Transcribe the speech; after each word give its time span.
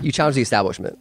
You 0.00 0.12
challenge 0.12 0.36
the 0.36 0.42
establishment, 0.42 0.98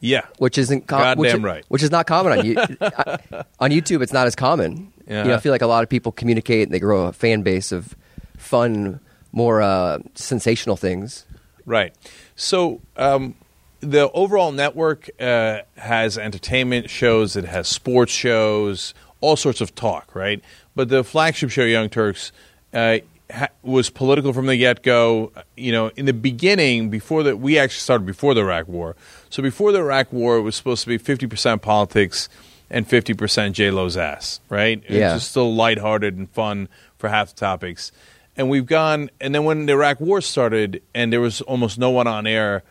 Yeah. 0.00 0.22
which 0.38 0.56
isn't 0.56 0.86
com- 0.86 1.00
Goddamn 1.00 1.18
which, 1.20 1.42
right. 1.42 1.64
Which 1.68 1.82
is 1.82 1.90
not 1.90 2.06
common 2.06 2.38
on 2.38 2.46
you 2.46 2.56
on 3.60 3.70
YouTube. 3.70 4.00
It's 4.02 4.14
not 4.14 4.26
as 4.26 4.34
common. 4.34 4.92
Yeah. 5.06 5.22
You 5.24 5.28
know, 5.28 5.34
I 5.34 5.38
feel 5.38 5.52
like 5.52 5.60
a 5.62 5.66
lot 5.66 5.82
of 5.82 5.90
people 5.90 6.10
communicate 6.10 6.62
and 6.66 6.72
they 6.74 6.78
grow 6.78 7.06
a 7.06 7.12
fan 7.12 7.42
base 7.42 7.70
of 7.70 7.94
fun, 8.38 8.98
more 9.32 9.60
uh, 9.60 9.98
sensational 10.14 10.76
things. 10.76 11.26
Right. 11.66 11.94
So 12.34 12.80
um, 12.96 13.34
the 13.80 14.10
overall 14.12 14.52
network 14.52 15.10
uh, 15.20 15.60
has 15.76 16.16
entertainment 16.16 16.88
shows, 16.88 17.36
it 17.36 17.44
has 17.44 17.68
sports 17.68 18.12
shows, 18.12 18.94
all 19.20 19.36
sorts 19.36 19.60
of 19.60 19.74
talk, 19.74 20.14
right? 20.14 20.42
But 20.74 20.88
the 20.88 21.04
flagship 21.04 21.50
show, 21.50 21.64
Young 21.64 21.90
Turks, 21.90 22.32
uh, 22.72 22.98
ha- 23.32 23.48
was 23.62 23.90
political 23.90 24.32
from 24.32 24.46
the 24.46 24.56
get 24.56 24.82
go. 24.82 25.32
You 25.56 25.72
know, 25.72 25.90
in 25.96 26.06
the 26.06 26.12
beginning, 26.12 26.90
before 26.90 27.22
that, 27.24 27.38
we 27.38 27.58
actually 27.58 27.80
started 27.80 28.06
before 28.06 28.34
the 28.34 28.40
Iraq 28.40 28.68
War. 28.68 28.96
So 29.30 29.42
before 29.42 29.72
the 29.72 29.78
Iraq 29.78 30.12
War, 30.12 30.36
it 30.36 30.42
was 30.42 30.56
supposed 30.56 30.82
to 30.82 30.88
be 30.88 30.98
fifty 30.98 31.26
percent 31.26 31.62
politics 31.62 32.28
and 32.70 32.86
fifty 32.86 33.14
percent 33.14 33.54
J 33.54 33.70
Lo's 33.70 33.96
ass, 33.96 34.40
right? 34.48 34.82
Yeah. 34.88 35.14
It's 35.14 35.22
just 35.22 35.30
still 35.30 35.54
lighthearted 35.54 36.16
and 36.16 36.28
fun 36.30 36.68
for 36.98 37.08
half 37.08 37.30
the 37.30 37.36
topics. 37.36 37.92
And 38.36 38.50
we've 38.50 38.66
gone, 38.66 39.10
and 39.20 39.34
then 39.34 39.44
when 39.44 39.64
the 39.64 39.72
Iraq 39.72 39.98
War 40.00 40.20
started, 40.20 40.82
and 40.94 41.10
there 41.12 41.22
was 41.22 41.40
almost 41.42 41.78
no 41.78 41.90
one 41.90 42.06
on 42.06 42.26
air 42.26 42.64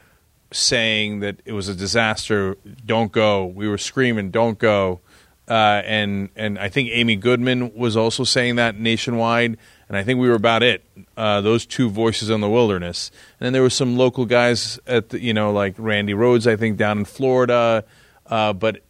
saying 0.51 1.21
that 1.21 1.41
it 1.43 1.53
was 1.53 1.67
a 1.67 1.73
disaster, 1.73 2.55
don't 2.85 3.11
go. 3.11 3.45
We 3.45 3.67
were 3.67 3.79
screaming, 3.79 4.29
don't 4.29 4.59
go. 4.59 4.99
Uh, 5.47 5.81
and 5.85 6.29
and 6.35 6.57
I 6.59 6.69
think 6.69 6.89
Amy 6.91 7.15
Goodman 7.15 7.73
was 7.75 7.97
also 7.97 8.23
saying 8.23 8.55
that 8.57 8.79
nationwide, 8.79 9.57
and 9.87 9.97
I 9.97 10.03
think 10.03 10.19
we 10.19 10.27
were 10.27 10.35
about 10.35 10.63
it. 10.63 10.83
Uh, 11.15 11.41
those 11.41 11.65
two 11.65 11.89
voices 11.89 12.29
in 12.29 12.41
the 12.41 12.49
wilderness, 12.49 13.11
and 13.39 13.45
then 13.45 13.53
there 13.53 13.61
were 13.61 13.69
some 13.69 13.97
local 13.97 14.25
guys 14.25 14.79
at 14.87 15.09
the, 15.09 15.21
you 15.21 15.33
know 15.33 15.51
like 15.51 15.75
Randi 15.77 16.13
Rhodes, 16.13 16.47
I 16.47 16.55
think 16.55 16.77
down 16.77 16.99
in 16.99 17.05
Florida, 17.05 17.83
uh, 18.27 18.53
but 18.53 18.81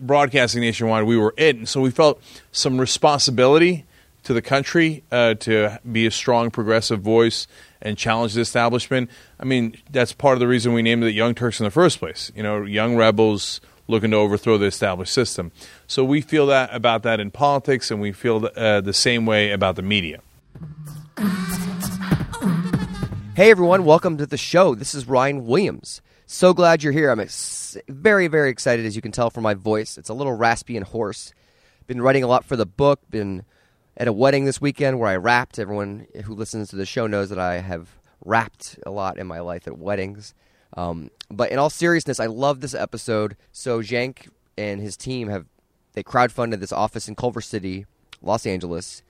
broadcasting 0.00 0.60
nationwide, 0.60 1.04
we 1.04 1.16
were 1.16 1.34
it, 1.36 1.56
and 1.56 1.68
so 1.68 1.80
we 1.80 1.90
felt 1.90 2.22
some 2.52 2.78
responsibility 2.78 3.84
to 4.22 4.34
the 4.34 4.42
country 4.42 5.02
uh, 5.10 5.34
to 5.34 5.78
be 5.90 6.06
a 6.06 6.10
strong 6.10 6.50
progressive 6.50 7.00
voice 7.00 7.46
and 7.82 7.96
challenge 7.96 8.34
the 8.34 8.40
establishment. 8.40 9.10
I 9.38 9.44
mean, 9.44 9.76
that's 9.90 10.12
part 10.12 10.34
of 10.34 10.40
the 10.40 10.46
reason 10.46 10.72
we 10.74 10.82
named 10.82 11.02
it 11.04 11.12
Young 11.12 11.34
Turks 11.34 11.58
in 11.60 11.64
the 11.64 11.70
first 11.70 11.98
place. 11.98 12.30
You 12.34 12.42
know, 12.42 12.62
young 12.62 12.96
rebels 12.96 13.60
looking 13.90 14.12
to 14.12 14.16
overthrow 14.16 14.56
the 14.56 14.66
established 14.66 15.12
system. 15.12 15.52
So 15.86 16.04
we 16.04 16.20
feel 16.20 16.46
that 16.46 16.72
about 16.72 17.02
that 17.02 17.20
in 17.20 17.30
politics, 17.30 17.90
and 17.90 18.00
we 18.00 18.12
feel 18.12 18.48
uh, 18.56 18.80
the 18.80 18.92
same 18.92 19.26
way 19.26 19.50
about 19.50 19.76
the 19.76 19.82
media. 19.82 20.20
Hey 23.34 23.50
everyone, 23.50 23.84
welcome 23.84 24.16
to 24.18 24.26
the 24.26 24.36
show. 24.36 24.74
This 24.74 24.94
is 24.94 25.06
Ryan 25.06 25.46
Williams. 25.46 26.02
So 26.26 26.54
glad 26.54 26.82
you're 26.82 26.92
here. 26.92 27.10
I'm 27.10 27.20
ex- 27.20 27.76
very, 27.88 28.28
very 28.28 28.50
excited, 28.50 28.86
as 28.86 28.94
you 28.94 29.02
can 29.02 29.12
tell 29.12 29.30
from 29.30 29.42
my 29.42 29.54
voice. 29.54 29.98
It's 29.98 30.08
a 30.08 30.14
little 30.14 30.34
raspy 30.34 30.76
and 30.76 30.86
hoarse. 30.86 31.32
Been 31.86 32.00
writing 32.00 32.22
a 32.22 32.28
lot 32.28 32.44
for 32.44 32.54
the 32.54 32.66
book. 32.66 33.00
Been 33.10 33.44
at 33.96 34.06
a 34.06 34.12
wedding 34.12 34.44
this 34.44 34.60
weekend 34.60 35.00
where 35.00 35.08
I 35.08 35.16
rapped. 35.16 35.58
Everyone 35.58 36.06
who 36.24 36.34
listens 36.34 36.68
to 36.68 36.76
the 36.76 36.86
show 36.86 37.06
knows 37.06 37.30
that 37.30 37.38
I 37.38 37.58
have 37.58 37.96
rapped 38.24 38.78
a 38.86 38.90
lot 38.90 39.18
in 39.18 39.26
my 39.26 39.40
life 39.40 39.66
at 39.66 39.78
weddings. 39.78 40.34
Um, 40.76 41.10
but 41.30 41.50
in 41.50 41.58
all 41.58 41.70
seriousness, 41.70 42.20
I 42.20 42.26
love 42.26 42.60
this 42.60 42.74
episode. 42.74 43.36
So 43.52 43.80
Cenk 43.80 44.28
and 44.56 44.80
his 44.80 44.96
team 44.96 45.28
have 45.28 45.46
they 45.92 46.02
crowdfunded 46.02 46.60
this 46.60 46.72
office 46.72 47.08
in 47.08 47.16
Culver 47.16 47.40
City, 47.40 47.86
Los 48.22 48.46
Angeles, 48.46 49.02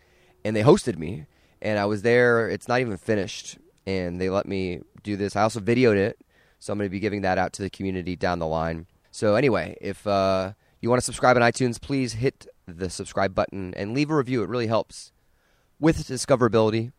and 0.44 0.56
they 0.56 0.62
hosted 0.62 0.98
me. 0.98 1.26
And 1.60 1.78
I 1.78 1.84
was 1.84 2.02
there. 2.02 2.48
It's 2.48 2.68
not 2.68 2.80
even 2.80 2.96
finished, 2.96 3.58
and 3.86 4.18
they 4.18 4.30
let 4.30 4.46
me 4.46 4.80
do 5.02 5.16
this. 5.16 5.36
I 5.36 5.42
also 5.42 5.60
videoed 5.60 5.96
it, 5.96 6.18
so 6.58 6.72
I'm 6.72 6.78
going 6.78 6.88
to 6.88 6.90
be 6.90 7.00
giving 7.00 7.20
that 7.20 7.36
out 7.36 7.52
to 7.54 7.62
the 7.62 7.68
community 7.68 8.16
down 8.16 8.38
the 8.38 8.46
line. 8.46 8.86
So 9.10 9.34
anyway, 9.34 9.76
if 9.80 10.06
uh, 10.06 10.52
you 10.80 10.88
want 10.88 11.00
to 11.00 11.04
subscribe 11.04 11.36
on 11.36 11.42
iTunes, 11.42 11.78
please 11.78 12.14
hit 12.14 12.46
the 12.66 12.88
subscribe 12.88 13.34
button 13.34 13.74
and 13.74 13.92
leave 13.92 14.10
a 14.10 14.16
review. 14.16 14.42
It 14.42 14.48
really 14.48 14.68
helps 14.68 15.12
with 15.78 15.98
discoverability. 16.08 16.92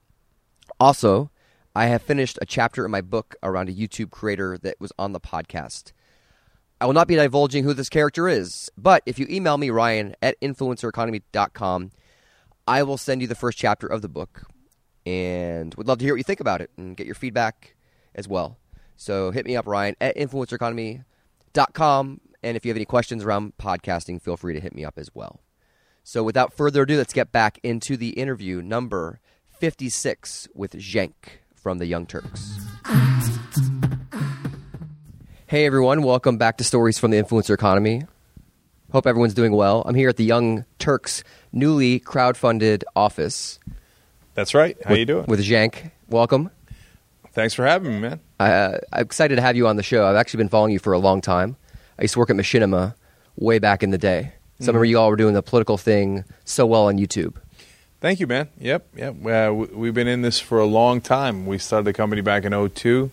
Also, 0.80 1.31
I 1.74 1.86
have 1.86 2.02
finished 2.02 2.38
a 2.42 2.46
chapter 2.46 2.84
in 2.84 2.92
my 2.92 3.00
book 3.00 3.38
around 3.42 3.70
a 3.70 3.74
YouTube 3.74 4.12
creator 4.12 4.58
that 4.58 4.82
was 4.82 4.92
on 5.00 5.14
the 5.14 5.22
podcast. 5.22 5.94
I 6.82 6.86
will 6.86 6.94
not 6.94 7.08
be 7.08 7.16
divulging 7.16 7.64
who 7.64 7.74
this 7.74 7.88
character 7.88 8.28
is, 8.28 8.70
but 8.78 9.04
if 9.06 9.18
you 9.18 9.26
email 9.30 9.58
me, 9.58 9.70
Ryan 9.70 10.14
at 10.22 10.38
influencereconomy.com, 10.42 11.92
I 12.68 12.84
will 12.84 12.98
send 12.98 13.22
you 13.22 13.28
the 13.28 13.36
first 13.36 13.58
chapter 13.58 13.88
of 13.88 14.02
the 14.02 14.10
book 14.10 14.44
and 15.06 15.74
would 15.76 15.88
love 15.88 16.00
to 16.00 16.06
hear 16.06 16.14
what 16.14 16.18
you 16.18 16.26
think 16.26 16.42
about 16.42 16.60
it 16.60 16.72
and 16.76 16.98
get 16.98 17.06
your 17.06 17.16
feedback 17.16 17.78
as 18.14 18.28
well. 18.28 18.58
So 18.98 19.32
hit 19.32 19.46
me 19.46 19.56
up, 19.56 19.66
Ryan 19.66 19.96
at 20.02 20.18
influencereconomy.com. 20.18 22.22
And 22.44 22.58
if 22.58 22.66
you 22.66 22.70
have 22.70 22.78
any 22.78 22.86
questions 22.86 23.24
around 23.24 23.54
podcasting, 23.58 24.22
feel 24.22 24.36
free 24.36 24.56
to 24.56 24.60
hit 24.60 24.76
me 24.76 24.84
up 24.84 24.98
as 24.98 25.10
well. 25.14 25.40
So 26.04 26.22
without 26.22 26.52
further 26.52 26.82
ado, 26.82 26.98
let's 26.98 27.14
get 27.14 27.32
back 27.32 27.60
into 27.64 27.96
the 27.96 28.10
interview 28.10 28.62
number 28.62 29.22
56 29.52 30.50
with 30.54 30.74
Cenk 30.74 31.14
from 31.62 31.78
the 31.78 31.86
Young 31.86 32.06
Turks. 32.06 32.58
Hey 35.48 35.66
everyone, 35.66 36.02
welcome 36.02 36.38
back 36.38 36.58
to 36.58 36.64
Stories 36.64 36.98
from 36.98 37.12
the 37.12 37.22
Influencer 37.22 37.54
Economy. 37.54 38.04
Hope 38.92 39.06
everyone's 39.06 39.34
doing 39.34 39.52
well. 39.52 39.84
I'm 39.86 39.96
here 39.96 40.10
at 40.10 40.18
the 40.18 40.24
Young 40.24 40.66
Turks 40.80 41.24
newly 41.52 42.00
crowdfunded 42.00 42.84
office 42.96 43.60
That's 44.34 44.54
right. 44.54 44.78
How 44.84 44.92
with, 44.92 45.00
you 45.00 45.06
doing? 45.06 45.26
with 45.28 45.40
Cenk. 45.42 45.92
Welcome. 46.10 46.50
Thanks 47.34 47.54
for 47.54 47.66
having 47.66 47.94
me, 47.94 48.00
man. 48.00 48.20
Uh, 48.40 48.80
I'm 48.92 49.04
excited 49.04 49.36
to 49.36 49.42
have 49.42 49.56
you 49.56 49.68
on 49.68 49.76
the 49.76 49.84
show. 49.84 50.06
I've 50.06 50.16
actually 50.16 50.40
been 50.40 50.50
following 50.50 50.74
you 50.74 50.80
for 50.80 50.94
a 50.94 51.00
long 51.00 51.22
time. 51.22 51.56
I 52.00 52.04
used 52.04 52.14
to 52.14 52.20
work 52.20 52.30
at 52.30 52.36
Machinima 52.36 52.96
way 53.38 53.60
back 53.60 53.84
in 53.84 53.92
the 53.92 53.98
day. 53.98 54.34
So 54.60 54.66
I 54.66 54.68
remember 54.68 54.86
you 54.86 55.00
all 55.00 55.10
were 55.10 55.16
doing 55.16 55.34
the 55.34 55.42
political 55.44 55.78
thing 55.78 56.24
so 56.44 56.66
well 56.66 56.88
on 56.88 56.98
YouTube. 56.98 57.36
Thank 58.02 58.20
you, 58.20 58.26
man. 58.26 58.50
Yep, 58.60 58.88
yep. 58.96 59.26
Uh, 59.26 59.54
we've 59.54 59.94
been 59.94 60.08
in 60.08 60.24
this 60.24 60.40
for 60.40 60.58
a 60.58 60.66
long 60.66 61.02
time. 61.02 61.46
We 61.46 61.60
started 61.60 61.86
the 61.86 61.94
company 61.94 62.22
back 62.22 62.46
in 62.46 62.70
02, 62.70 63.12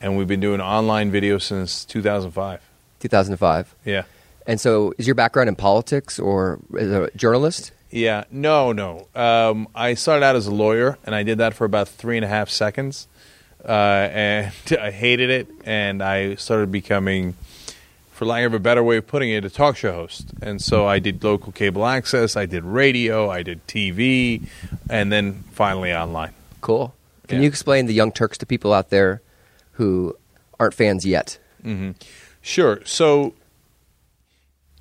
and 0.00 0.16
we've 0.16 0.26
been 0.26 0.40
doing 0.40 0.58
online 0.62 1.10
video 1.10 1.36
since 1.36 1.84
2005. 1.84 2.60
2005. 3.00 3.74
Yeah. 3.84 4.04
And 4.46 4.58
so, 4.58 4.94
is 4.96 5.06
your 5.06 5.14
background 5.14 5.50
in 5.50 5.54
politics 5.54 6.18
or 6.18 6.58
as 6.78 6.90
a 6.90 7.10
journalist? 7.14 7.72
Yeah, 7.90 8.24
no, 8.30 8.72
no. 8.72 9.06
Um, 9.14 9.68
I 9.74 9.92
started 9.92 10.24
out 10.24 10.34
as 10.34 10.46
a 10.46 10.50
lawyer, 10.50 10.96
and 11.04 11.14
I 11.14 11.24
did 11.24 11.36
that 11.36 11.52
for 11.52 11.66
about 11.66 11.88
three 11.88 12.16
and 12.16 12.24
a 12.24 12.28
half 12.28 12.48
seconds, 12.48 13.08
uh, 13.62 13.68
and 13.68 14.52
I 14.80 14.90
hated 14.90 15.28
it. 15.28 15.48
And 15.66 16.02
I 16.02 16.36
started 16.36 16.72
becoming, 16.72 17.36
for 18.22 18.26
lack 18.26 18.44
of 18.44 18.54
a 18.54 18.60
better 18.60 18.84
way 18.84 18.98
of 18.98 19.04
putting 19.08 19.30
it, 19.30 19.44
a 19.44 19.50
talk 19.50 19.76
show 19.76 19.92
host. 19.92 20.32
And 20.40 20.62
so 20.62 20.86
I 20.86 21.00
did 21.00 21.24
local 21.24 21.50
cable 21.50 21.84
access, 21.84 22.36
I 22.36 22.46
did 22.46 22.62
radio, 22.62 23.28
I 23.28 23.42
did 23.42 23.66
TV, 23.66 24.46
and 24.88 25.10
then 25.10 25.42
finally 25.50 25.92
online. 25.92 26.32
Cool. 26.60 26.94
Can 27.26 27.38
Yeah. 27.38 27.42
you 27.42 27.48
explain 27.48 27.86
the 27.86 27.94
Young 27.94 28.12
Turks 28.12 28.38
to 28.38 28.46
people 28.46 28.72
out 28.72 28.90
there 28.90 29.22
who 29.72 30.16
aren't 30.60 30.74
fans 30.74 31.04
yet? 31.04 31.38
Mm-hmm. 31.64 31.92
Sure. 32.40 32.78
So 32.84 33.34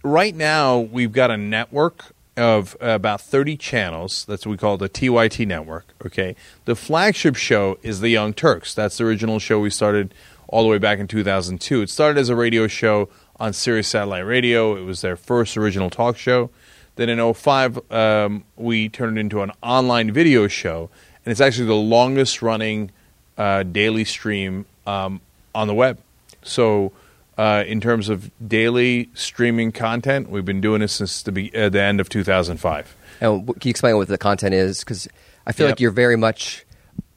right 0.03 0.35
now 0.35 0.77
we've 0.77 1.11
got 1.11 1.31
a 1.31 1.37
network 1.37 2.13
of 2.37 2.77
about 2.79 3.21
30 3.21 3.57
channels. 3.57 4.23
That's 4.25 4.45
what 4.45 4.51
we 4.51 4.57
call 4.57 4.77
the 4.77 4.87
TYT 4.87 5.47
network. 5.47 5.87
Okay. 6.05 6.35
The 6.65 6.75
flagship 6.75 7.35
show 7.37 7.79
is 7.81 8.01
the 8.01 8.09
Young 8.09 8.33
Turks. 8.35 8.75
That's 8.75 8.99
the 8.99 9.05
original 9.05 9.39
show 9.39 9.59
we 9.59 9.71
started 9.71 10.13
all 10.47 10.61
the 10.61 10.69
way 10.69 10.77
back 10.77 10.99
in 10.99 11.07
2002. 11.07 11.81
It 11.81 11.89
started 11.89 12.19
as 12.19 12.29
a 12.29 12.35
radio 12.35 12.67
show 12.67 13.09
on 13.39 13.53
Sirius 13.53 13.87
Satellite 13.87 14.25
Radio. 14.25 14.75
It 14.75 14.83
was 14.83 15.01
their 15.01 15.15
first 15.15 15.57
original 15.57 15.89
talk 15.89 16.17
show. 16.17 16.49
Then 16.95 17.09
in 17.09 17.33
05, 17.33 17.91
um, 17.91 18.43
we 18.57 18.89
turned 18.89 19.17
it 19.17 19.21
into 19.21 19.41
an 19.41 19.51
online 19.63 20.11
video 20.11 20.47
show, 20.47 20.89
and 21.25 21.31
it's 21.31 21.41
actually 21.41 21.67
the 21.67 21.73
longest 21.75 22.41
running 22.41 22.91
uh, 23.37 23.63
daily 23.63 24.03
stream 24.03 24.65
um, 24.85 25.21
on 25.55 25.67
the 25.67 25.73
web. 25.73 25.97
So, 26.43 26.91
uh, 27.37 27.63
in 27.65 27.79
terms 27.81 28.09
of 28.09 28.29
daily 28.45 29.09
streaming 29.13 29.71
content, 29.71 30.29
we've 30.29 30.45
been 30.45 30.61
doing 30.61 30.81
this 30.81 30.93
since 30.93 31.23
the, 31.23 31.31
be- 31.31 31.55
uh, 31.55 31.69
the 31.69 31.81
end 31.81 31.99
of 32.01 32.09
2005. 32.09 32.95
And 33.21 33.47
can 33.47 33.55
you 33.63 33.69
explain 33.69 33.95
what 33.95 34.07
the 34.09 34.17
content 34.17 34.53
is? 34.53 34.79
Because 34.81 35.07
I 35.47 35.53
feel 35.53 35.67
Yep. 35.67 35.71
like 35.75 35.79
you're 35.79 35.91
very 35.91 36.17
much 36.17 36.65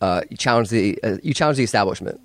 uh, 0.00 0.22
you 0.30 0.36
challenge 0.36 0.68
the 0.68 0.98
uh, 1.02 1.16
you 1.22 1.34
challenge 1.34 1.56
the 1.58 1.64
establishment, 1.64 2.20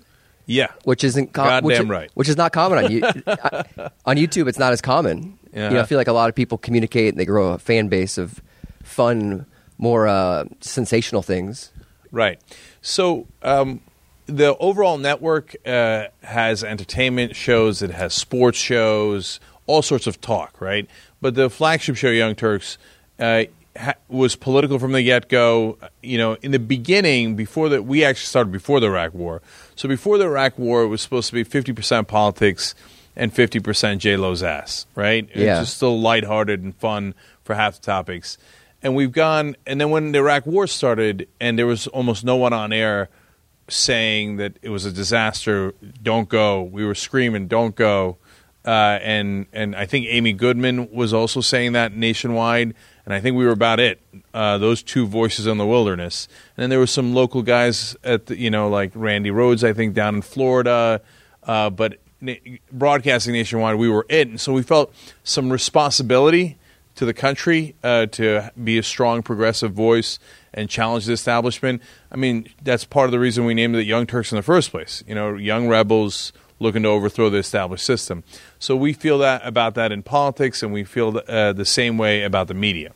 Yeah. 0.46 0.68
which 0.84 1.04
isn't 1.04 1.32
com- 1.32 1.62
which, 1.64 1.76
Goddamn 1.76 1.90
right. 1.90 2.10
which 2.14 2.28
is 2.28 2.36
not 2.36 2.52
common 2.52 2.84
on 2.84 2.90
you 2.92 3.02
on 4.04 4.16
YouTube. 4.16 4.48
It's 4.48 4.58
not 4.58 4.72
as 4.72 4.80
common. 4.80 5.38
You 5.52 5.60
know, 5.60 5.66
I 5.66 5.68
Uh-huh. 5.78 5.86
feel 5.86 5.98
like 5.98 6.08
a 6.08 6.12
lot 6.12 6.28
of 6.28 6.34
people 6.34 6.58
communicate 6.58 7.12
and 7.14 7.20
they 7.20 7.24
grow 7.24 7.52
a 7.52 7.58
fan 7.58 7.88
base 7.88 8.18
of 8.18 8.40
fun, 8.82 9.46
more 9.78 10.06
uh, 10.08 10.44
sensational 10.60 11.22
things. 11.22 11.72
Right. 12.12 12.40
So 12.82 13.26
um, 13.42 13.80
the 14.26 14.56
overall 14.58 14.98
network 14.98 15.54
uh, 15.66 16.06
has 16.22 16.62
entertainment 16.64 17.36
shows, 17.36 17.82
it 17.82 17.90
has 17.90 18.14
sports 18.14 18.58
shows, 18.58 19.40
all 19.66 19.82
sorts 19.82 20.06
of 20.06 20.20
talk, 20.20 20.60
right? 20.60 20.88
But 21.20 21.34
the 21.34 21.50
flagship 21.50 21.96
show, 21.96 22.08
Young 22.10 22.34
Turks, 22.34 22.78
uh, 23.18 23.44
ha- 23.76 23.94
was 24.08 24.36
political 24.36 24.78
from 24.78 24.92
the 24.92 25.02
get 25.02 25.28
go. 25.28 25.78
You 26.02 26.18
know, 26.18 26.34
in 26.42 26.50
the 26.50 26.58
beginning, 26.58 27.36
before 27.36 27.68
that, 27.70 27.84
we 27.84 28.04
actually 28.04 28.26
started 28.26 28.52
before 28.52 28.80
the 28.80 28.86
Iraq 28.86 29.14
War. 29.14 29.42
So 29.76 29.88
before 29.88 30.18
the 30.18 30.24
Iraq 30.24 30.58
War, 30.58 30.82
it 30.82 30.88
was 30.88 31.00
supposed 31.02 31.28
to 31.28 31.34
be 31.34 31.44
fifty 31.44 31.72
percent 31.72 32.08
politics 32.08 32.74
and 33.16 33.32
fifty 33.32 33.60
percent 33.60 34.00
J 34.00 34.16
Lo's 34.16 34.42
ass, 34.42 34.86
right? 34.94 35.28
Yeah. 35.34 35.60
It's 35.60 35.68
just 35.68 35.76
still 35.76 36.00
lighthearted 36.00 36.62
and 36.62 36.74
fun 36.76 37.14
for 37.44 37.54
half 37.54 37.76
the 37.76 37.82
topics. 37.82 38.38
And 38.82 38.94
we've 38.94 39.12
gone, 39.12 39.56
and 39.66 39.78
then 39.78 39.90
when 39.90 40.12
the 40.12 40.18
Iraq 40.20 40.46
War 40.46 40.66
started, 40.66 41.28
and 41.38 41.58
there 41.58 41.66
was 41.66 41.86
almost 41.88 42.24
no 42.24 42.36
one 42.36 42.54
on 42.54 42.72
air 42.72 43.10
saying 43.68 44.38
that 44.38 44.58
it 44.62 44.70
was 44.70 44.84
a 44.86 44.90
disaster, 44.90 45.74
don't 46.02 46.28
go. 46.28 46.62
We 46.62 46.84
were 46.84 46.94
screaming, 46.94 47.46
don't 47.46 47.74
go. 47.74 48.16
Uh, 48.64 48.98
and 49.02 49.46
and 49.52 49.76
I 49.76 49.86
think 49.86 50.06
Amy 50.08 50.32
Goodman 50.32 50.90
was 50.90 51.12
also 51.12 51.40
saying 51.40 51.72
that 51.72 51.94
nationwide, 51.94 52.74
and 53.10 53.16
I 53.16 53.20
think 53.20 53.36
we 53.36 53.44
were 53.44 53.50
about 53.50 53.80
it. 53.80 54.00
Uh, 54.32 54.56
those 54.58 54.84
two 54.84 55.04
voices 55.04 55.48
in 55.48 55.58
the 55.58 55.66
wilderness, 55.66 56.28
and 56.56 56.62
then 56.62 56.70
there 56.70 56.78
were 56.78 56.86
some 56.86 57.12
local 57.12 57.42
guys 57.42 57.96
at 58.04 58.26
the, 58.26 58.38
you 58.38 58.52
know 58.52 58.68
like 58.68 58.92
Randi 58.94 59.32
Rhodes, 59.32 59.64
I 59.64 59.72
think 59.72 59.94
down 59.94 60.14
in 60.14 60.22
Florida, 60.22 61.00
uh, 61.42 61.70
but 61.70 61.98
broadcasting 62.70 63.32
nationwide, 63.32 63.74
we 63.74 63.88
were 63.88 64.06
it, 64.08 64.28
and 64.28 64.40
so 64.40 64.52
we 64.52 64.62
felt 64.62 64.94
some 65.24 65.50
responsibility 65.50 66.56
to 66.94 67.04
the 67.04 67.12
country 67.12 67.74
uh, 67.82 68.06
to 68.06 68.52
be 68.62 68.78
a 68.78 68.82
strong 68.84 69.24
progressive 69.24 69.72
voice 69.72 70.20
and 70.54 70.70
challenge 70.70 71.06
the 71.06 71.12
establishment. 71.12 71.82
I 72.12 72.16
mean, 72.16 72.48
that's 72.62 72.84
part 72.84 73.06
of 73.06 73.10
the 73.10 73.18
reason 73.18 73.44
we 73.44 73.54
named 73.54 73.74
it 73.74 73.86
Young 73.86 74.06
Turks 74.06 74.30
in 74.30 74.36
the 74.36 74.42
first 74.42 74.70
place. 74.70 75.02
You 75.08 75.16
know, 75.16 75.34
young 75.34 75.66
rebels 75.66 76.32
looking 76.60 76.84
to 76.84 76.88
overthrow 76.88 77.28
the 77.28 77.38
established 77.38 77.84
system. 77.84 78.22
So 78.60 78.76
we 78.76 78.92
feel 78.92 79.18
that 79.18 79.44
about 79.44 79.74
that 79.74 79.90
in 79.90 80.04
politics, 80.04 80.62
and 80.62 80.72
we 80.72 80.84
feel 80.84 81.20
uh, 81.26 81.52
the 81.54 81.64
same 81.64 81.98
way 81.98 82.22
about 82.22 82.46
the 82.46 82.54
media. 82.54 82.92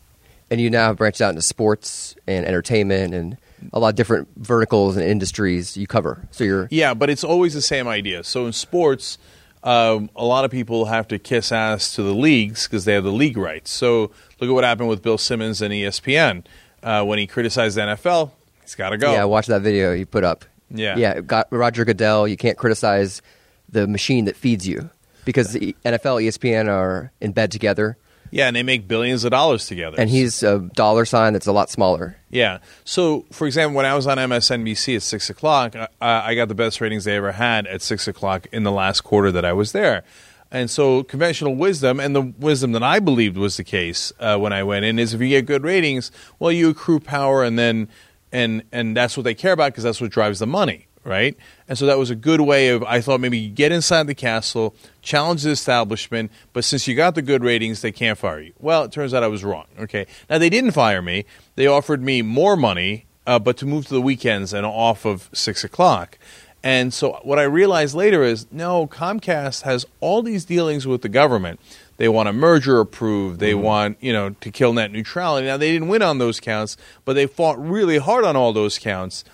And 0.55 0.61
you 0.61 0.71
now 0.71 0.87
have 0.87 0.99
branched 0.99 1.21
out 1.21 1.31
into 1.31 1.43
sports 1.43 2.15
and 2.29 2.47
entertainment 2.47 3.13
and 3.13 3.37
a 3.73 3.81
lot 3.81 3.89
of 3.89 3.95
different 3.97 4.29
verticals 4.37 4.97
and 4.97 5.05
industries 5.05 5.77
you 5.77 5.89
cover. 5.89 6.29
So 6.31 6.45
you're 6.45 6.69
Yeah, 6.71 6.95
but 6.95 7.11
it's 7.11 7.25
always 7.25 7.55
the 7.55 7.61
same 7.61 7.89
idea. 7.89 8.23
So 8.23 8.47
in 8.47 8.53
sports, 8.53 9.19
um, 9.65 10.11
a 10.15 10.25
lot 10.25 10.45
of 10.45 10.53
people 10.53 10.85
have 10.85 11.09
to 11.09 11.19
kiss 11.19 11.51
ass 11.51 11.97
to 11.97 12.05
the 12.05 12.15
leagues 12.15 12.69
because 12.69 12.85
they 12.85 12.93
have 12.93 13.03
the 13.03 13.11
league 13.11 13.37
rights. 13.37 13.73
So 13.73 14.13
look 14.39 14.49
at 14.49 14.53
what 14.53 14.63
happened 14.63 14.89
with 14.89 15.03
Bill 15.03 15.19
Simmons 15.19 15.61
and 15.61 15.75
ESPN 15.75 16.45
uh, 16.85 17.05
when 17.05 17.19
he 17.19 17.27
criticized 17.27 17.77
the 17.77 17.81
NFL. 17.81 18.31
He's 18.63 18.77
got 18.77 18.91
to 18.91 18.97
go. 18.97 19.11
yeah. 19.11 19.25
Watch 19.25 19.49
that 19.49 19.63
video 19.63 19.93
you 19.93 20.07
put 20.07 20.23
up. 20.23 20.45
Yeah. 20.71 20.97
yeah. 20.97 21.21
Got 21.21 21.49
Roger 21.51 21.85
Goodell. 21.85 22.29
You 22.29 22.37
can't 22.37 22.57
criticize 22.57 23.23
the 23.69 23.89
machine 23.89 24.27
that 24.27 24.37
feeds 24.37 24.69
you 24.69 24.89
because 25.25 25.53
the 25.53 25.75
NFL, 25.85 26.23
ESPN 26.23 26.69
are 26.69 27.11
in 27.21 27.33
bed 27.33 27.51
together, 27.51 27.97
Yeah, 28.35 28.49
and 28.49 28.57
they 28.57 28.65
make 28.65 28.89
billions 28.89 29.23
of 29.23 29.31
dollars 29.31 29.69
together. 29.69 29.95
and 29.97 30.11
he's 30.11 30.43
a 30.43 30.59
dollar 30.59 31.05
sign 31.05 31.35
that's 31.35 31.47
a 31.47 31.53
lot 31.53 31.71
smaller. 31.71 32.17
Yeah. 32.31 32.59
So, 32.83 33.27
for 33.31 33.47
example, 33.47 33.77
when 33.77 33.87
I 33.87 33.95
was 33.95 34.09
on 34.09 34.19
MSNBC 34.19 34.97
at 34.97 35.03
six 35.03 35.31
o'clock, 35.31 35.77
I, 35.77 35.89
I 36.01 36.35
got 36.35 36.49
the 36.49 36.55
best 36.57 36.81
ratings 36.81 37.05
they 37.05 37.15
ever 37.15 37.31
had 37.31 37.69
at 37.69 37.81
six 37.81 38.09
o'clock 38.09 38.49
in 38.51 38.65
the 38.65 38.73
last 38.73 39.03
quarter 39.03 39.31
that 39.31 39.45
I 39.45 39.53
was 39.53 39.71
there. 39.71 40.03
And 40.51 40.69
so, 40.69 41.05
conventional 41.05 41.55
wisdom, 41.55 42.01
and 42.01 42.17
the 42.17 42.23
wisdom 42.23 42.73
that 42.73 42.83
I 42.83 42.99
believed 42.99 43.37
was 43.37 43.57
the 43.57 43.63
case 43.63 44.13
uh, 44.19 44.37
when 44.37 44.53
I 44.53 44.65
went 44.65 44.85
in, 44.85 44.99
is 44.99 45.15
if 45.15 45.21
you 45.21 45.29
get 45.29 45.47
good 45.47 45.63
ratings, 45.63 46.11
well, 46.41 46.51
you 46.51 46.71
accrue 46.71 46.99
power, 46.99 47.45
and 47.45 47.57
then, 47.57 47.89
and 48.33 48.65
and 48.73 48.97
that's 48.97 49.17
what 49.17 49.23
they 49.23 49.35
care 49.35 49.53
about 49.53 49.71
because 49.71 49.85
that's 49.85 50.01
what 50.01 50.11
drives 50.11 50.41
the 50.41 50.47
money, 50.49 50.89
right? 51.05 51.37
And 51.69 51.79
so 51.79 51.87
that 51.87 51.99
was 51.99 52.11
a 52.11 52.15
good 52.15 52.41
way 52.41 52.69
of 52.69 52.83
I 52.85 53.01
thought 53.01 53.21
maybe 53.21 53.39
you 53.39 53.51
get 53.51 53.73
inside 53.73 54.07
the 54.07 54.15
castle, 54.15 54.75
challenge 55.03 55.43
the 55.43 55.51
establishment, 55.51 56.31
but 56.53 56.65
since 56.65 56.89
you 56.89 56.95
got 56.95 57.15
the 57.15 57.23
good 57.23 57.45
ratings, 57.45 57.83
they 57.83 57.93
can't 57.93 58.19
fire 58.19 58.41
you. 58.41 58.53
Well, 58.59 58.85
it 58.85 58.93
turns 58.93 59.15
out 59.15 59.23
I 59.23 59.29
was 59.29 59.45
wrong. 59.45 59.67
Okay, 59.79 60.07
now 60.29 60.39
they 60.39 60.51
didn't 60.51 60.73
fire 60.73 61.03
me; 61.03 61.25
they 61.57 61.67
offered 61.67 62.03
me 62.03 62.23
more 62.23 62.57
money, 62.57 63.07
uh, 63.27 63.39
but 63.39 63.57
to 63.59 63.67
move 63.67 63.87
to 63.87 63.95
the 63.95 64.03
weekends 64.03 64.53
and 64.53 64.67
off 64.67 65.05
of 65.05 65.29
six 65.33 65.63
o'clock. 65.65 66.19
And 66.63 66.95
so 66.95 67.21
what 67.23 67.39
I 67.39 67.43
realized 67.43 67.95
later 67.95 68.23
is 68.23 68.51
no, 68.51 68.87
Comcast 68.87 69.63
has 69.63 69.85
all 70.01 70.23
these 70.23 70.47
dealings 70.47 70.87
with 70.87 71.03
the 71.03 71.11
government. 71.11 71.61
They 71.99 72.09
want 72.09 72.29
a 72.29 72.33
merger 72.33 72.81
approved. 72.81 73.39
They 73.39 73.55
want, 73.55 73.99
you 74.01 74.13
know, 74.13 74.31
to 74.31 74.51
kill 74.51 74.73
net 74.73 74.91
neutrality. 74.91 75.47
Now 75.47 75.59
they 75.59 75.71
didn't 75.73 75.89
win 75.89 76.03
on 76.03 76.19
those 76.19 76.41
counts, 76.41 76.79
but 77.05 77.13
they 77.13 77.27
fought 77.27 77.63
really 77.63 77.99
hard 77.99 78.25
on 78.25 78.35
all 78.35 78.55
those 78.55 78.79
counts. 78.79 79.25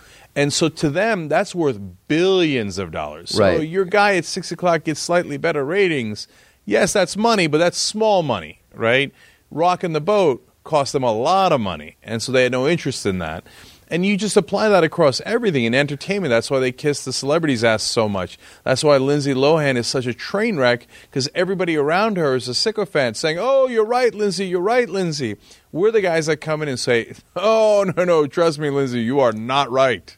And 0.41 0.55
so 0.55 0.71
to 0.71 0.89
them, 0.89 1.29
that's 1.29 1.55
worth 1.55 1.79
billions 2.09 2.79
of 2.79 2.91
dollars. 2.93 3.29
So 3.57 3.61
your 3.61 3.85
guy 3.85 4.17
at 4.17 4.25
six 4.25 4.51
o'clock 4.51 4.85
gets 4.85 4.99
slightly 4.99 5.37
better 5.37 5.63
ratings. 5.67 6.29
Yes, 6.65 6.95
that's 6.95 7.15
money, 7.15 7.47
but 7.47 7.59
that's 7.59 7.77
small 7.77 8.23
money, 8.23 8.63
right? 8.73 9.13
Rocking 9.51 9.93
the 9.93 10.01
boat 10.01 10.49
cost 10.65 10.95
them 10.95 11.03
a 11.03 11.13
lot 11.13 11.53
of 11.53 11.61
money, 11.61 11.99
and 12.03 12.23
so 12.23 12.33
they 12.33 12.45
had 12.45 12.53
no 12.53 12.67
interest 12.67 13.05
in 13.05 13.19
that. 13.19 13.45
And 13.89 14.07
you 14.07 14.17
just 14.17 14.37
apply 14.37 14.71
that 14.71 14.83
across 14.83 15.21
everything 15.27 15.65
in 15.65 15.75
entertainment. 15.75 16.31
That's 16.31 16.51
why 16.51 16.61
they 16.61 16.73
kiss 16.73 17.05
the 17.05 17.13
celebrities' 17.13 17.65
ass 17.65 17.83
so 17.83 18.09
much. 18.09 18.39
That's 18.65 18.83
why 18.83 18.97
Lindsay 18.97 19.35
Lohan 19.35 19.77
is 19.77 19.89
such 19.89 20.07
a 20.07 20.15
train 20.15 20.57
wreck 20.57 20.87
because 21.03 21.29
everybody 21.35 21.77
around 21.77 22.17
her 22.17 22.35
is 22.35 22.49
a 22.49 22.55
sycophant 22.55 23.19
saying, 23.19 23.37
"Oh, 23.39 23.67
you're 23.67 23.85
right, 23.85 24.15
Lindsay. 24.15 24.47
You're 24.47 24.61
right, 24.61 24.89
Lindsay." 24.89 25.37
We're 25.71 25.91
the 25.91 26.01
guys 26.01 26.27
that 26.27 26.39
come 26.39 26.63
in 26.63 26.69
and 26.69 26.81
say, 26.81 27.13
"Oh, 27.37 27.93
no, 27.95 28.05
no, 28.05 28.27
trust 28.27 28.59
me, 28.59 28.71
Lindsay. 28.71 29.01
You 29.01 29.21
are 29.21 29.33
not 29.33 29.71
right." 29.71 30.17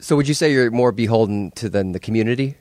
So 0.00 0.16
would 0.16 0.26
you 0.28 0.34
say 0.34 0.52
you're 0.52 0.70
more 0.70 0.92
beholden 0.92 1.50
to 1.52 1.68
than 1.68 1.92
the 1.92 2.00
community? 2.00 2.56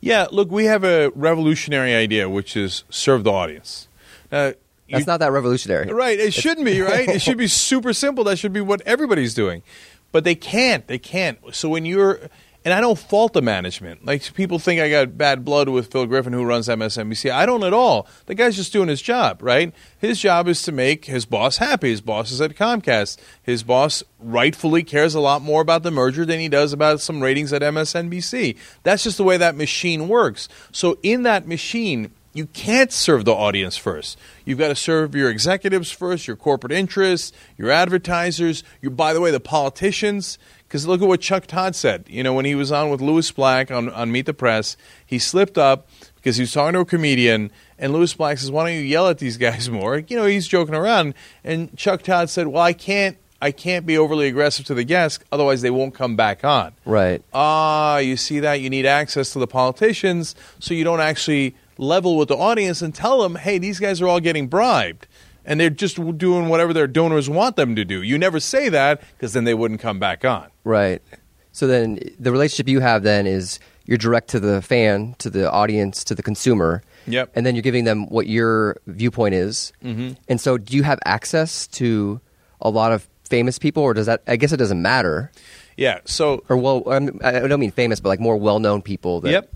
Yeah, 0.00 0.26
look, 0.32 0.50
we 0.50 0.64
have 0.64 0.82
a 0.84 1.10
revolutionary 1.10 1.94
idea, 1.94 2.28
which 2.28 2.56
is 2.56 2.82
serve 2.90 3.22
the 3.24 3.30
audience. 3.32 3.86
Uh, 4.32 4.36
now, 4.36 4.52
That's 4.90 5.00
you- 5.06 5.06
not 5.06 5.20
that 5.20 5.30
revolutionary. 5.32 5.92
Right. 5.92 6.18
It 6.18 6.34
shouldn't 6.34 6.64
be, 6.66 6.80
right? 6.92 7.08
it 7.08 7.22
should 7.22 7.38
be 7.38 7.46
super 7.46 7.92
simple. 7.92 8.24
That 8.24 8.38
should 8.38 8.52
be 8.52 8.60
what 8.60 8.80
everybody's 8.82 9.32
doing. 9.34 9.62
But 10.10 10.24
they 10.24 10.34
can't. 10.34 10.86
They 10.88 10.98
can't. 10.98 11.38
So 11.52 11.68
when 11.68 11.84
you're 11.86 12.20
and 12.64 12.72
I 12.72 12.80
don't 12.80 12.98
fault 12.98 13.32
the 13.32 13.42
management. 13.42 14.04
Like 14.04 14.34
people 14.34 14.58
think 14.58 14.80
I 14.80 14.88
got 14.88 15.18
bad 15.18 15.44
blood 15.44 15.68
with 15.68 15.90
Phil 15.90 16.06
Griffin 16.06 16.32
who 16.32 16.44
runs 16.44 16.68
MSNBC. 16.68 17.30
I 17.30 17.46
don't 17.46 17.64
at 17.64 17.72
all. 17.72 18.06
The 18.26 18.34
guy's 18.34 18.56
just 18.56 18.72
doing 18.72 18.88
his 18.88 19.02
job, 19.02 19.42
right? 19.42 19.74
His 19.98 20.20
job 20.20 20.48
is 20.48 20.62
to 20.62 20.72
make 20.72 21.06
his 21.06 21.24
boss 21.24 21.56
happy. 21.56 21.90
His 21.90 22.00
boss 22.00 22.30
is 22.30 22.40
at 22.40 22.54
Comcast. 22.54 23.18
His 23.42 23.62
boss 23.62 24.02
rightfully 24.20 24.82
cares 24.82 25.14
a 25.14 25.20
lot 25.20 25.42
more 25.42 25.60
about 25.60 25.82
the 25.82 25.90
merger 25.90 26.24
than 26.24 26.38
he 26.38 26.48
does 26.48 26.72
about 26.72 27.00
some 27.00 27.20
ratings 27.20 27.52
at 27.52 27.62
MSNBC. 27.62 28.56
That's 28.82 29.04
just 29.04 29.16
the 29.16 29.24
way 29.24 29.36
that 29.36 29.56
machine 29.56 30.08
works. 30.08 30.48
So 30.70 30.98
in 31.02 31.24
that 31.24 31.48
machine, 31.48 32.12
you 32.34 32.46
can't 32.46 32.90
serve 32.90 33.24
the 33.24 33.34
audience 33.34 33.76
first. 33.76 34.18
You've 34.44 34.58
got 34.58 34.68
to 34.68 34.74
serve 34.74 35.14
your 35.14 35.30
executives 35.30 35.90
first, 35.90 36.26
your 36.26 36.36
corporate 36.36 36.72
interests, 36.72 37.32
your 37.58 37.70
advertisers, 37.70 38.64
your 38.80 38.90
by 38.90 39.12
the 39.12 39.20
way, 39.20 39.30
the 39.30 39.40
politicians. 39.40 40.38
Because 40.72 40.86
look 40.86 41.02
at 41.02 41.06
what 41.06 41.20
Chuck 41.20 41.46
Todd 41.46 41.76
said. 41.76 42.06
You 42.08 42.22
know, 42.22 42.32
when 42.32 42.46
he 42.46 42.54
was 42.54 42.72
on 42.72 42.88
with 42.88 43.02
Lewis 43.02 43.30
Black 43.30 43.70
on, 43.70 43.90
on 43.90 44.10
Meet 44.10 44.24
the 44.24 44.32
Press, 44.32 44.78
he 45.04 45.18
slipped 45.18 45.58
up 45.58 45.86
because 46.16 46.36
he 46.36 46.44
was 46.44 46.52
talking 46.54 46.72
to 46.72 46.80
a 46.80 46.84
comedian, 46.86 47.50
and 47.78 47.92
Lewis 47.92 48.14
Black 48.14 48.38
says, 48.38 48.50
"Why 48.50 48.64
don't 48.64 48.78
you 48.78 48.80
yell 48.80 49.06
at 49.06 49.18
these 49.18 49.36
guys 49.36 49.68
more?" 49.70 49.98
You 49.98 50.16
know, 50.16 50.24
he's 50.24 50.48
joking 50.48 50.74
around, 50.74 51.12
and 51.44 51.76
Chuck 51.76 52.00
Todd 52.00 52.30
said, 52.30 52.46
"Well, 52.46 52.62
I 52.62 52.72
can't, 52.72 53.18
I 53.42 53.50
can't 53.50 53.84
be 53.84 53.98
overly 53.98 54.28
aggressive 54.28 54.64
to 54.64 54.74
the 54.74 54.82
guests, 54.82 55.22
otherwise 55.30 55.60
they 55.60 55.68
won't 55.68 55.94
come 55.94 56.16
back 56.16 56.42
on." 56.42 56.72
Right. 56.86 57.22
Ah, 57.34 57.98
you 57.98 58.16
see 58.16 58.40
that? 58.40 58.62
You 58.62 58.70
need 58.70 58.86
access 58.86 59.34
to 59.34 59.38
the 59.38 59.46
politicians 59.46 60.34
so 60.58 60.72
you 60.72 60.84
don't 60.84 61.00
actually 61.00 61.54
level 61.76 62.16
with 62.16 62.28
the 62.28 62.36
audience 62.36 62.80
and 62.80 62.94
tell 62.94 63.22
them, 63.22 63.34
hey, 63.34 63.58
these 63.58 63.78
guys 63.78 64.00
are 64.00 64.08
all 64.08 64.20
getting 64.20 64.46
bribed. 64.46 65.06
And 65.44 65.58
they're 65.58 65.70
just 65.70 65.96
doing 66.18 66.48
whatever 66.48 66.72
their 66.72 66.86
donors 66.86 67.28
want 67.28 67.56
them 67.56 67.74
to 67.76 67.84
do. 67.84 68.02
You 68.02 68.16
never 68.18 68.38
say 68.40 68.68
that 68.68 69.02
because 69.16 69.32
then 69.32 69.44
they 69.44 69.54
wouldn't 69.54 69.80
come 69.80 69.98
back 69.98 70.24
on. 70.24 70.48
Right. 70.64 71.02
So 71.50 71.66
then 71.66 71.98
the 72.18 72.32
relationship 72.32 72.68
you 72.68 72.80
have 72.80 73.02
then 73.02 73.26
is 73.26 73.58
you're 73.84 73.98
direct 73.98 74.28
to 74.30 74.40
the 74.40 74.62
fan, 74.62 75.16
to 75.18 75.28
the 75.28 75.50
audience, 75.50 76.04
to 76.04 76.14
the 76.14 76.22
consumer. 76.22 76.82
Yep. 77.06 77.32
And 77.34 77.44
then 77.44 77.56
you're 77.56 77.62
giving 77.62 77.84
them 77.84 78.06
what 78.06 78.28
your 78.28 78.76
viewpoint 78.86 79.34
is. 79.34 79.72
Mm-hmm. 79.84 80.12
And 80.28 80.40
so 80.40 80.56
do 80.56 80.76
you 80.76 80.84
have 80.84 81.00
access 81.04 81.66
to 81.68 82.20
a 82.60 82.70
lot 82.70 82.92
of 82.92 83.08
famous 83.28 83.58
people 83.58 83.82
or 83.82 83.94
does 83.94 84.06
that 84.06 84.22
I 84.28 84.36
guess 84.36 84.52
it 84.52 84.58
doesn't 84.58 84.80
matter. 84.80 85.32
Yeah. 85.76 86.00
So 86.04 86.44
Or 86.48 86.56
well 86.56 86.84
I 87.22 87.40
don't 87.40 87.60
mean 87.60 87.72
famous 87.72 87.98
but 87.98 88.10
like 88.10 88.20
more 88.20 88.36
well-known 88.36 88.82
people 88.82 89.20
that 89.22 89.30
Yep. 89.30 89.54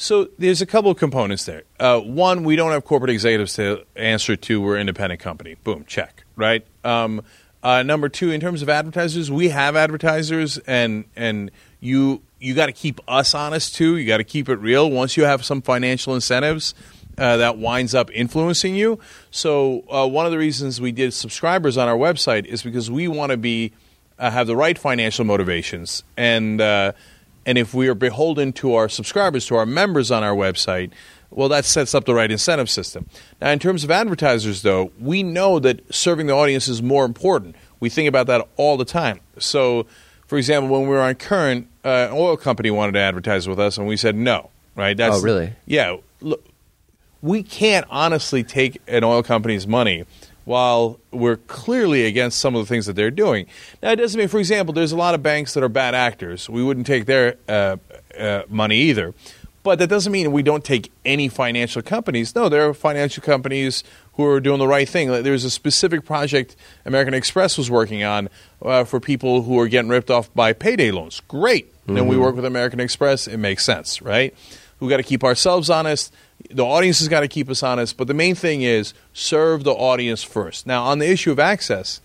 So 0.00 0.30
there's 0.38 0.62
a 0.62 0.66
couple 0.66 0.90
of 0.90 0.96
components 0.96 1.44
there. 1.44 1.64
Uh, 1.78 2.00
one, 2.00 2.42
we 2.42 2.56
don't 2.56 2.72
have 2.72 2.86
corporate 2.86 3.10
executives 3.10 3.52
to 3.56 3.84
answer 3.94 4.34
to. 4.34 4.58
We're 4.58 4.76
an 4.76 4.80
independent 4.80 5.20
company. 5.20 5.56
Boom, 5.62 5.84
check. 5.86 6.24
Right. 6.36 6.66
Um, 6.82 7.22
uh, 7.62 7.82
number 7.82 8.08
two, 8.08 8.30
in 8.30 8.40
terms 8.40 8.62
of 8.62 8.70
advertisers, 8.70 9.30
we 9.30 9.50
have 9.50 9.76
advertisers, 9.76 10.56
and 10.66 11.04
and 11.16 11.50
you 11.80 12.22
you 12.38 12.54
got 12.54 12.66
to 12.66 12.72
keep 12.72 12.98
us 13.06 13.34
honest 13.34 13.74
too. 13.74 13.98
You 13.98 14.06
got 14.06 14.16
to 14.16 14.24
keep 14.24 14.48
it 14.48 14.56
real. 14.56 14.90
Once 14.90 15.18
you 15.18 15.24
have 15.24 15.44
some 15.44 15.60
financial 15.60 16.14
incentives. 16.14 16.74
Uh, 17.18 17.36
that 17.36 17.58
winds 17.58 17.94
up 17.94 18.10
influencing 18.14 18.74
you. 18.74 18.98
So 19.30 19.84
uh, 19.90 20.06
one 20.08 20.24
of 20.24 20.32
the 20.32 20.38
reasons 20.38 20.80
we 20.80 20.90
did 20.90 21.12
subscribers 21.12 21.76
on 21.76 21.86
our 21.86 21.96
website 21.96 22.46
is 22.46 22.62
because 22.62 22.90
we 22.90 23.08
want 23.08 23.30
to 23.30 23.36
be 23.36 23.72
uh, 24.18 24.30
have 24.30 24.46
the 24.46 24.56
right 24.56 24.78
financial 24.78 25.26
motivations 25.26 26.02
and 26.16 26.62
uh, 26.62 26.92
and 27.46 27.58
if 27.58 27.72
we 27.74 27.88
are 27.88 27.94
beholden 27.94 28.52
to 28.54 28.74
our 28.74 28.88
subscribers, 28.88 29.46
to 29.46 29.56
our 29.56 29.66
members 29.66 30.10
on 30.10 30.22
our 30.22 30.34
website, 30.34 30.90
Well, 31.32 31.48
that 31.50 31.64
sets 31.64 31.94
up 31.94 32.06
the 32.06 32.14
right 32.14 32.30
incentive 32.30 32.68
system. 32.68 33.06
Now, 33.40 33.50
in 33.50 33.60
terms 33.60 33.84
of 33.84 33.90
advertisers, 33.92 34.62
though, 34.62 34.90
we 34.98 35.22
know 35.22 35.60
that 35.60 35.80
serving 35.94 36.26
the 36.26 36.32
audience 36.34 36.66
is 36.66 36.82
more 36.82 37.04
important. 37.04 37.54
We 37.78 37.88
think 37.88 38.08
about 38.08 38.26
that 38.26 38.48
all 38.56 38.76
the 38.76 38.84
time. 38.84 39.20
So, 39.38 39.86
for 40.26 40.38
example, 40.38 40.68
when 40.70 40.82
we 40.82 40.94
were 40.94 41.00
on 41.00 41.14
Current, 41.14 41.68
uh, 41.84 42.08
an 42.10 42.14
oil 42.14 42.36
company 42.36 42.72
wanted 42.72 42.92
to 42.92 42.98
advertise 42.98 43.46
with 43.48 43.60
us, 43.60 43.78
and 43.78 43.86
we 43.86 43.96
said 43.96 44.16
no. 44.16 44.50
Right? 44.74 44.96
That's, 44.96 45.16
Oh, 45.18 45.20
really? 45.22 45.52
Yeah. 45.66 45.98
Look, 46.20 46.44
we 47.22 47.42
can't 47.44 47.86
honestly 47.90 48.42
take 48.42 48.80
an 48.88 49.04
oil 49.04 49.22
company's 49.22 49.66
money 49.68 50.06
while 50.50 50.98
we're 51.12 51.36
clearly 51.36 52.06
against 52.06 52.40
some 52.40 52.56
of 52.56 52.60
the 52.60 52.66
things 52.66 52.86
that 52.86 52.94
they're 52.94 53.08
doing. 53.08 53.46
Now, 53.80 53.92
it 53.92 53.96
doesn't 53.96 54.18
mean, 54.18 54.26
for 54.26 54.40
example, 54.40 54.74
there's 54.74 54.90
a 54.90 54.96
lot 54.96 55.14
of 55.14 55.22
banks 55.22 55.54
that 55.54 55.62
are 55.62 55.68
bad 55.68 55.94
actors. 55.94 56.50
We 56.50 56.64
wouldn't 56.64 56.88
take 56.88 57.06
their 57.06 57.36
uh, 57.48 57.76
uh, 58.18 58.42
money 58.48 58.76
either. 58.78 59.14
But 59.62 59.78
that 59.78 59.86
doesn't 59.86 60.10
mean 60.10 60.32
we 60.32 60.42
don't 60.42 60.64
take 60.64 60.90
any 61.04 61.28
financial 61.28 61.82
companies. 61.82 62.34
No, 62.34 62.48
there 62.48 62.68
are 62.68 62.74
financial 62.74 63.22
companies 63.22 63.84
who 64.14 64.26
are 64.26 64.40
doing 64.40 64.58
the 64.58 64.66
right 64.66 64.88
thing. 64.88 65.22
There's 65.22 65.44
a 65.44 65.50
specific 65.50 66.04
project 66.04 66.56
American 66.84 67.14
Express 67.14 67.56
was 67.56 67.70
working 67.70 68.02
on 68.02 68.28
uh, 68.60 68.82
for 68.82 68.98
people 68.98 69.42
who 69.42 69.56
are 69.60 69.68
getting 69.68 69.88
ripped 69.88 70.10
off 70.10 70.34
by 70.34 70.52
payday 70.52 70.90
loans. 70.90 71.20
Great. 71.28 71.72
Then 71.86 72.08
we 72.08 72.16
work 72.16 72.34
with 72.34 72.44
American 72.44 72.80
Express. 72.80 73.28
It 73.28 73.36
makes 73.38 73.64
sense, 73.64 74.02
right? 74.02 74.34
We've 74.80 74.90
got 74.90 74.96
to 74.96 75.04
keep 75.04 75.22
ourselves 75.22 75.70
honest. 75.70 76.12
The 76.50 76.64
audience 76.64 76.98
has 77.00 77.08
got 77.08 77.20
to 77.20 77.28
keep 77.28 77.48
us 77.50 77.62
honest. 77.62 77.96
But 77.96 78.06
the 78.06 78.14
main 78.14 78.34
thing 78.34 78.62
is 78.62 78.94
serve 79.12 79.64
the 79.64 79.72
audience 79.72 80.22
first. 80.22 80.66
Now, 80.66 80.84
on 80.84 80.98
the 80.98 81.10
issue 81.10 81.30
of 81.30 81.38
access, 81.38 82.00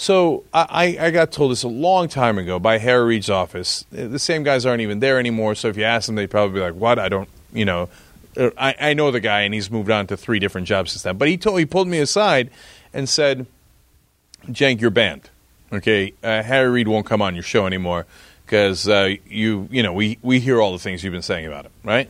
so 0.00 0.44
I, 0.54 0.96
I 1.00 1.10
got 1.10 1.32
told 1.32 1.50
this 1.50 1.64
a 1.64 1.68
long 1.68 2.06
time 2.06 2.38
ago 2.38 2.60
by 2.60 2.78
Harry 2.78 3.04
Reid's 3.04 3.28
office. 3.28 3.84
The 3.90 4.20
same 4.20 4.44
guys 4.44 4.64
aren't 4.64 4.80
even 4.80 5.00
there 5.00 5.18
anymore. 5.18 5.56
So 5.56 5.66
if 5.66 5.76
you 5.76 5.82
ask 5.82 6.06
them, 6.06 6.14
they'd 6.14 6.30
probably 6.30 6.54
be 6.54 6.60
like, 6.60 6.74
"What? 6.74 7.00
I 7.00 7.08
don't, 7.08 7.28
you 7.52 7.64
know." 7.64 7.88
Uh, 8.36 8.50
I, 8.56 8.76
I 8.80 8.94
know 8.94 9.10
the 9.10 9.18
guy, 9.18 9.40
and 9.40 9.52
he's 9.52 9.72
moved 9.72 9.90
on 9.90 10.06
to 10.06 10.16
three 10.16 10.38
different 10.38 10.68
jobs 10.68 10.92
since 10.92 11.02
then. 11.02 11.18
But 11.18 11.26
he 11.26 11.36
told 11.36 11.58
he 11.58 11.66
pulled 11.66 11.88
me 11.88 11.98
aside 11.98 12.48
and 12.94 13.08
said, 13.08 13.46
"Cenk, 14.46 14.80
you're 14.80 14.90
banned. 14.90 15.30
Okay, 15.72 16.14
uh, 16.22 16.44
Harry 16.44 16.70
Reid 16.70 16.86
won't 16.86 17.04
come 17.04 17.20
on 17.20 17.34
your 17.34 17.42
show 17.42 17.66
anymore 17.66 18.06
because 18.46 18.88
uh, 18.88 19.16
you 19.26 19.66
you 19.68 19.82
know 19.82 19.92
we 19.92 20.16
we 20.22 20.38
hear 20.38 20.60
all 20.60 20.70
the 20.70 20.78
things 20.78 21.02
you've 21.02 21.12
been 21.12 21.22
saying 21.22 21.46
about 21.46 21.64
him, 21.64 21.72
right?" 21.82 22.08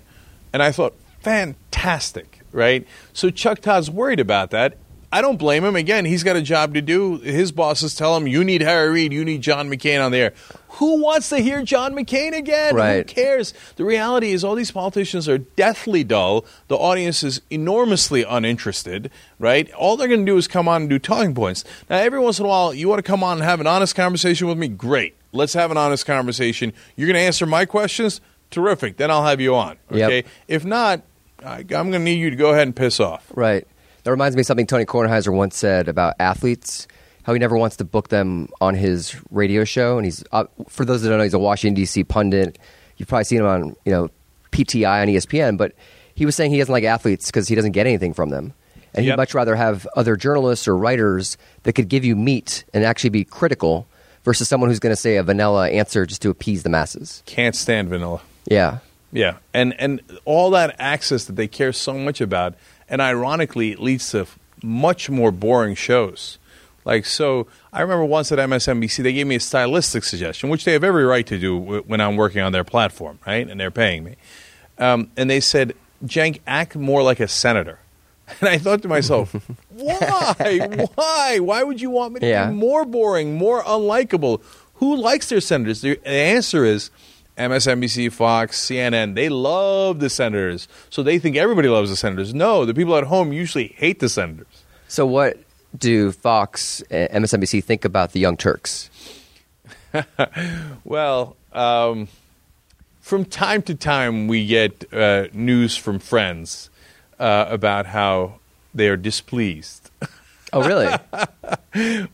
And 0.53 0.63
I 0.63 0.73
thought, 0.73 0.95
fantastic, 1.29 2.41
right? 2.53 2.87
So 3.13 3.31
Chuck 3.31 3.61
Todd's 3.61 3.91
worried 3.91 4.21
about 4.21 4.51
that. 4.51 4.77
I 5.11 5.23
don't 5.23 5.39
blame 5.39 5.65
him. 5.65 5.75
Again, 5.75 6.05
he's 6.05 6.23
got 6.23 6.37
a 6.37 6.43
job 6.43 6.75
to 6.75 6.83
do. 6.83 7.17
His 7.19 7.51
bosses 7.51 7.95
tell 7.95 8.15
him, 8.15 8.27
"You 8.27 8.45
need 8.45 8.61
Harry 8.61 8.91
Reid. 8.91 9.13
You 9.13 9.25
need 9.25 9.41
John 9.41 9.71
McCain 9.71 10.05
on 10.05 10.13
the 10.13 10.19
air." 10.19 10.33
Who 10.73 11.03
wants 11.03 11.31
to 11.31 11.39
hear 11.39 11.63
John 11.63 11.95
McCain 11.95 12.37
again? 12.37 12.77
Who 12.77 13.05
cares? 13.05 13.55
The 13.77 13.85
reality 13.85 14.33
is, 14.33 14.45
all 14.45 14.55
these 14.55 14.71
politicians 14.71 15.27
are 15.27 15.39
deathly 15.39 16.05
dull. 16.05 16.45
The 16.69 16.77
audience 16.77 17.23
is 17.23 17.41
enormously 17.49 18.23
uninterested. 18.23 19.11
Right? 19.39 19.73
All 19.73 19.97
they're 19.97 20.09
going 20.09 20.27
to 20.27 20.31
do 20.31 20.37
is 20.37 20.47
come 20.47 20.69
on 20.69 20.83
and 20.83 20.91
do 20.91 20.99
talking 20.99 21.35
points. 21.35 21.65
Now, 21.89 21.97
every 21.97 22.19
once 22.19 22.39
in 22.39 22.45
a 22.45 22.49
while, 22.49 22.75
you 22.75 22.87
want 22.89 22.99
to 22.99 23.03
come 23.03 23.25
on 23.25 23.39
and 23.39 23.45
have 23.45 23.61
an 23.61 23.67
honest 23.67 23.95
conversation 23.95 24.47
with 24.47 24.59
me. 24.59 24.69
Great. 24.69 25.15
Let's 25.33 25.55
have 25.55 25.71
an 25.71 25.79
honest 25.79 26.05
conversation. 26.05 26.75
You're 26.97 27.07
going 27.07 27.15
to 27.15 27.21
answer 27.21 27.47
my 27.47 27.65
questions. 27.65 28.21
Terrific. 28.51 28.99
Then 28.99 29.11
I'll 29.11 29.25
have 29.25 29.41
you 29.41 29.55
on. 29.55 29.77
Yep. 29.91 30.07
Okay. 30.07 30.25
If 30.49 30.65
not, 30.65 31.03
I, 31.45 31.59
I'm 31.59 31.65
going 31.67 31.93
to 31.93 31.99
need 31.99 32.19
you 32.19 32.31
to 32.31 32.37
go 32.37 32.51
ahead 32.51 32.67
and 32.67 32.75
piss 32.75 33.01
off. 33.01 33.31
Right. 33.35 33.67
That 34.05 34.11
reminds 34.11 34.37
me 34.37 34.41
of 34.41 34.47
something 34.47 34.67
Tony 34.67 34.85
Kornheiser 34.85 35.33
once 35.33 35.57
said 35.57 35.89
about 35.89 36.15
athletes. 36.19 36.87
How 37.25 37.35
he 37.35 37.39
never 37.39 37.59
wants 37.59 37.77
to 37.77 37.85
book 37.85 38.09
them 38.09 38.49
on 38.59 38.75
his 38.75 39.15
radio 39.31 39.65
show, 39.65 39.99
and 39.99 40.07
he's 40.07 40.25
uh, 40.33 40.45
for 40.67 40.87
those 40.87 41.03
that 41.03 41.11
don't 41.11 41.19
know, 41.19 41.25
he's 41.25 41.35
a 41.35 41.39
Washington 41.39 41.75
D.C. 41.75 42.05
pundit. 42.05 42.59
You've 42.97 43.09
probably 43.09 43.25
seen 43.25 43.41
him 43.41 43.47
on 43.47 43.77
you 43.85 43.93
know 43.93 44.09
PTI 44.51 45.03
on 45.03 45.09
ESPN, 45.09 45.59
but 45.59 45.75
he 46.15 46.25
was 46.25 46.35
saying 46.35 46.53
he 46.53 46.59
doesn't 46.59 46.73
like 46.73 46.85
athletes 46.85 47.27
because 47.27 47.47
he 47.47 47.55
doesn't 47.55 47.73
get 47.73 47.87
anything 47.87 48.15
from 48.15 48.31
them, 48.31 48.55
and 48.95 49.05
he'd 49.05 49.15
much 49.17 49.35
rather 49.35 49.57
have 49.57 49.87
other 49.95 50.17
journalists 50.17 50.67
or 50.67 50.75
writers 50.75 51.37
that 51.65 51.75
could 51.75 51.89
give 51.91 52.03
you 52.03 52.17
meat 52.17 52.65
and 52.73 52.83
actually 52.83 53.11
be 53.11 53.25
critical 53.25 53.87
versus 54.25 54.49
someone 54.49 54.71
who's 54.71 54.81
going 54.81 54.93
to 54.93 54.97
say 55.01 55.17
a 55.17 55.23
vanilla 55.23 55.69
answer 55.69 56.07
just 56.07 56.23
to 56.23 56.31
appease 56.31 56.63
the 56.63 56.71
masses. 56.71 57.23
Can't 57.27 57.55
stand 57.55 57.91
vanilla. 57.91 58.23
Yeah, 58.47 58.79
Yeah, 59.13 59.39
and 59.55 59.75
and 59.81 60.01
all 60.25 60.51
that 60.51 60.77
access 60.79 61.25
that 61.25 61.37
they 61.37 61.49
care 61.49 61.73
so 61.73 61.95
much 61.95 62.21
about, 62.21 62.55
and 62.89 63.01
ironically, 63.01 63.73
it 63.73 63.81
leads 63.81 64.11
to 64.11 64.27
much 64.63 65.09
more 65.09 65.31
boring 65.33 65.75
shows. 65.75 66.39
Like 66.85 67.07
so, 67.07 67.47
I 67.73 67.81
remember 67.83 68.05
once 68.05 68.33
at 68.33 68.39
MSNBC 68.39 69.03
they 69.03 69.13
gave 69.13 69.27
me 69.27 69.37
a 69.37 69.41
stylistic 69.41 70.05
suggestion, 70.05 70.49
which 70.51 70.65
they 70.65 70.73
have 70.73 70.85
every 70.85 71.05
right 71.05 71.27
to 71.27 71.39
do 71.39 71.57
when 71.59 72.01
I'm 72.01 72.17
working 72.17 72.43
on 72.43 72.53
their 72.53 72.65
platform, 72.65 73.19
right? 73.27 73.49
And 73.49 73.59
they're 73.61 73.71
paying 73.71 74.05
me. 74.05 74.17
Um, 74.79 75.11
and 75.17 75.29
they 75.31 75.41
said, 75.41 75.75
"Cenk, 76.05 76.41
act 76.47 76.77
more 76.77 77.03
like 77.03 77.21
a 77.21 77.29
senator." 77.29 77.79
And 78.41 78.49
I 78.51 78.59
thought 78.59 78.83
to 78.83 78.89
myself, 78.89 79.35
why? 79.71 80.59
Why? 80.95 81.39
Why 81.39 81.63
would 81.63 81.81
you 81.81 81.89
want 81.91 82.13
me 82.13 82.21
to 82.21 82.27
Yeah. 82.29 82.49
be 82.51 82.55
more 82.55 82.85
boring, 82.85 83.37
more 83.39 83.63
unlikable? 83.63 84.43
Who 84.75 84.97
likes 84.97 85.31
their 85.31 85.41
senators? 85.41 85.81
The 85.81 85.99
answer 86.07 86.65
is 86.65 86.91
MSNBC, 87.39 88.13
Fox, 88.13 88.61
CNN. 88.61 89.15
They 89.15 89.29
love 89.29 90.01
the 90.01 90.11
senators. 90.11 90.69
So 90.91 91.03
they 91.03 91.19
think 91.19 91.37
everybody 91.37 91.69
loves 91.69 91.91
the 91.91 91.97
senators. 91.97 92.35
No, 92.35 92.65
the 92.65 92.75
people 92.75 92.97
at 92.97 93.05
home 93.05 93.33
usually 93.33 93.69
hate 93.69 94.01
the 94.01 94.09
senators. 94.09 94.65
So, 94.89 95.07
what 95.07 95.39
do 95.77 96.13
Fox, 96.13 96.83
uh, 96.91 97.09
MSNBC 97.13 97.63
think 97.63 97.85
about 97.85 98.13
the 98.13 98.21
Young 98.21 98.37
Turks? 98.37 98.91
Well, 100.85 101.37
um, 101.53 102.09
from 103.01 103.25
time 103.25 103.63
to 103.63 103.75
time, 103.75 104.29
we 104.29 104.47
get 104.47 104.93
uh, 104.93 105.29
news 105.33 105.77
from 105.77 105.99
friends 105.99 106.71
uh, 107.19 107.47
about 107.49 107.87
how 107.87 108.41
they 108.75 108.89
are 108.89 108.97
displeased. 108.97 109.88
Oh, 110.53 110.67
really? 110.67 110.95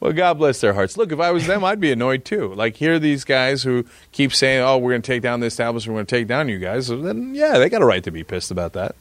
Well, 0.00 0.12
God 0.12 0.34
bless 0.34 0.60
their 0.60 0.74
hearts. 0.74 0.96
Look, 0.98 1.10
if 1.12 1.20
I 1.20 1.30
was 1.30 1.46
them, 1.46 1.64
I'd 1.64 1.80
be 1.80 1.90
annoyed 1.92 2.24
too. 2.26 2.52
Like, 2.54 2.76
here 2.76 2.94
are 2.94 2.98
these 2.98 3.24
guys 3.24 3.62
who 3.62 3.86
keep 4.12 4.34
saying, 4.34 4.60
"Oh, 4.62 4.76
we're 4.76 4.90
going 4.92 5.00
to 5.02 5.06
take 5.06 5.22
down 5.22 5.40
the 5.40 5.46
establishment. 5.46 5.94
We're 5.94 5.98
going 6.00 6.06
to 6.06 6.16
take 6.16 6.26
down 6.26 6.48
you 6.48 6.58
guys." 6.58 6.88
So 6.88 7.00
then, 7.00 7.34
yeah, 7.34 7.56
they 7.58 7.70
got 7.70 7.80
a 7.80 7.86
right 7.86 8.02
to 8.04 8.10
be 8.10 8.24
pissed 8.24 8.50
about 8.50 8.74
that. 8.74 8.94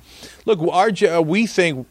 Look, 0.45 0.59
our 0.71 0.91
jo- 0.91 1.21
we 1.21 1.47
think 1.47 1.85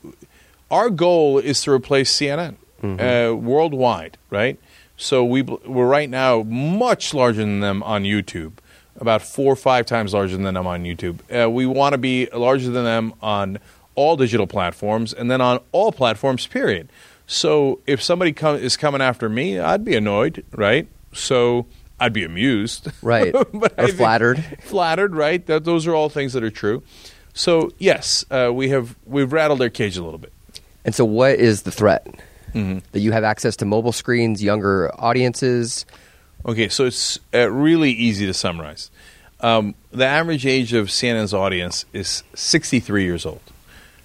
our 0.71 0.89
goal 0.89 1.39
is 1.39 1.61
to 1.63 1.73
replace 1.73 2.17
CNN 2.17 2.55
uh, 2.83 3.37
worldwide, 3.37 4.17
right? 4.31 4.59
So 4.97 5.23
we, 5.25 5.43
we're 5.43 5.89
right 5.89 6.09
now 6.09 6.43
much 6.45 7.13
larger 7.13 7.41
than 7.41 7.61
them 7.61 7.83
on 7.83 8.05
YouTube, 8.05 8.53
about 8.99 9.21
four 9.23 9.53
or 9.53 9.57
five 9.57 9.85
times 9.87 10.15
larger 10.15 10.37
than 10.37 10.55
them 10.55 10.67
on 10.67 10.85
YouTube. 10.85 11.19
Uh, 11.31 11.51
we 11.51 11.67
want 11.67 11.93
to 11.93 11.99
be 11.99 12.29
larger 12.33 12.71
than 12.71 12.85
them 12.85 13.13
on 13.21 13.59
all 13.97 14.17
digital 14.17 14.47
platforms, 14.47 15.13
and 15.13 15.31
then 15.31 15.41
on 15.43 15.61
all 15.73 15.93
platforms. 15.93 16.47
Period. 16.47 16.89
So 17.33 17.81
if 17.87 18.03
somebody 18.03 18.33
com- 18.33 18.57
is 18.57 18.77
coming 18.77 19.01
after 19.01 19.29
me, 19.29 19.59
I'd 19.59 19.85
be 19.85 19.97
annoyed, 19.97 20.45
right? 20.53 20.87
So 21.13 21.67
I'd 21.99 22.13
be 22.13 22.25
amused, 22.25 22.89
Right. 23.03 23.33
but 23.33 23.75
or 23.79 23.89
flattered. 23.89 24.45
flattered, 24.63 25.15
right? 25.15 25.45
That 25.47 25.65
those 25.65 25.87
are 25.87 25.95
all 25.95 26.09
things 26.09 26.35
that 26.35 26.45
are 26.45 26.51
true. 26.51 26.83
So 27.35 27.71
yes, 27.79 28.25
uh, 28.31 28.51
we 28.53 28.69
have 28.69 28.95
we've 29.07 29.33
rattled 29.33 29.61
their 29.61 29.71
cage 29.71 29.97
a 29.97 30.03
little 30.05 30.19
bit. 30.19 30.33
And 30.85 30.95
so, 30.95 31.05
what 31.05 31.37
is 31.39 31.63
the 31.63 31.71
threat? 31.71 32.07
Mm-hmm. 32.55 32.81
That 32.93 33.01
you 33.01 33.13
have 33.13 33.25
access 33.25 33.57
to 33.57 33.65
mobile 33.65 33.93
screens, 33.93 34.43
younger 34.43 34.91
audiences. 35.01 35.87
Okay, 36.45 36.69
so 36.69 36.85
it's 36.87 37.19
uh, 37.33 37.49
really 37.51 37.93
easy 37.93 38.27
to 38.27 38.35
summarize. 38.35 38.91
Um, 39.41 39.75
the 39.93 40.05
average 40.07 40.45
age 40.45 40.73
of 40.75 40.89
CNN's 40.89 41.33
audience 41.33 41.87
is 41.93 42.25
63 42.35 43.05
years 43.05 43.25
old. 43.25 43.41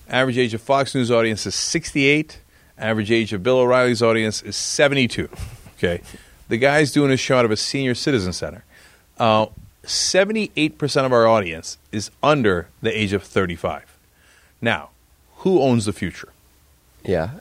Average 0.07 0.37
age 0.37 0.53
of 0.53 0.61
Fox 0.61 0.95
News 0.95 1.11
audience 1.11 1.45
is 1.45 1.55
68. 1.55 2.39
Average 2.77 3.11
age 3.11 3.33
of 3.33 3.43
Bill 3.43 3.59
O'Reilly's 3.59 4.03
audience 4.03 4.41
is 4.43 4.55
72. 4.55 5.29
Okay, 5.77 6.01
the 6.49 6.57
guy's 6.57 6.91
doing 6.91 7.11
a 7.11 7.17
show 7.17 7.37
out 7.37 7.45
of 7.45 7.51
a 7.51 7.57
senior 7.57 7.95
citizen 7.95 8.33
center. 8.33 8.63
Uh, 9.19 9.47
78% 9.83 11.05
of 11.05 11.13
our 11.13 11.27
audience 11.27 11.77
is 11.91 12.11
under 12.21 12.67
the 12.81 12.95
age 12.95 13.13
of 13.13 13.23
35. 13.23 13.97
Now, 14.61 14.89
who 15.37 15.61
owns 15.61 15.85
the 15.85 15.93
future? 15.93 16.29
Yeah, 17.03 17.39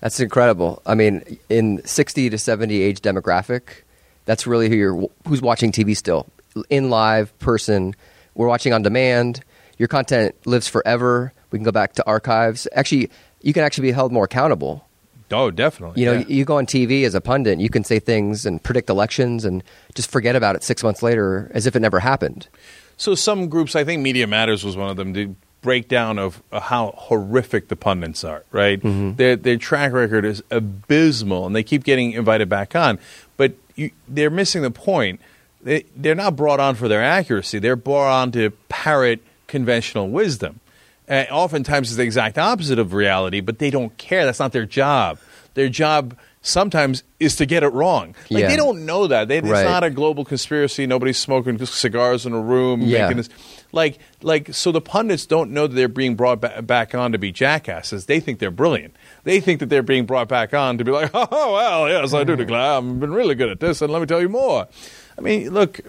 that's 0.00 0.20
incredible. 0.20 0.82
I 0.86 0.94
mean, 0.94 1.38
in 1.48 1.84
sixty 1.84 2.28
to 2.30 2.38
seventy 2.38 2.82
age 2.82 3.00
demographic, 3.00 3.82
that's 4.26 4.46
really 4.46 4.68
who 4.68 4.74
you're 4.76 5.08
who's 5.26 5.40
watching 5.40 5.72
TV 5.72 5.96
still 5.96 6.26
in 6.68 6.90
live 6.90 7.36
person. 7.38 7.94
We're 8.34 8.48
watching 8.48 8.72
on 8.72 8.82
demand. 8.82 9.42
Your 9.78 9.88
content 9.88 10.34
lives 10.44 10.68
forever. 10.68 11.32
We 11.50 11.58
can 11.58 11.64
go 11.64 11.72
back 11.72 11.94
to 11.94 12.06
archives. 12.06 12.68
Actually, 12.74 13.10
you 13.42 13.52
can 13.52 13.64
actually 13.64 13.88
be 13.88 13.92
held 13.92 14.12
more 14.12 14.24
accountable. 14.24 14.84
Oh, 15.30 15.50
definitely. 15.50 16.00
You 16.00 16.06
know, 16.06 16.18
yeah. 16.20 16.26
you 16.26 16.44
go 16.44 16.56
on 16.56 16.66
TV 16.66 17.04
as 17.04 17.14
a 17.14 17.20
pundit, 17.20 17.60
you 17.60 17.68
can 17.68 17.84
say 17.84 17.98
things 17.98 18.46
and 18.46 18.62
predict 18.62 18.88
elections 18.88 19.44
and 19.44 19.62
just 19.94 20.10
forget 20.10 20.36
about 20.36 20.56
it 20.56 20.62
six 20.62 20.82
months 20.82 21.02
later 21.02 21.50
as 21.54 21.66
if 21.66 21.76
it 21.76 21.80
never 21.80 22.00
happened. 22.00 22.48
So 22.96 23.14
some 23.14 23.48
groups, 23.48 23.76
I 23.76 23.84
think 23.84 24.02
Media 24.02 24.26
Matters 24.26 24.64
was 24.64 24.76
one 24.76 24.88
of 24.88 24.96
them, 24.96 25.12
did 25.12 25.36
breakdown 25.60 26.18
of 26.18 26.42
uh, 26.52 26.60
how 26.60 26.94
horrific 26.96 27.68
the 27.68 27.76
pundits 27.76 28.24
are. 28.24 28.44
Right, 28.50 28.80
their 28.82 29.36
their 29.36 29.56
track 29.56 29.92
record 29.92 30.24
is 30.24 30.42
abysmal, 30.50 31.46
and 31.46 31.54
they 31.54 31.62
keep 31.62 31.84
getting 31.84 32.12
invited 32.12 32.48
back 32.48 32.74
on, 32.74 32.98
but 33.36 33.54
you, 33.74 33.90
they're 34.08 34.30
missing 34.30 34.62
the 34.62 34.70
point. 34.70 35.20
They 35.62 35.84
they're 35.96 36.14
not 36.14 36.36
brought 36.36 36.60
on 36.60 36.74
for 36.74 36.88
their 36.88 37.02
accuracy; 37.02 37.58
they're 37.58 37.76
brought 37.76 38.22
on 38.22 38.32
to 38.32 38.50
parrot 38.68 39.20
conventional 39.46 40.08
wisdom. 40.08 40.60
Uh, 41.08 41.24
oftentimes, 41.30 41.88
it's 41.88 41.96
the 41.96 42.02
exact 42.02 42.38
opposite 42.38 42.78
of 42.78 42.92
reality, 42.92 43.40
but 43.40 43.58
they 43.58 43.70
don't 43.70 43.96
care. 43.96 44.24
That's 44.26 44.38
not 44.40 44.52
their 44.52 44.66
job. 44.66 45.18
Their 45.54 45.68
job 45.68 46.16
sometimes 46.42 47.02
is 47.18 47.36
to 47.36 47.46
get 47.46 47.62
it 47.62 47.68
wrong. 47.68 48.14
Like 48.30 48.42
Yeah. 48.42 48.48
they 48.48 48.56
don't 48.56 48.86
know 48.86 49.06
that. 49.08 49.26
They, 49.28 49.40
Right. 49.40 49.60
It's 49.62 49.68
not 49.68 49.82
a 49.84 49.90
global 49.90 50.24
conspiracy. 50.24 50.86
Nobody's 50.86 51.18
smoking 51.18 51.58
cigars 51.66 52.26
in 52.26 52.32
a 52.32 52.40
room. 52.40 52.82
Yeah. 52.82 53.02
Making 53.04 53.16
this, 53.18 53.28
like, 53.72 53.98
like, 54.22 54.54
so 54.54 54.70
the 54.70 54.80
pundits 54.80 55.26
don't 55.26 55.50
know 55.50 55.66
that 55.66 55.74
they're 55.74 55.88
being 55.88 56.14
brought 56.14 56.40
ba- 56.40 56.62
back 56.62 56.94
on 56.94 57.12
to 57.12 57.18
be 57.18 57.32
jackasses. 57.32 58.06
They 58.06 58.20
think 58.20 58.38
they're 58.38 58.50
brilliant. 58.52 58.94
They 59.24 59.40
think 59.40 59.60
that 59.60 59.66
they're 59.68 59.82
being 59.82 60.06
brought 60.06 60.28
back 60.28 60.54
on 60.54 60.78
to 60.78 60.84
be 60.84 60.92
like, 60.92 61.10
oh, 61.14 61.52
well, 61.54 61.88
yes, 61.88 62.14
I 62.14 62.22
do 62.24 62.36
declare 62.36 62.60
I've 62.78 63.00
been 63.00 63.12
really 63.12 63.34
good 63.34 63.48
at 63.50 63.58
this, 63.60 63.82
and 63.82 63.92
let 63.92 64.00
me 64.00 64.06
tell 64.06 64.20
you 64.20 64.28
more. 64.28 64.68
I 65.18 65.20
mean, 65.20 65.50
look, 65.50 65.80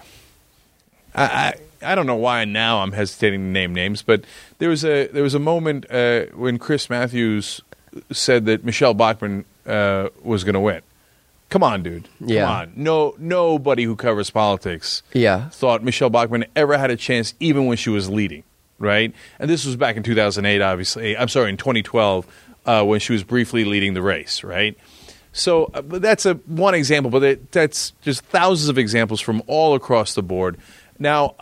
I, 1.13 1.23
I, 1.23 1.53
I 1.81 1.95
don't 1.95 2.05
know 2.07 2.15
why 2.15 2.45
now 2.45 2.79
I'm 2.81 2.91
hesitating 2.91 3.39
to 3.39 3.45
name 3.45 3.73
names, 3.73 4.01
but 4.01 4.23
there 4.57 4.69
was 4.69 4.83
a 4.83 5.07
there 5.07 5.23
was 5.23 5.33
a 5.33 5.39
moment 5.39 5.85
uh, 5.91 6.25
when 6.35 6.57
Chris 6.59 6.89
Matthews 6.89 7.61
said 8.11 8.45
that 8.45 8.63
Michele 8.63 8.93
Bachmann 8.93 9.45
uh, 9.65 10.09
was 10.23 10.43
going 10.43 10.53
to 10.55 10.59
win. 10.59 10.81
Come 11.49 11.63
on, 11.63 11.81
dude. 11.81 12.07
Come 12.19 12.27
Yeah. 12.29 12.49
on. 12.49 12.73
No, 12.75 13.15
nobody 13.17 13.83
who 13.83 13.95
covers 13.95 14.29
politics 14.29 15.01
Yeah. 15.13 15.49
thought 15.49 15.83
Michele 15.83 16.09
Bachmann 16.11 16.45
ever 16.55 16.77
had 16.77 16.91
a 16.91 16.95
chance, 16.95 17.33
even 17.39 17.65
when 17.65 17.77
she 17.77 17.89
was 17.89 18.07
leading, 18.07 18.43
right? 18.77 19.11
And 19.39 19.49
this 19.49 19.65
was 19.65 19.75
back 19.75 19.95
in 19.97 20.03
2008, 20.03 20.61
obviously. 20.61 21.17
I'm 21.17 21.27
sorry, 21.27 21.49
in 21.49 21.57
2012, 21.57 22.27
uh, 22.67 22.83
when 22.85 22.99
she 22.99 23.13
was 23.13 23.23
briefly 23.23 23.65
leading 23.65 23.95
the 23.95 24.01
race, 24.03 24.43
right? 24.43 24.77
So 25.31 25.71
uh, 25.73 25.81
but 25.81 26.01
that's 26.03 26.25
a 26.27 26.35
one 26.45 26.75
example, 26.75 27.09
but 27.09 27.23
it, 27.23 27.51
that's 27.51 27.91
just 28.01 28.21
thousands 28.25 28.69
of 28.69 28.77
examples 28.77 29.19
from 29.21 29.41
all 29.47 29.73
across 29.73 30.13
the 30.13 30.21
board. 30.23 30.57
Now, 30.99 31.33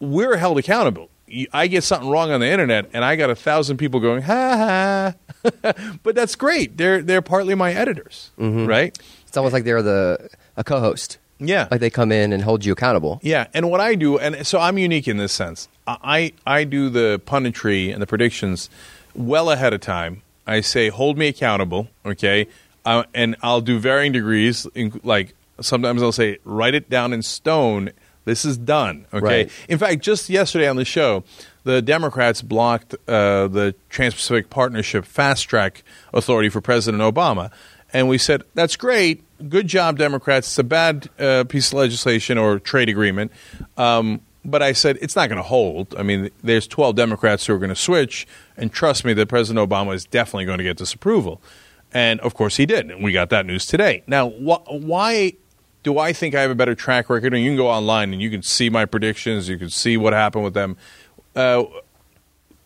we're 0.00 0.36
held 0.36 0.58
accountable. 0.58 1.08
I 1.52 1.68
get 1.68 1.84
something 1.84 2.10
wrong 2.10 2.32
on 2.32 2.40
the 2.40 2.48
internet, 2.50 2.90
and 2.92 3.04
I 3.04 3.14
got 3.14 3.30
a 3.30 3.36
thousand 3.36 3.76
people 3.76 4.00
going, 4.00 4.22
ha 4.22 5.14
ha. 5.44 5.72
but 6.02 6.14
that's 6.16 6.34
great. 6.34 6.76
They're 6.76 7.02
they're 7.02 7.22
partly 7.22 7.54
my 7.54 7.72
editors, 7.72 8.30
right? 8.36 8.98
It's 9.28 9.36
almost 9.36 9.52
like 9.52 9.62
they're 9.64 9.82
the 9.82 10.28
a 10.56 10.64
co-host. 10.64 11.18
Yeah, 11.42 11.68
Like 11.70 11.80
they 11.80 11.88
come 11.88 12.12
in 12.12 12.34
and 12.34 12.42
hold 12.42 12.66
you 12.66 12.72
accountable. 12.72 13.18
Yeah, 13.22 13.46
and 13.54 13.70
what 13.70 13.80
I 13.80 13.94
do, 13.94 14.18
and 14.18 14.46
so 14.46 14.58
I'm 14.58 14.76
unique 14.76 15.08
in 15.08 15.16
this 15.16 15.32
sense. 15.32 15.68
I 15.86 16.32
I 16.46 16.64
do 16.64 16.90
the 16.90 17.18
punditry 17.24 17.90
and 17.92 18.02
the 18.02 18.06
predictions 18.06 18.68
well 19.14 19.50
ahead 19.50 19.72
of 19.72 19.80
time. 19.80 20.22
I 20.46 20.60
say, 20.60 20.88
hold 20.90 21.16
me 21.16 21.28
accountable, 21.28 21.88
okay, 22.04 22.46
uh, 22.84 23.04
and 23.14 23.36
I'll 23.40 23.62
do 23.62 23.78
varying 23.78 24.12
degrees. 24.12 24.66
In, 24.74 25.00
like 25.02 25.34
sometimes 25.60 26.02
I'll 26.02 26.12
say, 26.12 26.38
write 26.44 26.74
it 26.74 26.90
down 26.90 27.12
in 27.14 27.22
stone. 27.22 27.92
This 28.24 28.44
is 28.44 28.58
done, 28.58 29.06
okay. 29.14 29.24
Right. 29.44 29.52
In 29.68 29.78
fact, 29.78 30.02
just 30.02 30.28
yesterday 30.28 30.68
on 30.68 30.76
the 30.76 30.84
show, 30.84 31.24
the 31.64 31.80
Democrats 31.82 32.42
blocked 32.42 32.94
uh, 33.08 33.48
the 33.48 33.74
Trans-Pacific 33.88 34.50
Partnership 34.50 35.04
Fast 35.04 35.48
Track 35.48 35.82
Authority 36.12 36.48
for 36.48 36.60
President 36.60 37.02
Obama, 37.02 37.50
and 37.92 38.08
we 38.08 38.18
said 38.18 38.42
that's 38.54 38.76
great, 38.76 39.22
good 39.48 39.66
job, 39.66 39.98
Democrats. 39.98 40.48
It's 40.48 40.58
a 40.58 40.64
bad 40.64 41.08
uh, 41.18 41.44
piece 41.44 41.68
of 41.68 41.78
legislation 41.78 42.38
or 42.38 42.58
trade 42.58 42.88
agreement, 42.88 43.32
um, 43.76 44.20
but 44.44 44.62
I 44.62 44.72
said 44.72 44.98
it's 45.00 45.16
not 45.16 45.28
going 45.28 45.38
to 45.38 45.42
hold. 45.42 45.94
I 45.96 46.02
mean, 46.02 46.30
there's 46.42 46.66
12 46.66 46.96
Democrats 46.96 47.46
who 47.46 47.54
are 47.54 47.58
going 47.58 47.70
to 47.70 47.74
switch, 47.76 48.26
and 48.56 48.72
trust 48.72 49.04
me, 49.04 49.12
that 49.14 49.28
President 49.28 49.68
Obama 49.68 49.94
is 49.94 50.04
definitely 50.04 50.44
going 50.44 50.58
to 50.58 50.64
get 50.64 50.76
disapproval. 50.76 51.40
And 51.92 52.20
of 52.20 52.34
course, 52.34 52.56
he 52.56 52.66
did, 52.66 52.90
and 52.90 53.02
we 53.02 53.12
got 53.12 53.30
that 53.30 53.46
news 53.46 53.66
today. 53.66 54.02
Now, 54.06 54.30
wh- 54.30 54.64
why? 54.70 55.32
Do 55.82 55.98
I 55.98 56.12
think 56.12 56.34
I 56.34 56.42
have 56.42 56.50
a 56.50 56.54
better 56.54 56.74
track 56.74 57.08
record? 57.08 57.32
And 57.34 57.42
you 57.42 57.50
can 57.50 57.56
go 57.56 57.68
online 57.68 58.12
and 58.12 58.20
you 58.20 58.30
can 58.30 58.42
see 58.42 58.70
my 58.70 58.84
predictions. 58.84 59.48
You 59.48 59.58
can 59.58 59.70
see 59.70 59.96
what 59.96 60.12
happened 60.12 60.44
with 60.44 60.54
them. 60.54 60.76
Uh, 61.34 61.64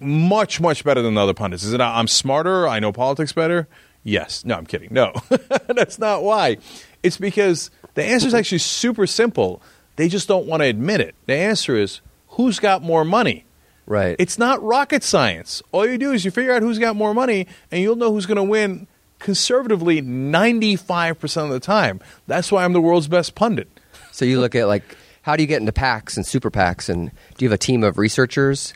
much, 0.00 0.60
much 0.60 0.84
better 0.84 1.02
than 1.02 1.14
the 1.14 1.20
other 1.20 1.34
pundits. 1.34 1.62
Is 1.62 1.72
it 1.72 1.80
I'm 1.80 2.08
smarter? 2.08 2.66
I 2.66 2.80
know 2.80 2.92
politics 2.92 3.32
better? 3.32 3.68
Yes. 4.02 4.44
No, 4.44 4.56
I'm 4.56 4.66
kidding. 4.66 4.88
No, 4.92 5.12
that's 5.68 5.98
not 5.98 6.22
why. 6.22 6.58
It's 7.02 7.16
because 7.16 7.70
the 7.94 8.04
answer 8.04 8.26
is 8.26 8.34
actually 8.34 8.58
super 8.58 9.06
simple. 9.06 9.62
They 9.96 10.08
just 10.08 10.28
don't 10.28 10.46
want 10.46 10.62
to 10.62 10.66
admit 10.66 11.00
it. 11.00 11.14
The 11.26 11.34
answer 11.34 11.76
is 11.76 12.00
who's 12.28 12.58
got 12.58 12.82
more 12.82 13.04
money? 13.04 13.44
Right. 13.86 14.16
It's 14.18 14.38
not 14.38 14.62
rocket 14.62 15.02
science. 15.02 15.62
All 15.70 15.86
you 15.86 15.98
do 15.98 16.12
is 16.12 16.24
you 16.24 16.30
figure 16.30 16.52
out 16.52 16.62
who's 16.62 16.78
got 16.78 16.96
more 16.96 17.14
money, 17.14 17.46
and 17.70 17.82
you'll 17.82 17.96
know 17.96 18.12
who's 18.12 18.26
going 18.26 18.36
to 18.36 18.42
win 18.42 18.86
conservatively 19.18 20.02
95% 20.02 21.44
of 21.44 21.50
the 21.50 21.60
time. 21.60 22.00
That's 22.26 22.50
why 22.52 22.64
I'm 22.64 22.72
the 22.72 22.80
world's 22.80 23.08
best 23.08 23.34
pundit. 23.34 23.68
so 24.12 24.24
you 24.24 24.40
look 24.40 24.54
at 24.54 24.66
like 24.68 24.96
how 25.22 25.36
do 25.36 25.42
you 25.42 25.46
get 25.46 25.60
into 25.60 25.72
PACs 25.72 26.16
and 26.16 26.26
super 26.26 26.50
PACs, 26.50 26.90
and 26.90 27.10
do 27.38 27.44
you 27.44 27.48
have 27.48 27.54
a 27.54 27.58
team 27.58 27.82
of 27.82 27.96
researchers? 27.96 28.74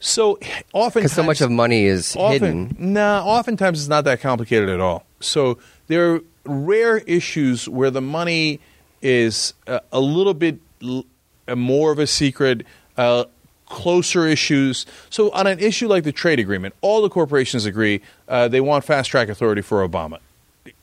So 0.00 0.38
often, 0.74 1.02
Because 1.02 1.12
so 1.12 1.22
much 1.22 1.40
of 1.40 1.50
money 1.50 1.84
is 1.84 2.14
hidden. 2.14 2.74
Nah, 2.78 3.22
oftentimes 3.24 3.78
it's 3.78 3.88
not 3.88 4.02
that 4.04 4.20
complicated 4.20 4.68
at 4.68 4.80
all. 4.80 5.04
So 5.20 5.58
there 5.86 6.14
are 6.14 6.20
rare 6.44 6.98
issues 6.98 7.68
where 7.68 7.90
the 7.90 8.00
money 8.00 8.58
is 9.02 9.54
uh, 9.68 9.80
a 9.92 10.00
little 10.00 10.34
bit 10.34 10.58
l- 10.82 11.04
more 11.54 11.92
of 11.92 11.98
a 12.00 12.06
secret. 12.06 12.66
Uh, 12.96 13.24
closer 13.70 14.26
issues. 14.26 14.84
So 15.08 15.30
on 15.30 15.46
an 15.46 15.58
issue 15.58 15.88
like 15.88 16.04
the 16.04 16.12
trade 16.12 16.38
agreement, 16.38 16.74
all 16.82 17.00
the 17.00 17.08
corporations 17.08 17.64
agree 17.64 18.02
uh, 18.28 18.48
they 18.48 18.60
want 18.60 18.84
fast 18.84 19.10
track 19.10 19.30
authority 19.30 19.62
for 19.62 19.88
Obama. 19.88 20.18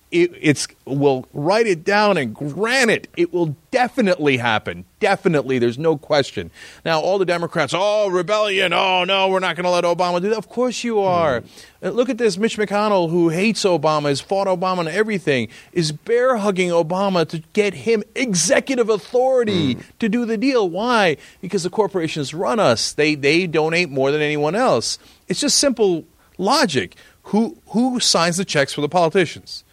It, 0.10 0.32
it's 0.40 0.70
we'll 0.86 1.28
write 1.34 1.68
it 1.68 1.84
down 1.84 2.16
and 2.16 2.34
grant 2.34 2.90
it. 2.90 3.10
It 3.18 3.34
will 3.34 3.58
definitely 3.72 4.38
happen. 4.38 4.86
Definitely, 5.02 5.60
there's 5.60 5.78
no 5.78 5.98
question. 5.98 6.50
Now, 6.86 7.02
all 7.02 7.20
the 7.20 7.26
Democrats, 7.26 7.74
oh 7.76 8.08
rebellion, 8.08 8.72
oh 8.72 9.04
no, 9.04 9.28
we're 9.28 9.42
not 9.42 9.58
going 9.58 9.66
to 9.66 9.70
let 9.70 9.84
Obama 9.84 10.22
do 10.22 10.30
that. 10.30 10.38
Of 10.38 10.48
course 10.48 10.86
you 10.86 11.00
are. 11.00 11.44
Uh, 11.84 11.90
Look 11.90 12.08
at 12.08 12.18
this, 12.18 12.38
Mitch 12.38 12.58
McConnell, 12.58 13.10
who 13.10 13.28
hates 13.28 13.66
Obama, 13.66 14.04
has 14.04 14.22
fought 14.22 14.48
Obama 14.48 14.80
and 14.80 14.88
everything, 14.88 15.50
is 15.74 15.92
bear 15.92 16.38
hugging 16.38 16.70
Obama 16.70 17.28
to 17.28 17.40
get 17.52 17.74
him 17.74 18.02
executive 18.16 18.90
authority 18.90 19.78
to 20.00 20.08
do 20.08 20.26
the 20.26 20.38
deal. 20.38 20.70
Why? 20.70 21.18
Because 21.42 21.64
the 21.64 21.70
corporations 21.70 22.34
run 22.34 22.62
us. 22.62 22.94
They 22.94 23.16
they 23.16 23.46
donate 23.46 23.90
more 23.90 24.12
than 24.12 24.22
anyone 24.22 24.56
else. 24.56 25.00
It's 25.28 25.42
just 25.42 25.58
simple 25.58 26.06
logic. 26.38 26.96
Who 27.24 27.58
who 27.68 28.00
signs 28.00 28.38
the 28.38 28.46
checks 28.46 28.74
for 28.74 28.80
the 28.80 28.88
politicians? 28.88 29.66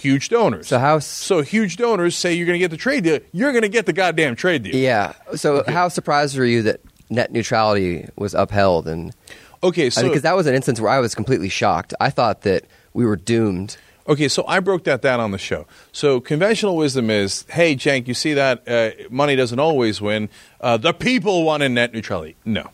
Huge 0.00 0.28
donors. 0.28 0.66
So 0.68 0.78
how? 0.78 0.98
So 0.98 1.42
huge 1.42 1.76
donors 1.76 2.16
say 2.16 2.32
you're 2.34 2.46
going 2.46 2.58
to 2.58 2.64
get 2.64 2.70
the 2.70 2.76
trade 2.76 3.04
deal. 3.04 3.20
You're 3.32 3.52
going 3.52 3.62
to 3.62 3.68
get 3.68 3.86
the 3.86 3.92
goddamn 3.92 4.34
trade 4.36 4.62
deal. 4.62 4.74
Yeah. 4.74 5.12
So 5.36 5.62
how 5.68 5.88
surprised 5.88 6.36
were 6.38 6.44
you 6.44 6.62
that 6.62 6.80
net 7.10 7.32
neutrality 7.32 8.08
was 8.16 8.34
upheld? 8.34 8.88
And 8.88 9.14
Okay, 9.62 9.90
so 9.90 10.02
because 10.08 10.22
that 10.22 10.34
was 10.34 10.46
an 10.46 10.54
instance 10.54 10.80
where 10.80 10.90
I 10.90 11.00
was 11.00 11.14
completely 11.14 11.50
shocked. 11.50 11.92
I 12.00 12.08
thought 12.10 12.42
that 12.42 12.64
we 12.94 13.04
were 13.04 13.16
doomed. 13.16 13.76
okay, 14.08 14.26
so 14.26 14.44
I 14.46 14.58
broke 14.60 14.84
that 14.84 15.02
down 15.02 15.20
on 15.20 15.32
the 15.32 15.38
show. 15.38 15.66
So 15.92 16.18
conventional 16.18 16.76
wisdom 16.76 17.10
is, 17.10 17.44
hey, 17.50 17.76
Cenk, 17.76 18.08
you 18.08 18.14
see 18.14 18.32
that 18.34 18.66
uh, 18.66 18.90
money 19.10 19.36
doesn't 19.36 19.58
always 19.58 20.00
win. 20.00 20.30
Uh, 20.62 20.78
the 20.78 20.94
people 20.94 21.44
want 21.44 21.62
in 21.62 21.74
net 21.74 21.92
neutrality. 21.92 22.36
No. 22.44 22.70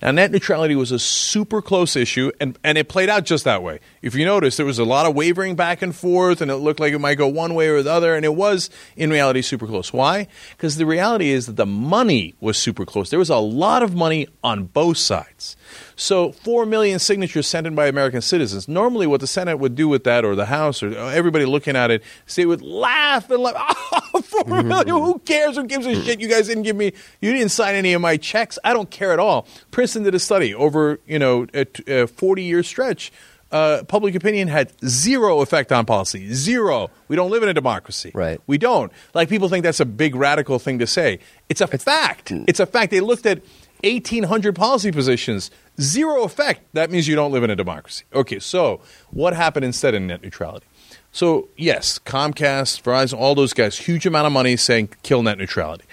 Now, 0.00 0.12
net 0.12 0.30
neutrality 0.30 0.76
was 0.76 0.92
a 0.92 0.98
super 0.98 1.60
close 1.60 1.96
issue, 1.96 2.30
and, 2.40 2.56
and 2.62 2.78
it 2.78 2.88
played 2.88 3.08
out 3.08 3.24
just 3.24 3.44
that 3.44 3.64
way. 3.64 3.80
If 4.00 4.14
you 4.14 4.24
notice, 4.24 4.56
there 4.56 4.64
was 4.64 4.78
a 4.78 4.84
lot 4.84 5.06
of 5.06 5.16
wavering 5.16 5.56
back 5.56 5.82
and 5.82 5.94
forth, 5.94 6.40
and 6.40 6.50
it 6.50 6.56
looked 6.56 6.78
like 6.78 6.92
it 6.92 7.00
might 7.00 7.16
go 7.16 7.26
one 7.26 7.54
way 7.54 7.68
or 7.68 7.82
the 7.82 7.90
other, 7.90 8.14
and 8.14 8.24
it 8.24 8.34
was, 8.36 8.70
in 8.96 9.10
reality, 9.10 9.42
super 9.42 9.66
close. 9.66 9.92
Why? 9.92 10.28
Because 10.50 10.76
the 10.76 10.86
reality 10.86 11.30
is 11.30 11.46
that 11.46 11.56
the 11.56 11.66
money 11.66 12.36
was 12.40 12.56
super 12.56 12.84
close. 12.84 13.10
There 13.10 13.18
was 13.18 13.30
a 13.30 13.38
lot 13.38 13.82
of 13.82 13.94
money 13.94 14.28
on 14.44 14.64
both 14.64 14.98
sides. 14.98 15.56
So, 16.00 16.30
four 16.30 16.64
million 16.64 17.00
signatures 17.00 17.48
sent 17.48 17.66
in 17.66 17.74
by 17.74 17.88
American 17.88 18.20
citizens. 18.20 18.68
Normally, 18.68 19.08
what 19.08 19.20
the 19.20 19.26
Senate 19.26 19.58
would 19.58 19.74
do 19.74 19.88
with 19.88 20.04
that, 20.04 20.24
or 20.24 20.36
the 20.36 20.46
House, 20.46 20.80
or 20.80 20.96
everybody 20.96 21.44
looking 21.44 21.74
at 21.74 21.90
it, 21.90 22.04
is 22.28 22.36
they 22.36 22.46
would 22.46 22.62
laugh 22.62 23.28
and 23.30 23.42
laugh. 23.42 23.76
Oh, 24.14 24.22
four 24.22 24.62
million, 24.62 24.88
who 24.88 25.18
cares? 25.18 25.56
Who 25.56 25.64
gives 25.64 25.84
a 25.84 25.94
shit? 26.02 26.18
You 26.18 26.28
guys 26.28 26.46
didn't 26.46 26.62
give 26.62 26.74
me, 26.76 26.92
you 27.20 27.30
didn't 27.30 27.50
sign 27.50 27.74
any 27.74 27.92
of 27.92 28.00
my 28.00 28.16
checks. 28.16 28.58
I 28.64 28.72
don't 28.72 28.90
care 28.90 29.12
at 29.12 29.18
all. 29.18 29.46
Princeton 29.70 30.02
did 30.02 30.14
a 30.14 30.18
study 30.18 30.54
over, 30.54 30.98
you 31.06 31.18
know, 31.18 31.46
a, 31.52 31.66
a 31.86 32.06
40 32.06 32.42
year 32.42 32.62
stretch. 32.62 33.12
Uh, 33.52 33.82
public 33.84 34.14
opinion 34.14 34.48
had 34.48 34.72
zero 34.86 35.40
effect 35.40 35.72
on 35.72 35.84
policy. 35.84 36.32
Zero. 36.32 36.90
We 37.08 37.16
don't 37.16 37.30
live 37.30 37.42
in 37.42 37.50
a 37.50 37.54
democracy. 37.54 38.10
Right. 38.14 38.40
We 38.46 38.56
don't. 38.56 38.90
Like 39.12 39.28
people 39.28 39.50
think 39.50 39.62
that's 39.62 39.80
a 39.80 39.86
big 39.86 40.14
radical 40.14 40.58
thing 40.58 40.78
to 40.78 40.86
say. 40.86 41.18
It's 41.50 41.60
a 41.60 41.66
fact. 41.66 42.30
It's 42.46 42.60
a 42.60 42.66
fact. 42.66 42.90
They 42.90 43.00
looked 43.00 43.26
at 43.26 43.42
1,800 43.84 44.54
policy 44.54 44.90
positions. 44.90 45.50
Zero 45.80 46.24
effect. 46.24 46.62
That 46.72 46.90
means 46.90 47.06
you 47.06 47.14
don't 47.14 47.32
live 47.32 47.44
in 47.44 47.50
a 47.50 47.56
democracy. 47.56 48.04
Okay, 48.12 48.38
so 48.38 48.80
what 49.10 49.34
happened 49.34 49.64
instead 49.64 49.94
in 49.94 50.06
net 50.06 50.22
neutrality? 50.22 50.66
So, 51.12 51.48
yes, 51.56 51.98
Comcast, 51.98 52.82
Verizon, 52.82 53.18
all 53.18 53.34
those 53.34 53.52
guys, 53.52 53.78
huge 53.78 54.06
amount 54.06 54.26
of 54.26 54.32
money 54.32 54.56
saying 54.56 54.90
kill 55.02 55.22
net 55.22 55.38
neutrality. 55.38 55.84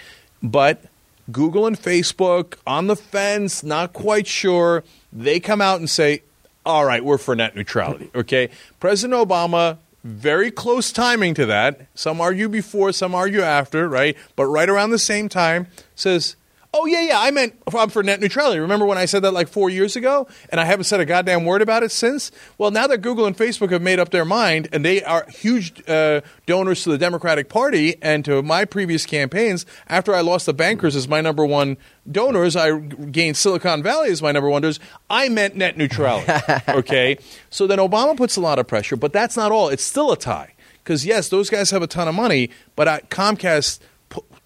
But 0.43 0.83
Google 1.31 1.65
and 1.65 1.79
Facebook, 1.79 2.55
on 2.67 2.87
the 2.87 2.95
fence, 2.95 3.63
not 3.63 3.93
quite 3.93 4.27
sure, 4.27 4.83
they 5.11 5.39
come 5.39 5.61
out 5.61 5.79
and 5.79 5.89
say, 5.89 6.21
all 6.65 6.85
right, 6.85 7.03
we're 7.03 7.17
for 7.17 7.35
net 7.35 7.55
neutrality. 7.55 8.09
Okay? 8.15 8.49
President 8.79 9.27
Obama, 9.27 9.77
very 10.03 10.51
close 10.51 10.91
timing 10.91 11.33
to 11.35 11.45
that. 11.45 11.87
Some 11.95 12.21
argue 12.21 12.49
before, 12.49 12.91
some 12.91 13.15
argue 13.15 13.41
after, 13.41 13.87
right? 13.87 14.15
But 14.35 14.45
right 14.45 14.69
around 14.69 14.91
the 14.91 14.99
same 14.99 15.29
time, 15.29 15.67
says, 15.95 16.35
Oh 16.77 16.85
yeah, 16.85 17.01
yeah. 17.01 17.19
I 17.21 17.31
meant 17.31 17.55
I'm 17.73 17.89
for 17.89 18.03
net 18.03 18.19
neutrality. 18.19 18.59
Remember 18.59 18.85
when 18.85 18.97
I 18.97 19.05
said 19.05 19.21
that 19.21 19.31
like 19.31 19.47
four 19.47 19.69
years 19.69 19.95
ago, 19.95 20.27
and 20.49 20.59
I 20.59 20.65
haven't 20.65 20.83
said 20.83 20.99
a 20.99 21.05
goddamn 21.05 21.45
word 21.45 21.61
about 21.61 21.83
it 21.83 21.91
since? 21.91 22.31
Well, 22.57 22.69
now 22.69 22.85
that 22.87 22.97
Google 22.97 23.25
and 23.25 23.35
Facebook 23.35 23.71
have 23.71 23.81
made 23.81 23.97
up 23.97 24.09
their 24.09 24.25
mind, 24.25 24.67
and 24.73 24.83
they 24.83 25.01
are 25.01 25.25
huge 25.29 25.87
uh, 25.89 26.19
donors 26.45 26.83
to 26.83 26.89
the 26.89 26.97
Democratic 26.97 27.47
Party 27.47 27.95
and 28.01 28.25
to 28.25 28.43
my 28.43 28.65
previous 28.65 29.05
campaigns. 29.05 29.65
After 29.87 30.13
I 30.13 30.19
lost 30.19 30.47
the 30.47 30.53
bankers 30.53 30.97
as 30.97 31.07
my 31.07 31.21
number 31.21 31.45
one 31.45 31.77
donors, 32.11 32.57
I 32.57 32.77
gained 32.77 33.37
Silicon 33.37 33.81
Valley 33.81 34.09
as 34.09 34.21
my 34.21 34.33
number 34.33 34.49
one 34.49 34.61
donors. 34.61 34.81
I 35.09 35.29
meant 35.29 35.55
net 35.55 35.77
neutrality. 35.77 36.29
okay, 36.67 37.17
so 37.49 37.67
then 37.67 37.79
Obama 37.79 38.17
puts 38.17 38.35
a 38.35 38.41
lot 38.41 38.59
of 38.59 38.67
pressure, 38.67 38.97
but 38.97 39.13
that's 39.13 39.37
not 39.37 39.53
all. 39.53 39.69
It's 39.69 39.83
still 39.83 40.11
a 40.11 40.17
tie 40.17 40.55
because 40.83 41.05
yes, 41.05 41.29
those 41.29 41.49
guys 41.49 41.71
have 41.71 41.81
a 41.81 41.87
ton 41.87 42.09
of 42.09 42.15
money, 42.15 42.49
but 42.75 43.09
Comcast 43.09 43.79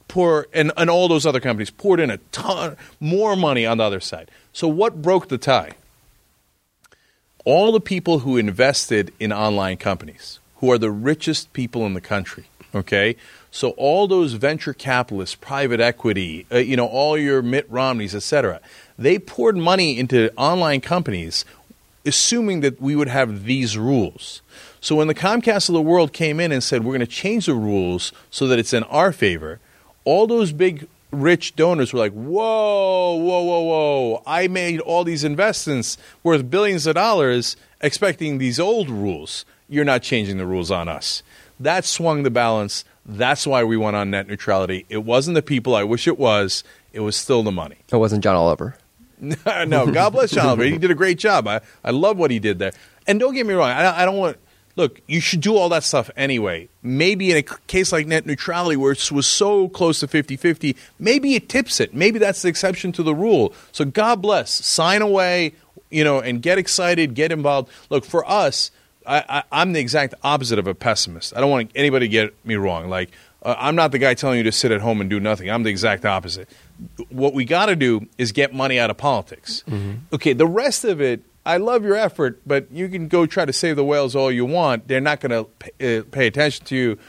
pour 0.09 0.47
and, 0.53 0.73
and 0.75 0.89
all 0.89 1.07
those 1.07 1.25
other 1.25 1.39
companies 1.39 1.69
poured 1.69 2.01
in 2.01 2.09
a 2.09 2.17
ton 2.33 2.75
more 2.99 3.37
money 3.37 3.65
on 3.65 3.77
the 3.77 3.85
other 3.85 4.01
side. 4.01 4.29
So 4.51 4.67
what 4.67 5.01
broke 5.01 5.29
the 5.29 5.37
tie? 5.37 5.75
All 7.45 7.71
the 7.71 7.79
people 7.79 8.19
who 8.19 8.35
invested 8.35 9.13
in 9.19 9.31
online 9.31 9.77
companies, 9.77 10.39
who 10.57 10.69
are 10.71 10.77
the 10.77 10.91
richest 10.91 11.53
people 11.53 11.85
in 11.85 11.93
the 11.93 12.01
country, 12.01 12.45
okay? 12.75 13.15
So 13.49 13.69
all 13.71 14.07
those 14.07 14.33
venture 14.33 14.73
capitalists, 14.73 15.35
private 15.35 15.79
equity, 15.79 16.45
uh, 16.51 16.57
you 16.57 16.75
know, 16.75 16.85
all 16.85 17.17
your 17.17 17.41
Mitt 17.41 17.65
Romneys, 17.69 18.13
etc., 18.13 18.59
they 18.97 19.17
poured 19.17 19.55
money 19.55 19.97
into 19.97 20.33
online 20.35 20.81
companies 20.81 21.45
assuming 22.05 22.61
that 22.61 22.81
we 22.81 22.95
would 22.95 23.07
have 23.07 23.45
these 23.45 23.77
rules. 23.77 24.41
So 24.81 24.95
when 24.95 25.07
the 25.07 25.15
Comcast 25.15 25.69
of 25.69 25.73
the 25.73 25.81
world 25.81 26.13
came 26.13 26.39
in 26.39 26.51
and 26.51 26.63
said, 26.63 26.83
we're 26.83 26.91
going 26.91 26.99
to 27.01 27.07
change 27.07 27.45
the 27.45 27.53
rules 27.53 28.11
so 28.31 28.47
that 28.47 28.59
it's 28.59 28.73
in 28.73 28.83
our 28.83 29.11
favor, 29.11 29.59
all 30.09 30.25
those 30.25 30.51
big 30.51 30.87
rich 31.11 31.55
donors 31.55 31.93
were 31.93 31.99
like, 31.99 32.13
whoa, 32.13 33.13
whoa, 33.13 33.43
whoa, 33.43 33.59
whoa. 33.59 34.23
I 34.25 34.47
made 34.47 34.79
all 34.79 35.03
these 35.03 35.23
investments 35.23 35.99
worth 36.23 36.49
billions 36.49 36.87
of 36.87 36.95
dollars 36.95 37.55
expecting 37.79 38.39
these 38.39 38.59
old 38.59 38.89
rules. 38.89 39.45
You're 39.67 39.85
not 39.85 40.01
changing 40.01 40.39
the 40.39 40.47
rules 40.47 40.71
on 40.71 40.87
us. 40.89 41.21
That 41.59 41.85
swung 41.85 42.23
the 42.23 42.31
balance. 42.31 42.85
That's 43.05 43.45
why 43.45 43.63
we 43.63 43.77
went 43.77 43.97
on 43.97 44.09
net 44.09 44.27
neutrality. 44.27 44.87
It 44.89 45.03
wasn't 45.03 45.35
the 45.35 45.43
people. 45.43 45.75
I 45.75 45.83
wish 45.83 46.07
it 46.07 46.17
was. 46.17 46.63
It 46.91 47.01
was 47.01 47.15
still 47.15 47.43
the 47.43 47.51
money. 47.51 47.77
It 47.91 47.97
wasn't 47.97 48.23
John 48.23 48.35
Oliver. 48.35 48.77
no, 49.19 49.91
God 49.91 50.09
bless 50.09 50.31
John 50.31 50.47
Oliver. 50.47 50.63
He 50.63 50.79
did 50.79 50.89
a 50.89 50.95
great 50.95 51.19
job. 51.19 51.47
I, 51.47 51.61
I 51.83 51.91
love 51.91 52.17
what 52.17 52.31
he 52.31 52.39
did 52.39 52.57
there. 52.57 52.71
And 53.05 53.19
don't 53.19 53.35
get 53.35 53.45
me 53.45 53.53
wrong, 53.53 53.69
I, 53.69 54.01
I 54.01 54.05
don't 54.05 54.17
want 54.17 54.37
look, 54.79 55.01
you 55.07 55.19
should 55.19 55.41
do 55.41 55.57
all 55.57 55.67
that 55.69 55.83
stuff 55.83 56.09
anyway. 56.15 56.69
Maybe 56.81 57.31
in 57.31 57.37
a 57.37 57.43
case 57.43 57.91
like 57.91 58.07
net 58.07 58.25
neutrality, 58.25 58.77
where 58.77 58.93
it 58.93 59.11
was 59.11 59.27
so 59.27 59.67
close 59.67 59.99
to 59.99 60.07
50 60.07 60.37
50, 60.37 60.75
maybe 60.97 61.35
it 61.35 61.49
tips 61.49 61.81
it. 61.81 61.93
Maybe 61.93 62.17
that's 62.17 62.41
the 62.41 62.47
exception 62.47 62.93
to 62.93 63.03
the 63.03 63.13
rule. 63.13 63.53
So 63.73 63.83
God 63.83 64.21
bless. 64.21 64.65
Sign 64.65 65.01
away, 65.01 65.53
you 65.89 66.05
know, 66.05 66.19
and 66.19 66.41
get 66.41 66.57
excited, 66.57 67.13
get 67.13 67.33
involved. 67.33 67.69
Look, 67.89 68.05
for 68.05 68.27
us, 68.29 68.71
I, 69.05 69.43
am 69.51 69.73
the 69.73 69.81
exact 69.81 70.13
opposite 70.23 70.59
of 70.59 70.67
a 70.67 70.73
pessimist. 70.75 71.35
I 71.35 71.41
don't 71.41 71.49
want 71.49 71.71
anybody 71.75 72.07
to 72.07 72.09
get 72.09 72.45
me 72.45 72.55
wrong. 72.55 72.89
Like, 72.89 73.11
uh, 73.41 73.55
I'm 73.57 73.75
not 73.75 73.91
the 73.91 73.97
guy 73.97 74.13
telling 74.13 74.37
you 74.37 74.43
to 74.43 74.51
sit 74.51 74.71
at 74.71 74.79
home 74.79 75.01
and 75.01 75.09
do 75.09 75.19
nothing. 75.19 75.49
I'm 75.49 75.63
the 75.63 75.71
exact 75.71 76.05
opposite. 76.05 76.47
What 77.09 77.33
we 77.33 77.43
got 77.43 77.65
to 77.65 77.75
do 77.75 78.07
is 78.17 78.31
get 78.31 78.53
money 78.53 78.79
out 78.79 78.89
of 78.89 78.97
politics. 78.97 79.63
Mm-hmm. 79.67 80.13
Okay, 80.13 80.33
the 80.33 80.47
rest 80.47 80.85
of 80.85 81.01
it 81.01 81.21
I 81.45 81.57
love 81.57 81.83
your 81.83 81.95
effort, 81.95 82.41
but 82.45 82.71
you 82.71 82.89
can 82.89 83.07
go 83.07 83.25
try 83.25 83.45
to 83.45 83.53
save 83.53 83.75
the 83.75 83.83
whales 83.85 84.15
all 84.15 84.31
you 84.31 84.45
want. 84.45 84.87
They're 84.87 85.01
not 85.01 85.19
going 85.19 85.31
to 85.31 85.45
pay, 85.45 85.99
uh, 85.99 86.03
pay 86.11 86.27
attention 86.27 86.65
to 86.67 86.75
you. 86.75 86.99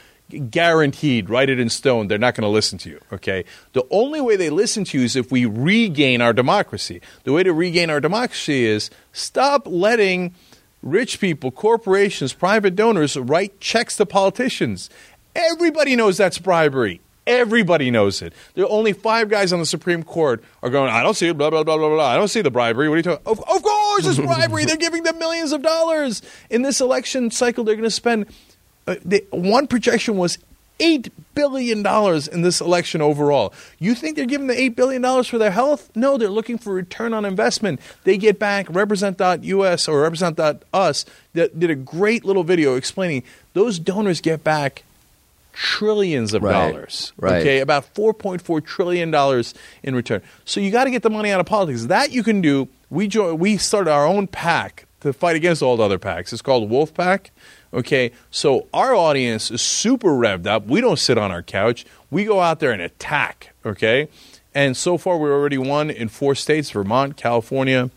Guaranteed, 0.49 1.29
write 1.29 1.49
it 1.49 1.59
in 1.59 1.67
stone. 1.69 2.07
They're 2.07 2.17
not 2.17 2.35
going 2.35 2.43
to 2.43 2.49
listen 2.49 2.77
to 2.79 2.89
you. 2.89 3.01
Okay. 3.11 3.43
The 3.73 3.85
only 3.91 4.21
way 4.21 4.37
they 4.37 4.49
listen 4.49 4.85
to 4.85 4.97
you 4.97 5.03
is 5.03 5.17
if 5.17 5.29
we 5.29 5.45
regain 5.45 6.21
our 6.21 6.31
democracy. 6.31 7.01
The 7.25 7.33
way 7.33 7.43
to 7.43 7.51
regain 7.51 7.89
our 7.89 7.99
democracy 7.99 8.65
is 8.65 8.89
stop 9.11 9.67
letting 9.67 10.33
rich 10.81 11.19
people, 11.19 11.51
corporations, 11.51 12.31
private 12.31 12.77
donors 12.77 13.17
write 13.17 13.59
checks 13.59 13.97
to 13.97 14.05
politicians. 14.05 14.89
Everybody 15.35 15.97
knows 15.97 16.17
that's 16.17 16.37
bribery. 16.37 17.01
Everybody 17.27 17.91
knows 17.91 18.21
it. 18.21 18.33
There 18.55 18.65
are 18.65 18.71
only 18.71 18.93
five 18.93 19.29
guys 19.29 19.53
on 19.53 19.59
the 19.59 19.65
Supreme 19.65 20.01
Court 20.01 20.43
are 20.63 20.69
going, 20.69 20.89
I 20.89 21.03
don't 21.03 21.13
see 21.13 21.27
it, 21.27 21.37
blah, 21.37 21.51
blah, 21.51 21.63
blah, 21.63 21.77
blah, 21.77 21.89
blah. 21.89 22.07
I 22.07 22.15
don't 22.15 22.29
see 22.29 22.41
the 22.41 22.49
bribery. 22.49 22.89
What 22.89 22.95
are 22.95 22.97
you 22.97 23.03
talking 23.03 23.25
Of, 23.27 23.39
of 23.39 23.61
course 23.61 24.07
it's 24.07 24.17
bribery. 24.17 24.65
they're 24.65 24.75
giving 24.75 25.03
them 25.03 25.19
millions 25.19 25.51
of 25.51 25.61
dollars. 25.61 26.23
In 26.49 26.63
this 26.63 26.81
election 26.81 27.29
cycle, 27.29 27.63
they're 27.63 27.75
going 27.75 27.83
to 27.83 27.91
spend, 27.91 28.25
uh, 28.87 28.95
one 29.29 29.67
projection 29.67 30.17
was 30.17 30.39
$8 30.79 31.11
billion 31.35 31.85
in 32.33 32.41
this 32.41 32.59
election 32.59 33.01
overall. 33.01 33.53
You 33.77 33.93
think 33.93 34.15
they're 34.15 34.25
giving 34.25 34.47
the 34.47 34.55
$8 34.55 34.75
billion 34.75 35.23
for 35.23 35.37
their 35.37 35.51
health? 35.51 35.91
No, 35.95 36.17
they're 36.17 36.27
looking 36.27 36.57
for 36.57 36.73
return 36.73 37.13
on 37.13 37.23
investment. 37.23 37.79
They 38.03 38.17
get 38.17 38.39
back, 38.39 38.65
represent.us 38.67 39.87
or 39.87 40.01
represent.us 40.01 41.05
that 41.33 41.59
did 41.59 41.69
a 41.69 41.75
great 41.75 42.25
little 42.25 42.43
video 42.43 42.75
explaining 42.75 43.23
those 43.53 43.77
donors 43.77 44.21
get 44.21 44.43
back 44.43 44.83
trillions 45.53 46.33
of 46.33 46.43
right. 46.43 46.51
dollars. 46.51 47.13
Right. 47.17 47.41
Okay, 47.41 47.59
about 47.59 47.93
4.4 47.93 48.65
trillion 48.65 49.11
dollars 49.11 49.53
in 49.83 49.95
return. 49.95 50.21
So 50.45 50.59
you 50.59 50.71
got 50.71 50.85
to 50.85 50.91
get 50.91 51.03
the 51.03 51.09
money 51.09 51.31
out 51.31 51.39
of 51.39 51.45
politics. 51.45 51.85
That 51.85 52.11
you 52.11 52.23
can 52.23 52.41
do. 52.41 52.67
We 52.89 53.07
join, 53.07 53.37
we 53.37 53.57
started 53.57 53.91
our 53.91 54.05
own 54.05 54.27
PAC 54.27 54.85
to 55.01 55.13
fight 55.13 55.35
against 55.35 55.61
all 55.61 55.77
the 55.77 55.83
other 55.83 55.99
PACs. 55.99 56.33
It's 56.33 56.41
called 56.41 56.69
Wolf 56.69 56.93
PAC. 56.93 57.31
Okay, 57.73 58.11
so 58.29 58.67
our 58.73 58.93
audience 58.93 59.49
is 59.49 59.61
super 59.61 60.09
revved 60.09 60.45
up. 60.45 60.67
We 60.67 60.81
don't 60.81 60.99
sit 60.99 61.17
on 61.17 61.31
our 61.31 61.41
couch. 61.41 61.85
We 62.09 62.25
go 62.25 62.41
out 62.41 62.59
there 62.59 62.71
and 62.71 62.81
attack. 62.81 63.53
Okay, 63.65 64.09
and 64.53 64.75
so 64.75 64.97
far 64.97 65.17
we're 65.17 65.33
already 65.33 65.57
won 65.57 65.89
in 65.89 66.09
four 66.09 66.35
states: 66.35 66.71
Vermont, 66.71 67.17
California. 67.17 67.89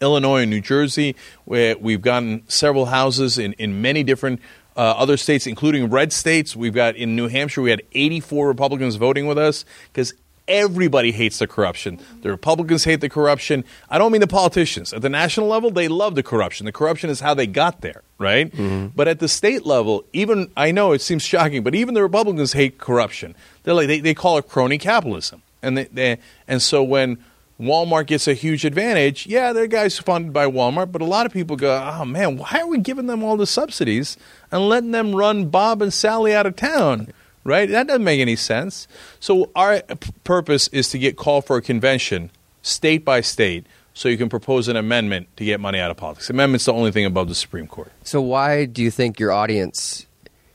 Illinois 0.00 0.42
and 0.42 0.50
New 0.50 0.62
Jersey, 0.62 1.14
where 1.44 1.76
we've 1.76 2.00
gotten 2.00 2.42
several 2.48 2.86
houses 2.86 3.36
in, 3.36 3.52
in 3.54 3.82
many 3.82 4.02
different 4.02 4.40
uh, 4.76 4.80
other 4.80 5.16
states, 5.16 5.46
including 5.46 5.90
red 5.90 6.12
states. 6.12 6.54
We've 6.54 6.74
got 6.74 6.96
in 6.96 7.16
New 7.16 7.28
Hampshire, 7.28 7.62
we 7.62 7.70
had 7.70 7.82
84 7.92 8.48
Republicans 8.48 8.96
voting 8.96 9.26
with 9.26 9.38
us 9.38 9.64
because 9.92 10.14
everybody 10.50 11.12
hates 11.12 11.38
the 11.38 11.46
corruption. 11.46 12.00
The 12.22 12.28
Republicans 12.28 12.84
hate 12.84 13.00
the 13.00 13.08
corruption. 13.08 13.64
I 13.88 13.98
don't 13.98 14.12
mean 14.12 14.20
the 14.20 14.26
politicians. 14.26 14.92
At 14.92 15.00
the 15.00 15.08
national 15.08 15.46
level, 15.46 15.70
they 15.70 15.88
love 15.88 16.16
the 16.16 16.22
corruption. 16.22 16.66
The 16.66 16.72
corruption 16.72 17.08
is 17.08 17.20
how 17.20 17.34
they 17.34 17.46
got 17.46 17.80
there, 17.80 18.02
right? 18.18 18.50
Mm-hmm. 18.52 18.88
But 18.96 19.08
at 19.08 19.20
the 19.20 19.28
state 19.28 19.64
level, 19.64 20.04
even 20.12 20.50
I 20.56 20.72
know 20.72 20.92
it 20.92 21.00
seems 21.00 21.22
shocking, 21.22 21.62
but 21.62 21.74
even 21.74 21.94
the 21.94 22.02
Republicans 22.02 22.52
hate 22.52 22.78
corruption. 22.78 23.36
They're 23.62 23.74
like 23.74 23.86
they, 23.86 24.00
they 24.00 24.14
call 24.14 24.38
it 24.38 24.48
crony 24.48 24.78
capitalism, 24.78 25.42
and 25.62 25.78
they, 25.78 25.84
they 25.84 26.18
and 26.48 26.60
so 26.60 26.82
when 26.82 27.18
Walmart 27.60 28.06
gets 28.06 28.26
a 28.26 28.32
huge 28.32 28.64
advantage. 28.64 29.26
Yeah, 29.26 29.52
they're 29.52 29.66
guys 29.66 29.98
funded 29.98 30.32
by 30.32 30.46
Walmart, 30.46 30.90
but 30.90 31.02
a 31.02 31.04
lot 31.04 31.26
of 31.26 31.32
people 31.32 31.56
go, 31.56 31.76
oh 31.76 32.06
man, 32.06 32.38
why 32.38 32.60
are 32.60 32.66
we 32.66 32.78
giving 32.78 33.06
them 33.06 33.22
all 33.22 33.36
the 33.36 33.46
subsidies 33.46 34.16
and 34.50 34.68
letting 34.68 34.92
them 34.92 35.14
run 35.14 35.50
Bob 35.50 35.82
and 35.82 35.92
Sally 35.92 36.34
out 36.34 36.46
of 36.46 36.56
town? 36.56 37.12
Right? 37.44 37.68
That 37.68 37.86
doesn't 37.86 38.04
make 38.04 38.20
any 38.20 38.36
sense. 38.36 38.88
So, 39.18 39.50
our 39.54 39.80
p- 39.80 40.12
purpose 40.24 40.68
is 40.68 40.90
to 40.90 40.98
get 40.98 41.16
called 41.16 41.46
for 41.46 41.56
a 41.56 41.62
convention, 41.62 42.30
state 42.60 43.02
by 43.02 43.22
state, 43.22 43.66
so 43.94 44.10
you 44.10 44.18
can 44.18 44.28
propose 44.28 44.68
an 44.68 44.76
amendment 44.76 45.34
to 45.38 45.44
get 45.46 45.58
money 45.58 45.78
out 45.78 45.90
of 45.90 45.96
politics. 45.96 46.28
Amendment's 46.28 46.66
the 46.66 46.74
only 46.74 46.92
thing 46.92 47.06
above 47.06 47.28
the 47.28 47.34
Supreme 47.34 47.66
Court. 47.66 47.90
So, 48.04 48.20
why 48.20 48.66
do 48.66 48.82
you 48.82 48.90
think 48.90 49.18
your 49.18 49.32
audience 49.32 50.04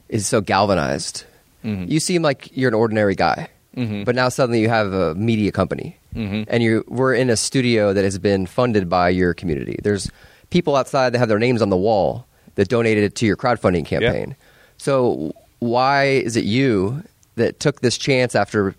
is 0.10 0.28
so 0.28 0.42
galvanized? 0.42 1.24
Mm-hmm. 1.64 1.92
You 1.92 2.00
seem 2.00 2.22
like 2.22 2.56
you're 2.56 2.70
an 2.70 2.76
ordinary 2.76 3.16
guy, 3.16 3.50
mm-hmm. 3.76 4.04
but 4.04 4.14
now 4.14 4.30
suddenly 4.30 4.62
you 4.62 4.70
have 4.70 4.94
a 4.94 5.16
media 5.16 5.52
company 5.52 5.98
mm-hmm. 6.16 6.44
and 6.48 6.64
you 6.64 6.84
we're 6.88 7.14
in 7.14 7.30
a 7.30 7.38
studio 7.38 7.94
that 7.94 8.04
has 8.04 8.18
been 8.18 8.46
funded 8.46 8.90
by 8.90 9.10
your 9.10 9.34
community. 9.34 9.78
There's 9.84 10.10
people 10.50 10.76
outside 10.76 11.12
that 11.14 11.20
have 11.20 11.30
their 11.30 11.40
names 11.40 11.62
on 11.62 11.70
the 11.70 11.78
wall 11.78 12.26
that 12.56 12.70
donated 12.70 13.16
to 13.16 13.26
your 13.26 13.36
crowdfunding 13.36 13.86
campaign. 13.86 14.30
Yeah. 14.30 14.46
So 14.78 15.34
why 15.60 16.06
is 16.06 16.36
it 16.36 16.46
you 16.46 17.04
that 17.36 17.60
took 17.60 17.82
this 17.82 17.98
chance 17.98 18.36
after 18.36 18.76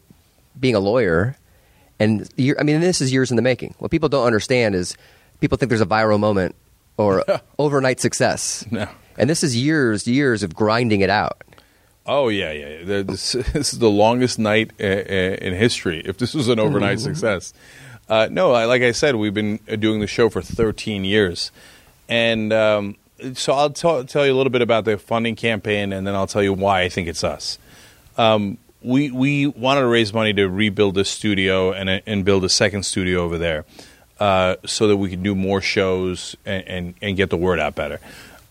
being 0.59 0.75
a 0.75 0.81
lawyer? 0.81 1.37
And 1.99 2.29
I 2.38 2.62
mean, 2.62 2.81
this 2.81 3.01
is 3.01 3.12
years 3.12 3.31
in 3.31 3.37
the 3.37 3.42
making. 3.42 3.75
What 3.79 3.90
people 3.90 4.09
don't 4.09 4.27
understand 4.27 4.75
is 4.75 4.96
people 5.40 5.59
think 5.59 5.68
there's 5.70 5.81
a 5.81 5.87
viral 5.87 6.20
moment 6.20 6.55
or 6.96 7.25
overnight 7.59 8.01
success. 8.01 8.66
No. 8.70 8.88
And 9.18 9.31
this 9.31 9.42
is 9.42 9.57
years, 9.57 10.07
years 10.07 10.42
of 10.42 10.55
grinding 10.55 11.01
it 11.01 11.11
out. 11.11 11.42
Oh 12.06 12.28
yeah, 12.28 12.52
yeah. 12.52 13.02
This, 13.02 13.32
this 13.52 13.72
is 13.72 13.78
the 13.78 13.90
longest 13.90 14.38
night 14.38 14.70
uh, 14.80 14.84
uh, 14.84 15.36
in 15.40 15.54
history. 15.54 16.00
If 16.04 16.18
this 16.18 16.34
was 16.34 16.48
an 16.48 16.58
overnight 16.58 17.00
success, 17.00 17.52
uh, 18.08 18.28
no. 18.30 18.50
Like 18.50 18.82
I 18.82 18.92
said, 18.92 19.16
we've 19.16 19.34
been 19.34 19.58
doing 19.78 20.00
the 20.00 20.06
show 20.06 20.28
for 20.30 20.40
13 20.40 21.04
years, 21.04 21.50
and 22.08 22.52
um, 22.52 22.96
so 23.34 23.52
I'll 23.52 23.70
t- 23.70 24.04
tell 24.04 24.24
you 24.24 24.32
a 24.32 24.36
little 24.36 24.50
bit 24.50 24.62
about 24.62 24.84
the 24.84 24.98
funding 24.98 25.34
campaign, 25.36 25.92
and 25.92 26.06
then 26.06 26.14
I'll 26.14 26.28
tell 26.28 26.42
you 26.42 26.52
why 26.52 26.82
I 26.82 26.88
think 26.88 27.08
it's 27.08 27.24
us. 27.24 27.58
Um, 28.16 28.58
we 28.82 29.10
we 29.10 29.48
wanted 29.48 29.80
to 29.80 29.88
raise 29.88 30.12
money 30.12 30.32
to 30.34 30.48
rebuild 30.48 30.94
this 30.94 31.10
studio 31.10 31.72
and 31.72 32.02
and 32.06 32.24
build 32.24 32.44
a 32.44 32.48
second 32.48 32.84
studio 32.84 33.22
over 33.22 33.36
there, 33.36 33.64
uh, 34.20 34.56
so 34.64 34.86
that 34.88 34.96
we 34.96 35.10
could 35.10 35.22
do 35.22 35.34
more 35.34 35.60
shows 35.60 36.36
and, 36.46 36.68
and, 36.68 36.94
and 37.02 37.16
get 37.16 37.30
the 37.30 37.36
word 37.36 37.58
out 37.58 37.74
better. 37.74 37.98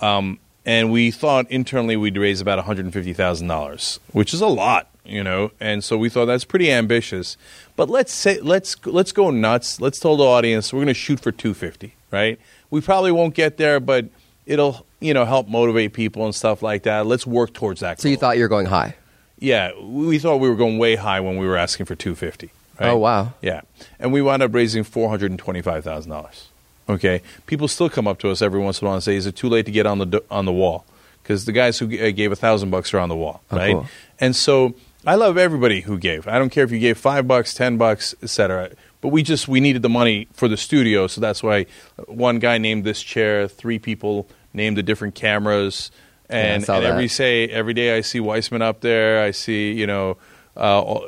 Um, 0.01 0.39
and 0.65 0.91
we 0.91 1.11
thought 1.11 1.49
internally 1.51 1.95
we'd 1.95 2.17
raise 2.17 2.41
about 2.41 2.63
$150,000, 2.65 3.99
which 4.11 4.33
is 4.33 4.41
a 4.41 4.47
lot, 4.47 4.89
you 5.03 5.23
know. 5.23 5.51
And 5.59 5.83
so 5.83 5.97
we 5.97 6.09
thought 6.09 6.25
that's 6.25 6.45
pretty 6.45 6.71
ambitious. 6.71 7.37
But 7.75 7.89
let's 7.89 8.13
say 8.13 8.39
let's 8.41 8.75
let's 8.85 9.11
go 9.11 9.29
nuts. 9.31 9.79
Let's 9.79 9.99
tell 9.99 10.17
the 10.17 10.23
audience 10.23 10.73
we're 10.73 10.79
going 10.79 10.87
to 10.87 10.93
shoot 10.93 11.19
for 11.19 11.31
250, 11.31 11.93
right? 12.11 12.39
We 12.71 12.81
probably 12.81 13.11
won't 13.11 13.35
get 13.35 13.57
there, 13.57 13.79
but 13.79 14.07
it'll, 14.45 14.85
you 14.99 15.13
know, 15.13 15.25
help 15.25 15.47
motivate 15.47 15.93
people 15.93 16.25
and 16.25 16.33
stuff 16.33 16.61
like 16.61 16.83
that. 16.83 17.05
Let's 17.05 17.27
work 17.27 17.53
towards 17.53 17.81
that. 17.81 17.99
So 18.01 18.07
you 18.07 18.17
thought 18.17 18.37
you 18.37 18.43
were 18.43 18.49
going 18.49 18.67
high? 18.67 18.95
Yeah, 19.37 19.71
we 19.79 20.17
thought 20.17 20.37
we 20.37 20.49
were 20.49 20.55
going 20.55 20.77
way 20.77 20.95
high 20.95 21.19
when 21.19 21.37
we 21.37 21.45
were 21.45 21.57
asking 21.57 21.85
for 21.85 21.95
250. 21.95 22.51
Right? 22.79 22.89
Oh 22.89 22.97
wow. 22.97 23.33
Yeah. 23.41 23.61
And 23.99 24.11
we 24.11 24.21
wound 24.21 24.41
up 24.41 24.53
raising 24.53 24.83
$425,000. 24.83 26.47
Okay, 26.87 27.21
people 27.47 27.67
still 27.67 27.89
come 27.89 28.07
up 28.07 28.19
to 28.19 28.29
us 28.29 28.41
every 28.41 28.59
once 28.59 28.79
in 28.81 28.85
a 28.85 28.89
while 28.89 28.95
and 28.95 29.03
say, 29.03 29.15
"Is 29.15 29.25
it 29.25 29.35
too 29.35 29.49
late 29.49 29.65
to 29.65 29.71
get 29.71 29.85
on 29.87 29.97
the 29.97 30.23
on 30.29 30.45
the 30.45 30.51
wall?" 30.51 30.85
Because 31.23 31.45
the 31.45 31.51
guys 31.51 31.79
who 31.79 31.87
g- 31.87 31.99
uh, 32.07 32.11
gave 32.11 32.31
a 32.31 32.35
thousand 32.35 32.69
bucks 32.69 32.93
are 32.93 32.99
on 32.99 33.09
the 33.09 33.15
wall, 33.15 33.41
Oh, 33.51 33.57
right? 33.57 33.73
cool. 33.73 33.87
And 34.19 34.35
so 34.35 34.75
I 35.07 35.15
love 35.15 35.37
everybody 35.37 35.81
who 35.81 35.97
gave. 35.97 36.27
I 36.27 36.37
don't 36.37 36.49
care 36.51 36.63
if 36.63 36.71
you 36.71 36.77
gave 36.77 36.99
five 36.99 37.27
bucks, 37.27 37.55
ten 37.55 37.77
bucks, 37.77 38.13
etc. 38.21 38.69
But 39.01 39.07
we 39.09 39.23
just 39.23 39.47
we 39.47 39.59
needed 39.59 39.81
the 39.81 39.89
money 39.89 40.27
for 40.33 40.47
the 40.47 40.57
studio, 40.57 41.07
so 41.07 41.19
that's 41.21 41.41
why 41.41 41.65
one 42.07 42.37
guy 42.39 42.59
named 42.59 42.83
this 42.83 43.01
chair, 43.01 43.47
three 43.47 43.79
people 43.79 44.27
named 44.53 44.77
the 44.77 44.83
different 44.83 45.15
cameras, 45.15 45.89
and, 46.29 46.63
saw 46.63 46.75
and 46.77 46.85
every 46.85 47.07
say 47.07 47.47
every 47.47 47.73
day 47.73 47.97
I 47.97 48.01
see 48.01 48.19
Weissman 48.19 48.61
up 48.61 48.81
there. 48.81 49.23
I 49.23 49.31
see 49.31 49.71
you 49.73 49.87
know. 49.87 50.17
Uh, 50.55 50.99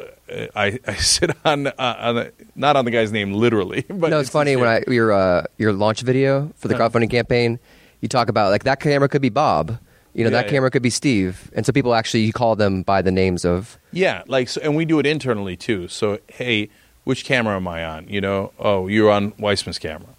I, 0.55 0.79
I 0.85 0.93
sit 0.95 1.31
on, 1.45 1.67
uh, 1.67 1.73
on 1.77 2.15
the, 2.15 2.33
not 2.55 2.75
on 2.75 2.85
the 2.85 2.91
guy's 2.91 3.11
name 3.11 3.33
literally, 3.33 3.81
but 3.89 4.09
no, 4.09 4.19
it's 4.19 4.29
funny 4.29 4.55
when 4.55 4.67
I 4.67 4.83
your 4.87 5.11
uh, 5.11 5.43
your 5.57 5.73
launch 5.73 6.01
video 6.01 6.51
for 6.55 6.67
the 6.67 6.75
crowdfunding 6.75 7.09
campaign, 7.09 7.59
you 8.01 8.07
talk 8.07 8.29
about 8.29 8.51
like 8.51 8.63
that 8.65 8.79
camera 8.79 9.07
could 9.09 9.21
be 9.21 9.29
Bob, 9.29 9.79
you 10.13 10.23
know 10.23 10.29
Yeah, 10.29 10.41
that 10.41 10.45
yeah. 10.45 10.51
camera 10.51 10.71
could 10.71 10.81
be 10.83 10.89
Steve, 10.89 11.49
and 11.53 11.65
so 11.65 11.71
people 11.71 11.93
actually 11.95 12.21
you 12.21 12.33
call 12.33 12.55
them 12.55 12.83
by 12.83 13.01
the 13.01 13.11
names 13.11 13.45
of. 13.45 13.77
Yeah, 13.91 14.23
like, 14.27 14.49
so, 14.49 14.61
and 14.61 14.75
we 14.75 14.85
do 14.85 14.99
it 14.99 15.05
internally 15.05 15.55
too. 15.55 15.87
So, 15.87 16.19
hey, 16.27 16.69
which 17.05 17.23
camera 17.25 17.55
am 17.55 17.67
I 17.67 17.83
on? 17.85 18.07
You 18.09 18.21
know, 18.21 18.51
oh, 18.59 18.87
you're 18.87 19.09
on 19.09 19.33
Weissman's 19.39 19.79
camera. 19.79 20.09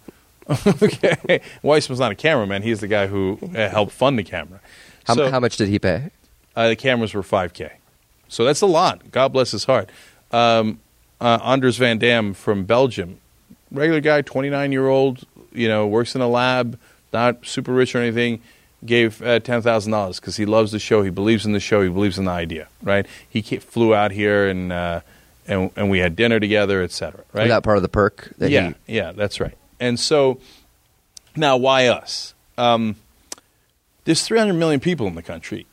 okay, 0.81 1.41
Weissman's 1.61 1.99
not 1.99 2.11
a 2.11 2.15
cameraman; 2.15 2.63
he's 2.63 2.79
the 2.79 2.87
guy 2.87 3.05
who 3.07 3.37
uh, 3.55 3.69
helped 3.69 3.91
fund 3.91 4.17
the 4.17 4.23
camera. 4.23 4.59
How, 5.05 5.13
so, 5.15 5.29
how 5.29 5.39
much 5.39 5.57
did 5.57 5.69
he 5.69 5.77
pay? 5.79 6.09
uh, 6.55 6.69
the 6.69 6.75
cameras 6.75 7.13
were 7.13 7.21
five 7.23 7.53
k, 7.53 7.73
so 8.29 8.45
that's 8.45 8.61
a 8.61 8.65
lot. 8.65 9.11
God 9.11 9.33
bless 9.33 9.51
his 9.51 9.65
heart. 9.65 9.89
Um, 10.31 10.79
uh, 11.19 11.39
Anders 11.43 11.77
Van 11.77 11.97
Dam 11.97 12.33
from 12.33 12.63
Belgium, 12.63 13.19
regular 13.71 13.99
guy, 13.99 14.21
twenty 14.21 14.49
nine 14.49 14.71
year 14.71 14.87
old, 14.87 15.25
you 15.51 15.67
know, 15.67 15.85
works 15.87 16.15
in 16.15 16.21
a 16.21 16.27
lab, 16.29 16.79
not 17.11 17.45
super 17.45 17.73
rich 17.73 17.93
or 17.95 17.99
anything. 17.99 18.41
Gave 18.85 19.21
uh, 19.21 19.39
ten 19.39 19.61
thousand 19.61 19.91
dollars 19.91 20.19
because 20.21 20.37
he 20.37 20.45
loves 20.45 20.71
the 20.71 20.79
show. 20.79 21.03
He 21.03 21.09
believes 21.09 21.45
in 21.45 21.51
the 21.51 21.59
show. 21.59 21.81
He 21.81 21.89
believes 21.89 22.17
in 22.17 22.23
the 22.23 22.31
idea. 22.31 22.69
Right? 22.81 23.05
He 23.29 23.41
flew 23.41 23.93
out 23.93 24.11
here 24.11 24.47
and 24.47 24.71
uh, 24.71 25.01
and 25.45 25.71
and 25.75 25.89
we 25.89 25.99
had 25.99 26.15
dinner 26.15 26.39
together, 26.39 26.81
etc. 26.81 27.25
Right? 27.33 27.43
Was 27.43 27.49
that 27.49 27.63
part 27.63 27.75
of 27.75 27.83
the 27.83 27.89
perk? 27.89 28.31
That 28.37 28.49
yeah, 28.51 28.73
He, 28.87 28.95
yeah, 28.95 29.11
that's 29.11 29.41
right. 29.41 29.57
And 29.81 29.99
so 29.99 30.39
now, 31.35 31.57
why 31.57 31.87
us? 31.87 32.33
Um, 32.57 32.95
there's 34.05 34.25
300 34.25 34.53
million 34.53 34.79
people 34.79 35.07
in 35.07 35.15
the 35.15 35.21
country. 35.21 35.65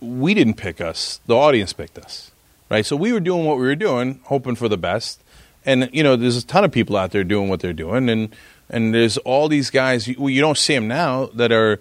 We 0.00 0.34
didn't 0.34 0.54
pick 0.54 0.80
us; 0.80 1.20
the 1.26 1.36
audience 1.36 1.72
picked 1.72 1.98
us, 1.98 2.30
right? 2.70 2.84
So 2.84 2.96
we 2.96 3.12
were 3.12 3.20
doing 3.20 3.44
what 3.44 3.56
we 3.56 3.64
were 3.64 3.76
doing, 3.76 4.20
hoping 4.24 4.54
for 4.54 4.68
the 4.68 4.78
best. 4.78 5.22
And 5.64 5.90
you 5.92 6.02
know, 6.02 6.16
there's 6.16 6.36
a 6.36 6.46
ton 6.46 6.64
of 6.64 6.72
people 6.72 6.96
out 6.96 7.10
there 7.10 7.24
doing 7.24 7.48
what 7.48 7.60
they're 7.60 7.72
doing, 7.72 8.08
and 8.08 8.34
and 8.68 8.94
there's 8.94 9.18
all 9.18 9.48
these 9.48 9.70
guys. 9.70 10.08
You, 10.08 10.28
you 10.28 10.40
don't 10.40 10.58
see 10.58 10.74
them 10.74 10.88
now 10.88 11.26
that 11.34 11.52
are 11.52 11.80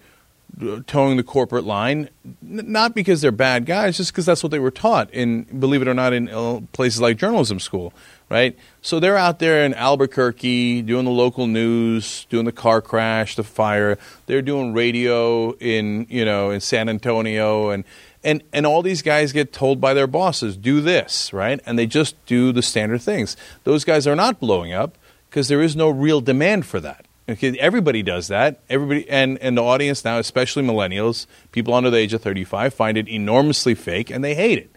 towing 0.87 1.15
the 1.17 1.23
corporate 1.23 1.63
line, 1.63 2.09
not 2.41 2.93
because 2.93 3.21
they're 3.21 3.31
bad 3.31 3.65
guys, 3.65 3.97
just 3.97 4.11
because 4.11 4.25
that's 4.25 4.43
what 4.43 4.51
they 4.51 4.59
were 4.59 4.71
taught 4.71 5.09
in, 5.13 5.43
believe 5.43 5.81
it 5.81 5.87
or 5.87 5.93
not, 5.93 6.11
in 6.11 6.27
uh, 6.29 6.59
places 6.73 6.99
like 6.99 7.17
journalism 7.17 7.59
school, 7.59 7.93
right? 8.29 8.57
So 8.81 8.99
they're 8.99 9.15
out 9.17 9.39
there 9.39 9.63
in 9.63 9.73
Albuquerque 9.73 10.81
doing 10.81 11.05
the 11.05 11.11
local 11.11 11.47
news, 11.47 12.25
doing 12.29 12.45
the 12.45 12.51
car 12.51 12.81
crash, 12.81 13.35
the 13.35 13.43
fire. 13.43 13.97
They're 14.25 14.41
doing 14.41 14.73
radio 14.73 15.53
in, 15.57 16.07
you 16.09 16.25
know, 16.25 16.51
in 16.51 16.59
San 16.59 16.89
Antonio, 16.89 17.69
and 17.69 17.85
and 18.23 18.43
and 18.51 18.65
all 18.65 18.81
these 18.81 19.01
guys 19.01 19.31
get 19.31 19.53
told 19.53 19.79
by 19.79 19.93
their 19.93 20.07
bosses, 20.07 20.57
do 20.57 20.81
this, 20.81 21.31
right? 21.33 21.59
And 21.65 21.77
they 21.77 21.87
just 21.87 22.23
do 22.25 22.51
the 22.51 22.61
standard 22.61 23.01
things. 23.01 23.37
Those 23.63 23.83
guys 23.83 24.07
are 24.07 24.15
not 24.15 24.39
blowing 24.39 24.73
up 24.73 24.97
because 25.29 25.47
there 25.47 25.61
is 25.61 25.75
no 25.75 25.89
real 25.89 26.21
demand 26.21 26.65
for 26.65 26.79
that. 26.79 27.05
Okay, 27.29 27.55
everybody 27.59 28.01
does 28.01 28.27
that. 28.29 28.59
Everybody 28.69 29.07
and, 29.09 29.37
and 29.37 29.57
the 29.57 29.63
audience 29.63 30.03
now, 30.03 30.17
especially 30.17 30.63
millennials, 30.63 31.27
people 31.51 31.73
under 31.73 31.91
the 31.91 31.97
age 31.97 32.13
of 32.13 32.21
35, 32.21 32.73
find 32.73 32.97
it 32.97 33.07
enormously 33.07 33.75
fake 33.75 34.09
and 34.09 34.23
they 34.23 34.33
hate 34.33 34.57
it. 34.57 34.71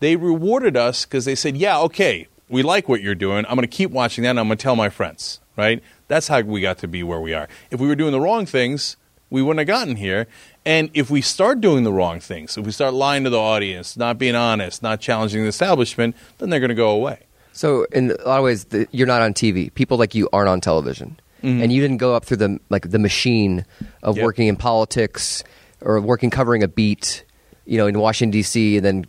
They 0.00 0.16
rewarded 0.16 0.76
us 0.78 1.04
because 1.04 1.26
they 1.26 1.34
said, 1.34 1.58
"Yeah, 1.58 1.78
okay, 1.80 2.26
we 2.48 2.62
like 2.62 2.88
what 2.88 3.02
you're 3.02 3.14
doing. 3.14 3.44
I'm 3.46 3.54
going 3.54 3.68
to 3.68 3.76
keep 3.76 3.90
watching 3.90 4.24
that 4.24 4.30
and 4.30 4.40
I'm 4.40 4.48
going 4.48 4.56
to 4.56 4.62
tell 4.62 4.76
my 4.76 4.88
friends." 4.88 5.40
Right? 5.56 5.82
That's 6.08 6.28
how 6.28 6.40
we 6.40 6.62
got 6.62 6.78
to 6.78 6.88
be 6.88 7.02
where 7.02 7.20
we 7.20 7.34
are. 7.34 7.46
If 7.70 7.80
we 7.80 7.86
were 7.86 7.94
doing 7.94 8.12
the 8.12 8.20
wrong 8.20 8.46
things, 8.46 8.96
we 9.28 9.42
wouldn't 9.42 9.58
have 9.58 9.66
gotten 9.66 9.96
here. 9.96 10.26
And 10.64 10.90
if 10.92 11.08
we 11.10 11.22
start 11.22 11.60
doing 11.60 11.84
the 11.84 11.92
wrong 11.92 12.20
things, 12.20 12.56
if 12.58 12.66
we 12.66 12.72
start 12.72 12.92
lying 12.92 13.24
to 13.24 13.30
the 13.30 13.38
audience, 13.40 13.96
not 13.96 14.18
being 14.18 14.34
honest, 14.34 14.82
not 14.82 15.00
challenging 15.00 15.42
the 15.42 15.48
establishment, 15.48 16.14
then 16.38 16.50
they're 16.50 16.60
going 16.60 16.68
to 16.68 16.74
go 16.74 16.90
away. 16.90 17.20
So 17.52 17.84
in 17.92 18.10
a 18.12 18.28
lot 18.28 18.38
of 18.38 18.44
ways, 18.44 18.64
the, 18.66 18.86
you're 18.92 19.06
not 19.06 19.22
on 19.22 19.34
TV. 19.34 19.72
People 19.74 19.96
like 19.98 20.14
you 20.14 20.28
aren't 20.32 20.48
on 20.48 20.60
television, 20.60 21.18
mm-hmm. 21.42 21.62
and 21.62 21.72
you 21.72 21.80
didn't 21.80 21.96
go 21.96 22.14
up 22.14 22.24
through 22.24 22.36
the 22.38 22.60
like 22.68 22.90
the 22.90 22.98
machine 22.98 23.64
of 24.02 24.16
Yep. 24.16 24.24
working 24.24 24.48
in 24.48 24.56
politics 24.56 25.42
or 25.80 26.00
working 26.00 26.30
covering 26.30 26.62
a 26.62 26.68
beat, 26.68 27.24
you 27.64 27.76
know, 27.78 27.86
in 27.86 27.98
Washington 27.98 28.30
D.C. 28.30 28.76
and 28.76 28.84
then 28.84 29.06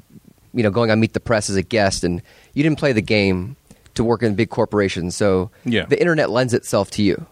you 0.54 0.64
know 0.64 0.72
going 0.72 0.90
on 0.90 1.00
Meet 1.00 1.14
the 1.14 1.20
Press 1.20 1.50
as 1.50 1.56
a 1.56 1.62
guest, 1.62 2.04
and 2.04 2.22
you 2.54 2.64
didn't 2.64 2.80
play 2.80 2.94
the 2.94 3.02
game 3.02 3.56
to 3.94 4.04
work 4.04 4.24
in 4.24 4.36
big 4.36 4.50
corporations. 4.50 5.16
So 5.16 5.52
Yeah. 5.66 5.86
the 5.86 6.00
internet 6.00 6.30
lends 6.30 6.54
itself 6.54 6.90
to 6.92 7.04
you. 7.04 7.26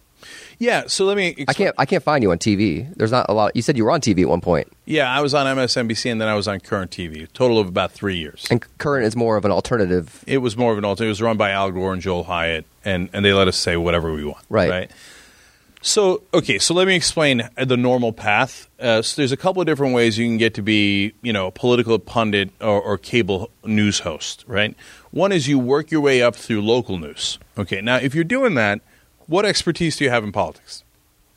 Yeah, 0.60 0.88
so 0.88 1.06
let 1.06 1.16
me 1.16 1.46
I 1.48 1.54
can't 1.54 1.74
I 1.78 1.86
can't 1.86 2.04
find 2.04 2.22
you 2.22 2.32
on 2.32 2.38
TV. 2.38 2.94
There's 2.96 3.12
not 3.12 3.28
a 3.30 3.34
lot. 3.34 3.56
You 3.56 3.62
said 3.62 3.78
you 3.78 3.86
were 3.86 3.92
on 3.92 4.02
TV 4.02 4.24
at 4.24 4.28
one 4.30 4.42
point, 4.42 4.68
Yeah, 4.86 5.10
I 5.10 5.22
was 5.22 5.34
on 5.34 5.46
MSNBC 5.46 6.12
and 6.12 6.20
then 6.20 6.28
I 6.28 6.36
was 6.36 6.50
on 6.50 6.60
Current 6.60 6.92
TV. 6.92 7.24
A 7.24 7.28
total 7.28 7.60
of 7.60 7.68
about 7.70 7.94
three 7.94 8.18
years. 8.18 8.46
and 8.52 8.62
current 8.78 9.06
is 9.06 9.16
more 9.16 9.38
of 9.38 9.46
an 9.46 9.52
alternative. 9.52 10.22
It 10.28 10.40
was 10.40 10.58
more 10.58 10.74
of 10.74 10.78
an 10.78 10.84
alternative. 10.84 11.08
It 11.08 11.12
was 11.12 11.22
run 11.22 11.38
by 11.38 11.52
Al 11.52 11.72
Gore 11.72 11.94
and 11.94 12.02
Joel 12.02 12.26
Hyatt, 12.26 12.66
and, 12.84 13.10
and 13.14 13.24
they 13.24 13.32
let 13.32 13.48
us 13.48 13.56
say 13.58 13.78
whatever 13.78 14.12
we 14.14 14.26
want. 14.26 14.44
Right. 14.50 14.70
Right. 14.70 14.92
So 15.82 16.24
okay, 16.34 16.60
so 16.60 16.74
let 16.74 16.88
me 16.88 16.96
explain 16.96 17.50
the 17.56 17.78
normal 17.78 18.12
path. 18.12 18.68
Uh, 18.82 19.02
so 19.02 19.22
there's 19.22 19.32
a 19.32 19.38
couple 19.38 19.62
of 19.62 19.66
different 19.66 19.94
ways 19.96 20.18
you 20.18 20.26
can 20.28 20.38
get 20.38 20.54
to 20.56 20.62
be, 20.62 21.14
you 21.22 21.32
know, 21.32 21.48
a 21.48 21.52
political 21.52 21.98
pundit 22.00 22.50
or, 22.60 22.82
or 22.82 22.98
cable 22.98 23.50
news 23.64 24.00
host. 24.00 24.44
Right. 24.46 24.76
One 25.12 25.32
is 25.32 25.48
you 25.48 25.58
work 25.58 25.90
your 25.90 26.02
way 26.02 26.22
up 26.22 26.36
through 26.36 26.64
local 26.64 26.98
news. 26.98 27.40
Okay. 27.58 27.80
Now, 27.80 27.96
if 27.96 28.14
you're 28.14 28.26
doing 28.26 28.56
that, 28.56 28.82
what 29.30 29.46
expertise 29.46 29.96
do 29.98 30.04
you 30.04 30.10
have 30.10 30.24
in 30.24 30.32
politics? 30.32 30.84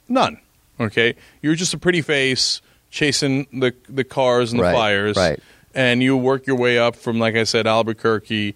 None. 0.09 0.39
Okay. 0.81 1.15
You're 1.43 1.55
just 1.55 1.75
a 1.75 1.79
pretty 1.79 2.01
face 2.03 2.61
chasing 2.91 3.47
the 3.53 3.73
the 3.89 4.05
cars 4.05 4.51
and 4.53 4.59
the 4.59 4.65
Right, 4.65 4.73
flyers 4.75 5.17
right. 5.17 5.39
and 5.75 6.03
you 6.03 6.17
work 6.17 6.47
your 6.47 6.57
way 6.57 6.79
up 6.79 6.97
from, 6.97 7.19
like 7.19 7.37
I 7.37 7.45
said, 7.45 7.67
Albuquerque 7.67 8.55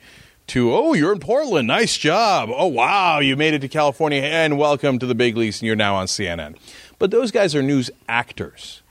to, 0.49 0.73
oh, 0.75 0.93
you're 0.95 1.13
in 1.13 1.21
Portland. 1.21 1.67
Nice 1.69 1.97
job. 1.97 2.51
Oh, 2.53 2.67
wow. 2.67 3.19
You 3.21 3.37
made 3.37 3.55
it 3.55 3.61
to 3.61 3.69
California 3.69 4.23
and 4.23 4.59
welcome 4.59 4.99
to 4.99 5.07
the 5.07 5.15
big 5.15 5.37
leagues 5.37 5.61
and 5.61 5.67
you're 5.67 5.77
now 5.77 5.95
on 5.97 6.07
CNN. 6.07 6.57
But 6.99 7.11
those 7.11 7.31
guys 7.31 7.55
are 7.55 7.63
news 7.63 7.91
actors. 8.09 8.83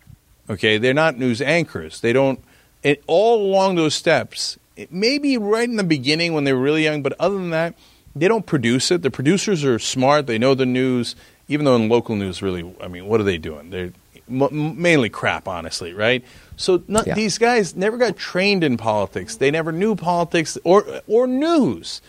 Okay. 0.50 0.78
They're 0.78 0.94
not 0.94 1.18
news 1.18 1.42
anchors. 1.42 2.02
They 2.02 2.14
don't, 2.14 2.40
it, 2.84 3.04
all 3.08 3.42
along 3.42 3.76
those 3.76 3.96
steps, 3.96 4.58
it 4.76 4.92
may 4.92 5.18
be 5.18 5.38
right 5.38 5.68
in 5.68 5.78
the 5.78 5.84
beginning 5.84 6.34
when 6.34 6.44
they 6.44 6.54
were 6.54 6.60
really 6.62 6.84
young, 6.84 7.02
but 7.02 7.14
other 7.20 7.36
than 7.36 7.50
that, 7.52 7.74
they 8.16 8.28
don't 8.28 8.46
produce 8.46 8.92
it. 8.92 9.02
The 9.02 9.12
producers 9.12 9.64
are 9.66 9.78
smart. 9.80 10.28
They 10.28 10.38
know 10.38 10.54
the 10.56 10.66
news, 10.66 11.16
even 11.48 11.66
though 11.66 11.76
in 11.76 11.90
local 11.90 12.16
news, 12.16 12.42
really, 12.42 12.74
I 12.82 12.88
mean, 12.88 13.08
what 13.08 13.20
are 13.20 13.24
they 13.24 13.38
doing? 13.38 13.70
They're 13.72 13.92
m- 14.30 14.82
mainly 14.82 15.10
crap, 15.10 15.48
honestly, 15.48 15.94
right? 15.94 16.24
So 16.58 16.82
not, 16.88 17.06
Yeah. 17.08 17.16
these 17.16 17.38
guys 17.38 17.76
never 17.76 17.98
got 17.98 18.16
trained 18.18 18.64
in 18.64 18.78
politics. 18.78 19.36
They 19.36 19.52
never 19.52 19.72
knew 19.72 19.96
politics 19.96 20.58
or 20.64 20.86
or 21.08 21.28
news. 21.28 22.02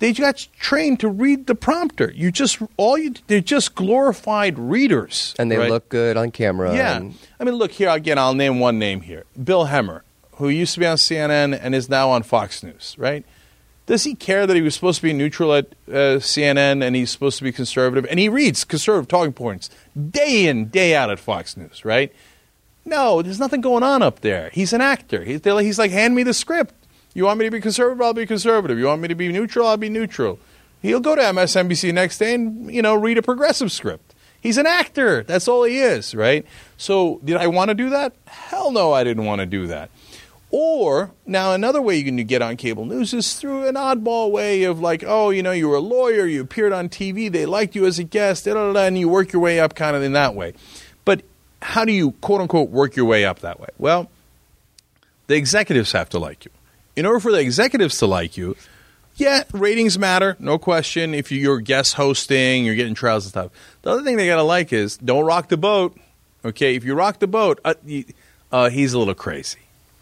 They 0.00 0.12
got 0.12 0.46
trained 0.60 1.00
to 1.00 1.08
read 1.08 1.46
the 1.48 1.56
prompter. 1.56 2.12
You 2.14 2.30
just 2.30 2.58
all 2.76 2.96
you 2.98 3.14
they're 3.28 3.40
just 3.40 3.74
glorified 3.74 4.56
readers, 4.58 5.34
And 5.38 5.50
they 5.50 5.56
right? 5.58 5.70
look 5.70 5.88
good 5.88 6.16
on 6.16 6.30
camera. 6.30 6.74
Yeah. 6.74 6.96
and- 6.96 7.14
I 7.40 7.44
mean, 7.44 7.54
look 7.54 7.72
here 7.72 7.88
again. 7.90 8.18
I'll 8.18 8.34
name 8.34 8.58
one 8.60 8.78
name 8.78 9.00
here: 9.02 9.24
Bill 9.42 9.66
Hemmer, 9.66 10.02
who 10.32 10.48
used 10.48 10.74
to 10.74 10.80
be 10.80 10.86
on 10.86 10.96
CNN 10.98 11.52
and 11.60 11.74
is 11.74 11.88
now 11.88 12.10
on 12.10 12.22
Fox 12.22 12.62
News. 12.62 12.94
Right? 12.98 13.24
Does 13.88 14.04
he 14.04 14.14
care 14.14 14.46
that 14.46 14.54
he 14.54 14.60
was 14.60 14.74
supposed 14.74 14.98
to 14.98 15.02
be 15.02 15.14
neutral 15.14 15.54
at 15.54 15.64
uh, 15.88 16.20
CNN 16.20 16.84
and 16.84 16.94
he's 16.94 17.10
supposed 17.10 17.38
to 17.38 17.42
be 17.44 17.52
conservative? 17.52 18.06
And 18.10 18.20
he 18.20 18.28
reads 18.28 18.62
conservative 18.62 19.08
talking 19.08 19.32
points 19.32 19.70
day 20.10 20.46
in, 20.46 20.66
day 20.68 20.94
out 20.94 21.08
at 21.10 21.18
Fox 21.18 21.56
News. 21.56 21.86
Right? 21.86 22.12
No, 22.84 23.22
there's 23.22 23.40
nothing 23.40 23.62
going 23.62 23.82
on 23.82 24.02
up 24.02 24.20
there. 24.20 24.50
He's 24.52 24.74
an 24.74 24.82
actor. 24.82 25.24
He's, 25.24 25.44
like- 25.44 25.64
he's 25.64 25.78
like, 25.78 25.90
hand 25.90 26.14
me 26.14 26.22
the 26.22 26.34
script. 26.34 26.74
You 27.14 27.24
want 27.24 27.38
me 27.38 27.46
to 27.46 27.50
be 27.50 27.62
conservative? 27.62 28.02
I'll 28.02 28.12
be 28.12 28.26
conservative. 28.26 28.78
You 28.78 28.84
want 28.84 29.00
me 29.00 29.08
to 29.08 29.14
be 29.14 29.32
neutral? 29.32 29.66
I'll 29.66 29.78
be 29.78 29.88
neutral. 29.88 30.38
He'll 30.82 31.00
go 31.00 31.16
to 31.16 31.22
MSNBC 31.22 31.92
next 31.94 32.18
day 32.18 32.34
and 32.34 32.70
you 32.72 32.82
know 32.82 32.94
read 32.94 33.16
a 33.16 33.22
progressive 33.22 33.72
script. 33.72 34.14
He's 34.40 34.58
an 34.58 34.66
actor. 34.66 35.22
That's 35.24 35.48
all 35.48 35.64
he 35.64 35.78
is, 35.80 36.14
right? 36.14 36.46
So, 36.76 37.20
did 37.24 37.36
I 37.36 37.48
want 37.48 37.70
to 37.70 37.74
do 37.74 37.90
that? 37.90 38.14
Hell 38.26 38.70
no, 38.70 38.92
I 38.92 39.02
didn't 39.02 39.24
want 39.24 39.40
to 39.40 39.46
do 39.46 39.66
that. 39.66 39.90
Or 40.50 41.10
now 41.26 41.52
another 41.52 41.82
way 41.82 41.96
you 41.96 42.04
can 42.04 42.16
get 42.24 42.40
on 42.40 42.56
cable 42.56 42.86
news 42.86 43.12
is 43.12 43.34
through 43.34 43.66
an 43.66 43.74
oddball 43.74 44.30
way 44.30 44.64
of 44.64 44.80
like, 44.80 45.04
oh, 45.06 45.28
you 45.28 45.42
know, 45.42 45.52
you 45.52 45.68
were 45.68 45.76
a 45.76 45.80
lawyer, 45.80 46.24
you 46.24 46.40
appeared 46.40 46.72
on 46.72 46.88
TV, 46.88 47.30
they 47.30 47.44
liked 47.44 47.74
you 47.74 47.84
as 47.84 47.98
a 47.98 48.04
guest, 48.04 48.46
da, 48.46 48.54
da, 48.54 48.72
da, 48.72 48.80
and 48.80 48.98
you 48.98 49.08
work 49.08 49.32
your 49.32 49.42
way 49.42 49.60
up 49.60 49.74
kind 49.74 49.94
of 49.94 50.02
in 50.02 50.12
that 50.14 50.34
way. 50.34 50.54
But 51.04 51.22
how 51.60 51.84
do 51.84 51.92
you 51.92 52.12
quote 52.12 52.40
unquote 52.40 52.70
work 52.70 52.96
your 52.96 53.04
way 53.04 53.26
up 53.26 53.40
that 53.40 53.60
way? 53.60 53.68
Well, 53.76 54.10
the 55.26 55.36
executives 55.36 55.92
have 55.92 56.08
to 56.10 56.18
like 56.18 56.46
you. 56.46 56.50
In 56.96 57.04
order 57.04 57.20
for 57.20 57.30
the 57.30 57.40
executives 57.40 57.98
to 57.98 58.06
like 58.06 58.36
you, 58.36 58.56
yeah, 59.16 59.42
ratings 59.52 59.98
matter, 59.98 60.36
no 60.38 60.58
question. 60.58 61.12
If 61.12 61.30
you're 61.30 61.58
guest 61.58 61.94
hosting, 61.94 62.64
you're 62.64 62.76
getting 62.76 62.94
trials 62.94 63.24
and 63.24 63.30
stuff. 63.30 63.52
The 63.82 63.90
other 63.90 64.02
thing 64.02 64.16
they 64.16 64.26
got 64.26 64.36
to 64.36 64.42
like 64.42 64.72
is 64.72 64.96
don't 64.96 65.24
rock 65.24 65.48
the 65.48 65.56
boat. 65.56 65.98
Okay, 66.44 66.76
if 66.76 66.84
you 66.84 66.94
rock 66.94 67.18
the 67.18 67.26
boat, 67.26 67.60
uh, 67.64 67.74
uh, 68.52 68.70
he's 68.70 68.92
a 68.94 68.98
little 68.98 69.14
crazy, 69.14 69.58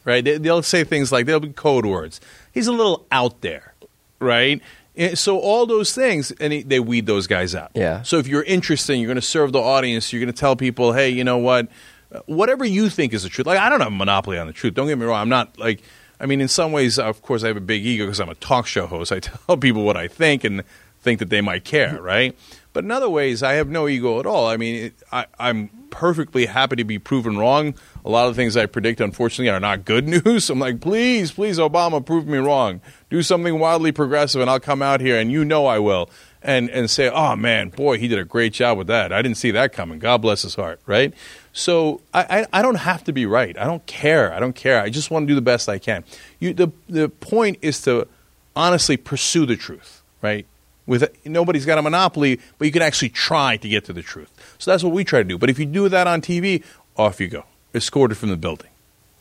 right? 0.06 0.24
They, 0.24 0.38
they'll 0.38 0.62
say 0.62 0.84
things 0.84 1.12
like 1.12 1.26
they'll 1.26 1.40
be 1.40 1.50
code 1.50 1.84
words. 1.84 2.18
He's 2.54 2.66
a 2.66 2.72
little 2.72 3.04
out 3.12 3.42
there, 3.42 3.74
right? 4.18 4.62
And 4.96 5.18
so 5.18 5.38
all 5.38 5.66
those 5.66 5.94
things, 5.94 6.30
and 6.40 6.54
he, 6.54 6.62
they 6.62 6.80
weed 6.80 7.04
those 7.04 7.26
guys 7.26 7.54
out. 7.54 7.72
Yeah. 7.74 8.00
So 8.00 8.16
if 8.16 8.26
you're 8.26 8.44
interesting, 8.44 8.98
you're 9.00 9.08
going 9.08 9.16
to 9.16 9.22
serve 9.22 9.52
the 9.52 9.60
audience. 9.60 10.10
You're 10.10 10.20
going 10.20 10.32
to 10.32 10.40
tell 10.40 10.56
people, 10.56 10.94
hey, 10.94 11.10
you 11.10 11.22
know 11.24 11.36
what? 11.36 11.68
Uh, 12.10 12.20
Whatever 12.24 12.64
you 12.64 12.88
think 12.88 13.12
is 13.12 13.24
the 13.24 13.28
truth. 13.28 13.46
Like 13.46 13.58
I 13.58 13.68
don't 13.68 13.80
have 13.80 13.88
a 13.92 13.94
monopoly 13.94 14.38
on 14.38 14.46
the 14.46 14.54
truth. 14.54 14.72
Don't 14.72 14.86
get 14.86 14.96
me 14.96 15.04
wrong. 15.04 15.20
I'm 15.20 15.28
not 15.28 15.58
like. 15.58 15.82
I 16.18 16.24
mean, 16.24 16.40
in 16.40 16.48
some 16.48 16.72
ways, 16.72 16.98
of 16.98 17.20
course, 17.20 17.44
I 17.44 17.48
have 17.48 17.58
a 17.58 17.60
big 17.60 17.84
ego 17.84 18.06
because 18.06 18.20
I'm 18.20 18.30
a 18.30 18.34
talk 18.36 18.66
show 18.66 18.86
host. 18.86 19.12
I 19.12 19.20
tell 19.46 19.58
people 19.58 19.84
what 19.84 19.98
I 19.98 20.08
think 20.08 20.44
and 20.44 20.62
think 21.02 21.18
that 21.18 21.28
they 21.28 21.42
might 21.42 21.64
care, 21.64 22.00
right? 22.00 22.34
But 22.72 22.84
in 22.84 22.90
other 22.90 23.10
ways, 23.10 23.42
I 23.42 23.54
have 23.54 23.68
no 23.68 23.86
ego 23.86 24.18
at 24.18 24.24
all. 24.24 24.46
I 24.46 24.56
mean, 24.56 24.86
it, 24.86 24.94
I, 25.12 25.26
I'm 25.38 25.68
perfectly 25.90 26.46
happy 26.46 26.76
to 26.76 26.84
be 26.84 26.98
proven 26.98 27.36
wrong. 27.36 27.74
A 28.06 28.08
lot 28.08 28.28
of 28.28 28.36
the 28.36 28.40
things 28.40 28.56
I 28.56 28.66
predict, 28.66 29.00
unfortunately, 29.00 29.50
are 29.50 29.58
not 29.58 29.84
good 29.84 30.06
news. 30.24 30.48
I'm 30.48 30.60
like, 30.60 30.80
please, 30.80 31.32
please, 31.32 31.58
Obama, 31.58 32.04
prove 32.04 32.26
me 32.28 32.38
wrong. 32.38 32.80
Do 33.10 33.20
something 33.20 33.58
wildly 33.58 33.90
progressive, 33.90 34.40
and 34.40 34.48
I'll 34.48 34.60
come 34.60 34.80
out 34.80 35.00
here, 35.00 35.18
and 35.18 35.32
you 35.32 35.44
know 35.44 35.66
I 35.66 35.80
will, 35.80 36.08
and 36.40 36.70
and 36.70 36.88
say, 36.88 37.10
oh 37.10 37.34
man, 37.34 37.70
boy, 37.70 37.98
he 37.98 38.06
did 38.06 38.20
a 38.20 38.24
great 38.24 38.52
job 38.52 38.78
with 38.78 38.86
that. 38.86 39.12
I 39.12 39.22
didn't 39.22 39.38
see 39.38 39.50
that 39.50 39.72
coming. 39.72 39.98
God 39.98 40.18
bless 40.22 40.42
his 40.42 40.54
heart, 40.54 40.80
right? 40.86 41.12
So 41.52 42.00
I, 42.14 42.42
I, 42.42 42.60
I 42.60 42.62
don't 42.62 42.76
have 42.76 43.02
to 43.04 43.12
be 43.12 43.26
right. 43.26 43.58
I 43.58 43.64
don't 43.64 43.84
care. 43.86 44.32
I 44.32 44.38
don't 44.38 44.54
care. 44.54 44.80
I 44.80 44.88
just 44.88 45.10
want 45.10 45.24
to 45.24 45.26
do 45.26 45.34
the 45.34 45.42
best 45.42 45.68
I 45.68 45.78
can. 45.78 46.04
You, 46.38 46.54
the 46.54 46.70
the 46.88 47.08
point 47.08 47.58
is 47.60 47.82
to 47.82 48.06
honestly 48.54 48.96
pursue 48.96 49.46
the 49.46 49.56
truth, 49.56 50.02
right? 50.22 50.46
With 50.86 51.10
nobody's 51.26 51.66
got 51.66 51.78
a 51.78 51.82
monopoly, 51.82 52.38
but 52.58 52.66
you 52.66 52.72
can 52.72 52.82
actually 52.82 53.08
try 53.08 53.56
to 53.56 53.68
get 53.68 53.84
to 53.86 53.92
the 53.92 54.02
truth. 54.02 54.30
So 54.58 54.70
that's 54.70 54.84
what 54.84 54.92
we 54.92 55.02
try 55.02 55.18
to 55.18 55.28
do. 55.28 55.38
But 55.38 55.50
if 55.50 55.58
you 55.58 55.66
do 55.66 55.88
that 55.88 56.06
on 56.06 56.20
TV, 56.20 56.62
off 56.96 57.20
you 57.20 57.26
go, 57.26 57.44
escorted 57.76 58.16
from 58.16 58.30
the 58.30 58.36
building. 58.36 58.70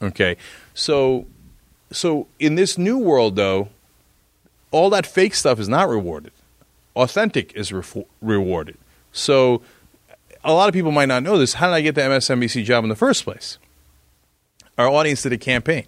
Okay, 0.01 0.37
so 0.73 1.25
so 1.91 2.27
in 2.39 2.55
this 2.55 2.77
new 2.77 2.97
world, 2.97 3.35
though, 3.35 3.69
all 4.71 4.89
that 4.89 5.05
fake 5.05 5.35
stuff 5.35 5.59
is 5.59 5.69
not 5.69 5.87
rewarded. 5.87 6.31
Authentic 6.95 7.53
is 7.55 7.71
re- 7.71 8.05
rewarded. 8.21 8.77
So 9.11 9.61
a 10.43 10.53
lot 10.53 10.67
of 10.67 10.73
people 10.73 10.91
might 10.91 11.07
not 11.07 11.23
know 11.23 11.37
this. 11.37 11.55
How 11.55 11.67
did 11.67 11.73
I 11.73 11.81
get 11.81 11.95
the 11.95 12.01
MSNBC 12.01 12.63
job 12.63 12.83
in 12.83 12.89
the 12.89 12.95
first 12.95 13.23
place? 13.23 13.57
Our 14.77 14.87
audience 14.87 15.23
did 15.23 15.33
a 15.33 15.37
campaign. 15.37 15.85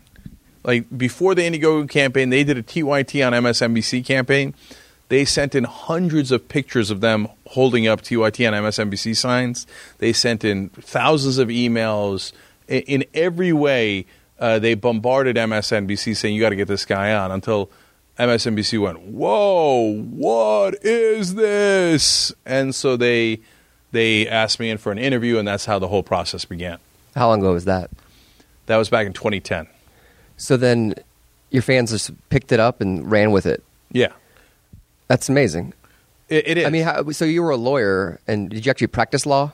Like 0.64 0.86
before 0.98 1.36
the 1.36 1.44
Indiegogo 1.44 1.90
campaign, 1.90 2.30
they 2.30 2.44
did 2.44 2.58
a 2.58 2.64
TYT 2.64 3.26
on 3.26 3.34
MSNBC 3.34 4.06
campaign. 4.06 4.54
They 5.10 5.24
sent 5.24 5.56
in 5.56 5.64
hundreds 5.64 6.32
of 6.32 6.50
pictures 6.50 6.92
of 6.92 7.00
them 7.00 7.30
holding 7.48 7.88
up 7.88 8.02
TYT 8.02 8.48
on 8.48 8.54
MSNBC 8.64 9.16
signs. 9.16 9.66
They 10.00 10.12
sent 10.12 10.44
in 10.44 10.70
thousands 10.70 11.38
of 11.38 11.48
emails. 11.48 12.34
In, 12.68 13.06
every 13.14 13.54
way, 13.54 14.06
uh, 14.40 14.60
they 14.60 14.74
bombarded 14.74 15.36
MSNBC 15.36 16.16
saying, 16.16 16.36
You 16.36 16.42
got 16.42 16.50
to 16.50 16.56
get 16.56 16.68
this 16.68 16.86
guy 16.86 17.14
on 17.14 17.32
until 17.32 17.70
MSNBC 18.20 18.80
went, 18.82 19.00
Whoa, 19.00 20.02
what 20.02 20.84
is 20.84 21.36
this? 21.36 22.34
And 22.46 22.74
so 22.76 22.98
they, 22.98 23.40
they 23.92 24.28
asked 24.28 24.60
me 24.60 24.70
in 24.70 24.78
for 24.78 24.92
an 24.92 24.98
interview, 24.98 25.38
and 25.38 25.48
that's 25.48 25.66
how 25.66 25.80
the 25.80 25.88
whole 25.88 26.04
process 26.04 26.46
began. 26.46 26.80
How 27.16 27.30
long 27.30 27.40
ago 27.40 27.54
was 27.54 27.66
that? 27.66 27.90
That 28.68 28.78
was 28.78 28.90
back 28.90 29.08
in 29.08 29.14
2010. 29.14 29.68
So 30.36 30.58
then 30.58 30.96
your 31.50 31.62
fans 31.62 31.92
just 31.92 32.12
picked 32.30 32.52
it 32.52 32.60
up 32.60 32.82
and 32.82 33.10
ran 33.10 33.32
with 33.32 33.46
it. 33.46 33.64
Yeah. 33.92 34.12
That's 35.08 35.30
amazing. 35.30 35.74
It, 36.30 36.48
it 36.48 36.58
is. 36.60 36.66
I 36.66 36.70
mean, 36.70 36.84
how, 36.84 37.10
so 37.12 37.26
you 37.26 37.42
were 37.42 37.52
a 37.52 37.58
lawyer, 37.58 38.20
and 38.28 38.50
did 38.50 38.66
you 38.66 38.70
actually 38.70 38.88
practice 38.88 39.26
law? 39.26 39.54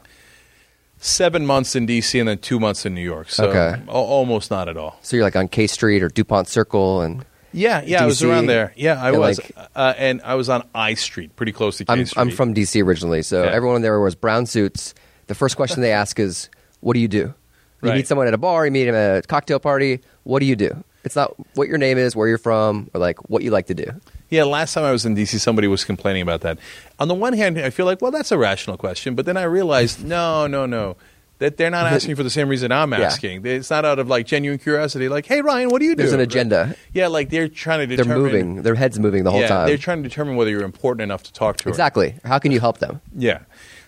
Seven 1.03 1.45
months 1.45 1.75
in 1.75 1.85
D.C. 1.85 2.17
and 2.19 2.29
then 2.29 2.37
two 2.37 2.59
months 2.59 2.85
in 2.85 2.95
New 2.95 3.01
York. 3.01 3.29
So 3.29 3.49
Okay. 3.49 3.81
al- 3.89 3.93
almost 3.95 4.49
not 4.49 4.69
at 4.69 4.77
all. 4.77 4.97
So 5.01 5.15
you're 5.17 5.25
like 5.25 5.35
on 5.35 5.47
K 5.47 5.67
Street 5.67 6.01
or 6.01 6.07
Dupont 6.09 6.47
Circle, 6.47 7.01
and 7.01 7.25
Yeah, 7.51 7.81
yeah, 7.85 8.03
I 8.03 8.05
was 8.05 8.23
around 8.23 8.47
there. 8.47 8.73
Yeah, 8.75 9.01
I 9.01 9.09
and 9.09 9.19
was, 9.19 9.37
like- 9.39 9.51
uh, 9.75 9.93
and 9.97 10.21
I 10.23 10.35
was 10.35 10.49
on 10.49 10.63
I 10.73 10.93
Street, 10.95 11.35
pretty 11.35 11.51
close 11.51 11.77
to 11.77 11.85
K 11.85 11.93
I'm 11.93 12.05
Street. 12.05 12.21
I'm 12.21 12.29
from 12.31 12.53
DC 12.53 12.81
originally, 12.81 13.21
so 13.21 13.43
Yeah. 13.43 13.51
everyone 13.51 13.81
there 13.81 13.99
wears 13.99 14.15
brown 14.15 14.45
suits. 14.45 14.93
The 15.27 15.35
first 15.35 15.55
question 15.55 15.81
they 15.81 15.91
ask 15.91 16.19
is, 16.19 16.49
"What 16.79 16.93
do 16.93 16.99
you 16.99 17.07
do?" 17.07 17.33
You 17.81 17.89
Right. 17.89 17.95
meet 17.97 18.07
someone 18.07 18.27
at 18.27 18.33
a 18.33 18.37
bar, 18.37 18.65
you 18.65 18.71
meet 18.71 18.87
him 18.87 18.95
at 18.95 19.17
a 19.17 19.27
cocktail 19.27 19.59
party. 19.59 19.99
What 20.23 20.39
do 20.39 20.45
you 20.45 20.55
do? 20.55 20.83
It's 21.03 21.15
not 21.15 21.35
what 21.55 21.67
your 21.67 21.77
name 21.77 21.97
is, 21.97 22.15
where 22.15 22.27
you're 22.27 22.37
from, 22.37 22.89
or 22.93 22.99
like 22.99 23.29
what 23.29 23.43
you 23.43 23.51
like 23.51 23.67
to 23.67 23.73
do. 23.73 23.85
Yeah, 24.29 24.45
last 24.45 24.73
time 24.73 24.83
I 24.83 24.91
was 24.91 25.05
in 25.05 25.15
D.C., 25.15 25.37
somebody 25.37 25.67
was 25.67 25.83
complaining 25.83 26.21
about 26.21 26.41
that. 26.41 26.57
On 26.97 27.07
the 27.07 27.13
one 27.13 27.33
hand, 27.33 27.59
I 27.59 27.69
feel 27.69 27.85
like, 27.85 28.01
well, 28.01 28.11
that's 28.11 28.31
a 28.31 28.37
rational 28.37 28.77
question, 28.77 29.13
but 29.13 29.25
then 29.25 29.37
I 29.37 29.43
realized, 29.43 30.03
no, 30.05 30.47
no, 30.47 30.65
no. 30.65 30.95
That 31.39 31.57
they're 31.57 31.71
not 31.71 31.91
asking 31.91 32.15
for 32.15 32.23
the 32.23 32.29
same 32.29 32.47
reason 32.47 32.71
I'm 32.71 32.93
asking. 32.93 33.45
It's 33.45 33.69
not 33.69 33.83
out 33.83 33.99
of 33.99 34.07
like 34.07 34.25
genuine 34.25 34.59
curiosity. 34.59 35.09
Like, 35.09 35.25
hey 35.25 35.41
Ryan, 35.41 35.69
what 35.69 35.79
do 35.79 35.85
you 35.85 35.93
do? 35.93 36.03
There's 36.03 36.13
an 36.13 36.21
agenda. 36.21 36.75
Yeah, 36.93 37.07
like 37.07 37.31
they're 37.31 37.49
trying 37.49 37.89
to 37.89 37.95
They're 37.97 38.05
moving. 38.05 38.61
Their 38.61 38.75
heads 38.75 38.97
moving 38.97 39.25
the 39.25 39.31
whole 39.31 39.41
yeah, 39.41 39.47
time. 39.47 39.67
they're 39.67 39.77
trying 39.77 40.03
to 40.03 40.07
determine 40.07 40.37
whether 40.37 40.51
you're 40.51 40.63
important 40.63 41.01
enough 41.01 41.23
to 41.23 41.33
talk 41.33 41.57
to. 41.57 41.65
her. 41.65 41.69
exactly. 41.69 42.15
How 42.23 42.39
can 42.39 42.51
you 42.53 42.61
help 42.61 42.77
them? 42.77 43.01
Yeah. 43.13 43.39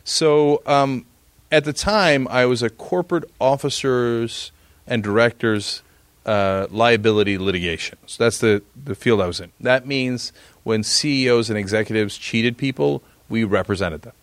So 0.04 0.64
um, 0.66 1.06
at 1.50 1.64
the 1.64 1.72
time, 1.72 2.28
I 2.30 2.46
was 2.46 2.62
a 2.62 2.70
corporate 2.70 3.24
officers 3.40 4.52
and 4.86 5.02
directors 5.02 5.82
uh, 6.26 6.68
liability 6.70 7.38
litigation. 7.38 7.98
So 8.06 8.24
that's 8.24 8.40
the, 8.40 8.64
the 8.82 8.96
field 8.96 9.22
I 9.22 9.28
was 9.28 9.40
in. 9.40 9.52
That 9.60 9.86
means 9.86 10.34
when 10.64 10.84
CEOs 10.84 11.50
and 11.50 11.58
executives 11.58 12.18
cheated 12.18 12.58
people, 12.58 13.04
we 13.30 13.44
represented 13.44 14.02
them. 14.02 14.14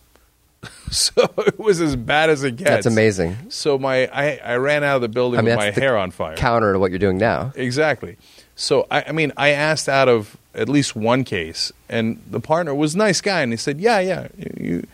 so 0.91 1.33
it 1.39 1.59
was 1.59 1.81
as 1.81 1.95
bad 1.95 2.29
as 2.29 2.43
it 2.43 2.55
gets. 2.55 2.69
That's 2.69 2.85
amazing. 2.85 3.35
So 3.49 3.77
my 3.77 4.07
I, 4.07 4.39
I 4.43 4.55
ran 4.55 4.83
out 4.83 4.97
of 4.97 5.01
the 5.01 5.09
building 5.09 5.39
I 5.39 5.41
mean, 5.41 5.57
with 5.57 5.57
my 5.57 5.71
hair 5.71 5.97
on 5.97 6.11
fire. 6.11 6.37
Counter 6.37 6.73
to 6.73 6.79
what 6.79 6.91
you're 6.91 6.99
doing 6.99 7.17
now. 7.17 7.51
Exactly. 7.55 8.17
So 8.55 8.87
I, 8.89 9.05
I 9.07 9.11
mean, 9.11 9.33
I 9.35 9.49
asked 9.49 9.89
out 9.89 10.07
of 10.07 10.37
at 10.53 10.69
least 10.69 10.95
one 10.95 11.23
case, 11.23 11.71
and 11.89 12.21
the 12.29 12.39
partner 12.39 12.73
was 12.73 12.95
a 12.95 12.97
nice 12.97 13.19
guy, 13.19 13.41
and 13.41 13.51
he 13.51 13.57
said, 13.57 13.81
"Yeah, 13.81 13.99
yeah, 13.99 14.27
you, 14.57 14.87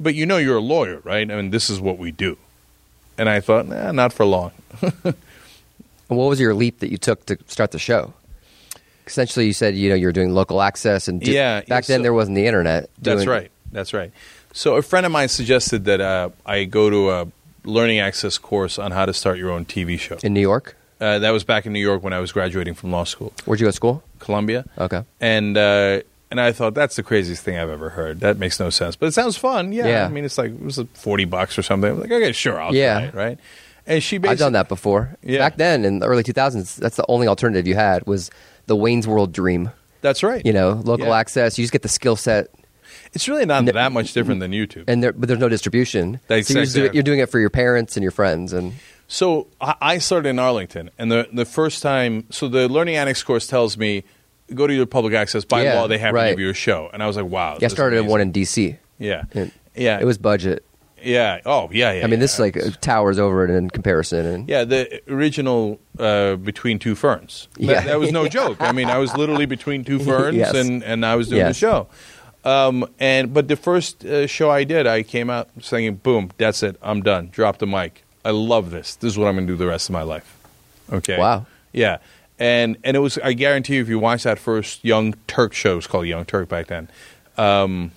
but 0.00 0.14
you 0.14 0.24
know 0.24 0.38
you're 0.38 0.56
a 0.56 0.62
lawyer, 0.62 1.00
right? 1.04 1.30
I 1.30 1.36
mean, 1.36 1.50
this 1.50 1.68
is 1.68 1.78
what 1.78 1.98
we 1.98 2.10
do." 2.10 2.38
And 3.18 3.28
I 3.28 3.40
thought, 3.40 3.66
nah, 3.66 3.92
not 3.92 4.12
for 4.12 4.24
long. 4.24 4.52
And 6.12 6.18
what 6.18 6.28
was 6.28 6.38
your 6.38 6.52
leap 6.52 6.80
that 6.80 6.90
you 6.90 6.98
took 6.98 7.24
to 7.26 7.38
start 7.46 7.70
the 7.70 7.78
show? 7.78 8.12
Essentially, 9.06 9.46
you 9.46 9.54
said 9.54 9.74
you 9.74 9.88
know 9.88 9.94
you're 9.94 10.12
doing 10.12 10.34
local 10.34 10.60
access, 10.60 11.08
and 11.08 11.26
Yeah, 11.26 11.62
back 11.62 11.86
then 11.86 12.00
so- 12.00 12.02
there 12.02 12.12
wasn't 12.12 12.36
the 12.36 12.46
internet. 12.46 12.90
That's 13.00 13.24
right. 13.26 13.50
That's 13.72 13.94
right. 13.94 14.12
So 14.52 14.76
a 14.76 14.82
friend 14.82 15.06
of 15.06 15.12
mine 15.12 15.28
suggested 15.28 15.86
that 15.86 16.02
uh, 16.02 16.28
I 16.44 16.64
go 16.64 16.90
to 16.90 17.10
a 17.10 17.28
Learning 17.64 17.98
Annex 17.98 18.36
course 18.38 18.78
on 18.78 18.92
how 18.92 19.06
to 19.06 19.14
start 19.14 19.38
your 19.38 19.50
own 19.50 19.64
TV 19.64 19.98
show. 19.98 20.18
in 20.22 20.34
New 20.34 20.40
York. 20.42 20.76
Uh, 21.00 21.18
that 21.20 21.30
was 21.30 21.42
back 21.44 21.64
in 21.64 21.72
New 21.72 21.80
York 21.80 22.02
when 22.02 22.12
I 22.12 22.20
was 22.20 22.30
graduating 22.30 22.74
from 22.74 22.92
law 22.92 23.04
school, 23.04 23.32
Where'd 23.46 23.58
you 23.58 23.64
go 23.66 23.70
to 23.70 23.76
school? 23.76 24.02
Columbia. 24.18 24.66
Okay. 24.78 25.02
and 25.20 25.56
uh, 25.56 26.02
and 26.30 26.40
I 26.40 26.52
thought 26.52 26.74
that's 26.74 26.96
the 26.96 27.02
craziest 27.02 27.42
thing 27.42 27.56
I've 27.58 27.70
ever 27.70 27.88
heard. 27.90 28.20
That 28.20 28.36
makes 28.38 28.60
no 28.60 28.68
sense, 28.70 28.94
but 28.96 29.06
it 29.06 29.12
sounds 29.12 29.36
fun. 29.38 29.72
Yeah, 29.72 29.86
Yeah. 29.88 30.04
I 30.06 30.08
mean, 30.10 30.24
it's 30.26 30.36
like 30.38 30.50
it 30.52 30.62
was 30.62 30.78
forty 30.94 31.24
bucks 31.24 31.58
or 31.58 31.62
something. 31.62 31.88
I 31.90 31.92
was 31.94 32.02
like, 32.02 32.12
okay, 32.12 32.32
sure, 32.32 32.60
I'll 32.60 32.74
Yeah. 32.74 32.98
try 32.98 33.08
it, 33.08 33.14
right? 33.14 33.38
And 33.86 34.02
she 34.02 34.16
I've 34.22 34.38
done 34.38 34.52
that 34.52 34.68
before. 34.68 35.16
Yeah. 35.22 35.38
Back 35.38 35.56
then, 35.56 35.84
in 35.84 35.98
the 35.98 36.06
early 36.06 36.22
2000s, 36.22 36.76
that's 36.76 36.96
the 36.96 37.04
only 37.08 37.26
alternative 37.26 37.66
you 37.66 37.74
had 37.74 38.06
was 38.06 38.30
the 38.66 38.76
Wayne's 38.76 39.06
World 39.08 39.32
dream. 39.32 39.70
That's 40.02 40.22
right. 40.22 40.44
You 40.44 40.52
know, 40.52 40.80
local 40.84 41.06
Yeah. 41.08 41.16
access. 41.18 41.58
You 41.58 41.64
just 41.64 41.72
get 41.72 41.82
the 41.82 41.88
skill 41.88 42.16
set, 42.16 42.48
it's 43.12 43.28
really 43.28 43.44
not 43.46 43.64
No- 43.64 43.72
that 43.72 43.92
much 43.92 44.12
different 44.12 44.40
than 44.40 44.52
YouTube. 44.52 44.84
and 44.88 45.02
there, 45.02 45.12
but 45.12 45.26
there's 45.28 45.40
no 45.40 45.48
distribution. 45.48 46.20
That's 46.28 46.48
so 46.48 46.54
you're, 46.54 46.62
just 46.64 46.74
do- 46.74 46.80
exactly- 46.82 46.96
you're 46.96 47.02
doing 47.02 47.18
it 47.20 47.28
for 47.30 47.38
your 47.40 47.50
parents 47.50 47.96
and 47.96 48.02
your 48.02 48.10
friends, 48.12 48.52
and 48.52 48.72
So 49.08 49.48
I 49.60 49.98
started 49.98 50.28
in 50.30 50.38
Arlington, 50.38 50.90
and 50.98 51.12
the 51.12 51.28
the 51.32 51.44
first 51.44 51.82
time, 51.82 52.24
so 52.30 52.48
the 52.48 52.66
Learning 52.68 52.96
Annex 52.96 53.22
course 53.22 53.46
tells 53.46 53.76
me 53.76 54.04
go 54.54 54.66
to 54.66 54.72
your 54.72 54.86
public 54.86 55.12
access 55.12 55.44
by 55.44 55.64
Yeah, 55.64 55.74
law. 55.80 55.86
They 55.88 55.98
have 55.98 56.14
right. 56.14 56.28
to 56.28 56.32
give 56.32 56.40
you 56.40 56.48
a 56.50 56.54
show, 56.54 56.88
and 56.92 57.02
I 57.02 57.06
was 57.06 57.16
like, 57.16 57.26
wow. 57.26 57.58
yeah, 57.60 57.66
I 57.66 57.68
started 57.68 57.96
in 57.96 58.00
amazing. 58.00 58.10
one 58.10 58.20
in 58.22 58.32
D.C. 58.32 58.76
Yeah, 58.98 59.24
And 59.34 59.50
yeah. 59.74 59.98
It 60.00 60.04
was 60.06 60.16
budget. 60.18 60.64
Yeah. 61.02 61.40
Oh, 61.44 61.68
yeah, 61.72 61.92
yeah. 61.92 62.04
I 62.04 62.06
mean, 62.06 62.20
this 62.20 62.38
yeah. 62.38 62.42
like 62.44 62.80
towers 62.80 63.18
over 63.18 63.44
it 63.44 63.50
in 63.50 63.70
comparison, 63.70 64.26
and 64.26 64.48
Yeah, 64.48 64.64
the 64.64 65.00
original 65.08 65.78
uh, 65.98 66.36
between 66.36 66.78
two 66.78 66.94
ferns. 66.94 67.48
That, 67.54 67.62
Yeah. 67.62 67.80
that 67.82 67.98
was 68.00 68.12
no 68.12 68.28
joke. 68.38 68.56
I 68.60 68.72
mean, 68.72 68.88
I 68.88 68.98
was 68.98 69.16
literally 69.16 69.46
between 69.46 69.84
two 69.84 69.98
ferns, 70.08 70.36
Yes. 70.36 70.54
and, 70.54 70.82
and 70.82 71.04
I 71.06 71.16
was 71.16 71.28
doing 71.28 71.40
Yes. 71.40 71.56
the 71.56 71.58
show. 71.60 71.86
Um, 72.44 72.86
and 72.98 73.32
but 73.32 73.46
the 73.48 73.56
first 73.56 74.04
uh, 74.04 74.26
show 74.26 74.50
I 74.50 74.64
did, 74.64 74.86
I 74.86 75.02
came 75.04 75.30
out 75.30 75.48
saying, 75.60 75.96
"Boom, 76.02 76.30
that's 76.38 76.62
it. 76.64 76.76
I'm 76.82 77.00
done. 77.02 77.28
Drop 77.30 77.58
the 77.58 77.66
mic. 77.68 78.02
I 78.24 78.30
love 78.30 78.70
this. 78.72 78.96
This 78.96 79.12
is 79.12 79.18
what 79.18 79.28
I'm 79.28 79.34
going 79.36 79.46
to 79.46 79.52
do 79.52 79.56
the 79.56 79.68
rest 79.68 79.88
of 79.88 79.92
my 79.92 80.02
life." 80.02 80.36
Okay. 80.92 81.18
Wow. 81.18 81.46
Yeah. 81.72 81.98
And 82.40 82.78
and 82.82 82.96
it 82.96 83.00
was 83.00 83.16
I 83.18 83.34
guarantee 83.34 83.76
you 83.76 83.82
if 83.82 83.88
you 83.88 84.00
watch 84.00 84.24
that 84.24 84.40
first 84.40 84.84
Young 84.84 85.14
Turk 85.28 85.52
show, 85.52 85.74
it 85.74 85.76
was 85.76 85.86
called 85.86 86.06
Young 86.08 86.24
Turk 86.24 86.48
back 86.48 86.66
then. 86.66 86.88
Um, 87.38 87.92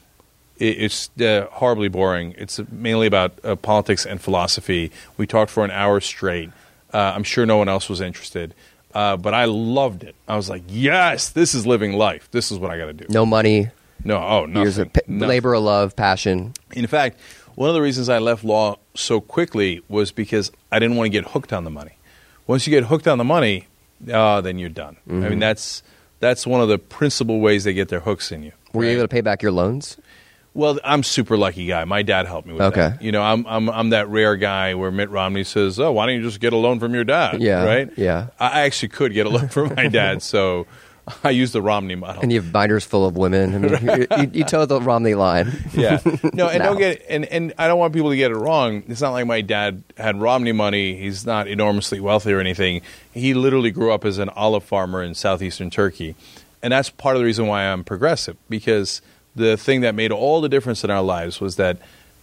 it's 0.57 1.09
uh, 1.19 1.47
horribly 1.51 1.87
boring. 1.89 2.33
It's 2.37 2.59
mainly 2.71 3.07
about 3.07 3.33
uh, 3.43 3.55
politics 3.55 4.05
and 4.05 4.21
philosophy. 4.21 4.91
We 5.17 5.27
talked 5.27 5.51
for 5.51 5.65
an 5.65 5.71
hour 5.71 5.99
straight. 5.99 6.49
Uh, 6.93 6.97
I'm 7.15 7.23
sure 7.23 7.45
no 7.45 7.57
one 7.57 7.67
else 7.67 7.89
was 7.89 7.99
interested, 8.01 8.53
uh, 8.93 9.17
but 9.17 9.33
I 9.33 9.45
loved 9.45 10.03
it. 10.03 10.15
I 10.27 10.35
was 10.37 10.49
like, 10.49 10.63
yes, 10.67 11.29
this 11.29 11.53
is 11.53 11.67
living 11.67 11.93
life. 11.93 12.29
This 12.31 12.51
is 12.51 12.57
what 12.59 12.71
I 12.71 12.77
got 12.77 12.85
to 12.85 12.93
do. 12.93 13.05
No 13.09 13.25
money, 13.25 13.69
No, 14.03 14.17
oh, 14.17 14.45
nothing. 14.45 14.61
years 14.61 14.77
of 14.77 14.93
pa- 14.93 15.01
Nothing. 15.07 15.27
labor 15.27 15.53
of 15.55 15.63
love, 15.63 15.95
passion. 15.95 16.53
In 16.71 16.87
fact, 16.87 17.19
one 17.55 17.67
of 17.69 17.75
the 17.75 17.81
reasons 17.81 18.07
I 18.07 18.19
left 18.19 18.43
law 18.45 18.77
so 18.93 19.19
quickly 19.19 19.81
was 19.89 20.11
because 20.11 20.51
I 20.71 20.79
didn't 20.79 20.95
want 20.95 21.07
to 21.07 21.09
get 21.09 21.31
hooked 21.31 21.51
on 21.51 21.63
the 21.65 21.69
money. 21.69 21.97
Once 22.47 22.65
you 22.65 22.71
get 22.71 22.85
hooked 22.85 23.07
on 23.07 23.17
the 23.17 23.23
money, 23.25 23.67
uh, 24.11 24.39
then 24.41 24.57
you're 24.59 24.69
done. 24.69 24.95
I 25.07 25.11
Mm-hmm. 25.11 25.29
mean, 25.29 25.39
that's 25.39 25.83
that's 26.21 26.47
one 26.47 26.61
of 26.61 26.69
the 26.69 26.77
principal 26.77 27.39
ways 27.41 27.65
they 27.65 27.73
get 27.73 27.89
their 27.89 27.99
hooks 27.99 28.31
in 28.31 28.41
you. 28.43 28.51
Were 28.73 28.83
you 28.85 28.91
able 28.91 29.03
to 29.03 29.07
pay 29.09 29.21
back 29.21 29.41
your 29.41 29.51
loans? 29.51 29.97
Well, 30.55 30.79
I'm 30.83 31.03
super 31.03 31.37
lucky 31.37 31.67
guy. 31.67 31.85
My 31.85 32.01
dad 32.01 32.25
helped 32.25 32.47
me 32.47 32.53
with 32.53 32.61
Okay. 32.63 32.89
that. 32.89 33.01
You 33.03 33.11
know, 33.11 33.21
I'm 33.21 33.45
I'm 33.45 33.69
I'm 33.69 33.89
that 33.89 34.07
rare 34.09 34.35
guy 34.37 34.73
where 34.73 34.89
Mitt 34.89 35.09
Romney 35.11 35.43
says, 35.43 35.79
"Oh, 35.79 35.91
why 35.91 36.07
don't 36.07 36.15
you 36.15 36.23
just 36.23 36.39
get 36.39 36.53
a 36.53 36.57
loan 36.57 36.79
from 36.79 36.93
your 36.95 37.03
dad?" 37.03 37.41
Yeah, 37.41 37.63
right. 37.63 37.89
yeah. 37.97 38.27
I 38.39 38.61
actually 38.61 38.89
could 38.89 39.13
get 39.13 39.25
a 39.25 39.29
loan 39.29 39.49
from 39.49 39.75
my 39.75 39.87
dad, 39.89 40.23
so 40.23 40.65
I 41.23 41.29
use 41.31 41.51
the 41.51 41.61
Romney 41.61 41.95
model. 41.95 42.21
And 42.23 42.31
you 42.31 42.41
have 42.41 42.51
binders 42.51 42.83
full 42.85 43.05
of 43.05 43.15
women. 43.17 43.53
I 43.53 43.57
mean, 43.59 44.07
you, 44.17 44.31
you, 44.39 44.43
toe 44.45 44.65
the 44.65 44.81
Romney 44.81 45.13
line. 45.13 45.51
Yeah. 45.73 45.99
No, 46.33 46.47
and 46.47 46.59
No. 46.59 46.69
don't 46.69 46.77
get 46.79 47.03
and 47.09 47.25
and 47.25 47.53
I 47.59 47.67
don't 47.67 47.77
want 47.77 47.93
people 47.93 48.09
to 48.11 48.15
get 48.17 48.31
it 48.31 48.35
wrong. 48.37 48.81
It's 48.87 49.01
not 49.01 49.11
like 49.11 49.27
my 49.27 49.41
dad 49.41 49.83
had 49.97 50.19
Romney 50.19 50.53
money. 50.53 50.95
He's 50.95 51.25
not 51.25 51.47
enormously 51.49 51.99
wealthy 51.99 52.31
or 52.31 52.39
anything. 52.39 52.81
He 53.13 53.33
literally 53.33 53.71
grew 53.71 53.91
up 53.91 54.05
as 54.05 54.19
an 54.19 54.29
olive 54.29 54.63
farmer 54.63 55.03
in 55.03 55.15
southeastern 55.15 55.69
Turkey. 55.69 56.15
And 56.63 56.71
that's 56.71 56.89
part 56.89 57.15
of 57.17 57.19
the 57.19 57.25
reason 57.25 57.45
why 57.45 57.65
I'm 57.65 57.83
progressive 57.83 58.37
because 58.49 59.01
the 59.35 59.57
thing 59.57 59.81
that 59.81 59.95
made 59.95 60.11
all 60.11 60.41
the 60.41 60.49
difference 60.49 60.83
in 60.83 60.89
our 60.89 61.01
lives 61.01 61.41
was 61.41 61.57
that 61.57 61.77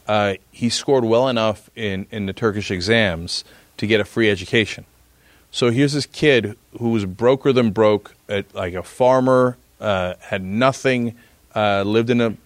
uh, 0.09 0.35
he 0.51 0.69
scored 0.69 1.05
well 1.05 1.29
enough 1.29 1.71
in, 1.77 2.07
in 2.11 2.27
the 2.27 2.33
Turkish 2.33 2.71
exams 2.71 3.45
to 3.77 3.87
get 3.87 4.01
a 4.01 4.05
free 4.05 4.31
education. 4.31 4.85
So 5.51 5.71
here's 5.71 5.93
this 5.93 6.07
kid 6.07 6.57
who 6.79 6.91
was 6.91 7.05
broker 7.05 7.53
than 7.53 7.71
broke, 7.71 8.15
uh, 8.29 8.43
like 8.55 8.75
a 8.75 8.83
farmer, 8.83 9.59
uh, 9.81 10.15
had 10.21 10.43
nothing, 10.43 11.15
uh, 11.55 11.83
lived 11.83 12.11
in 12.11 12.21
a 12.21 12.37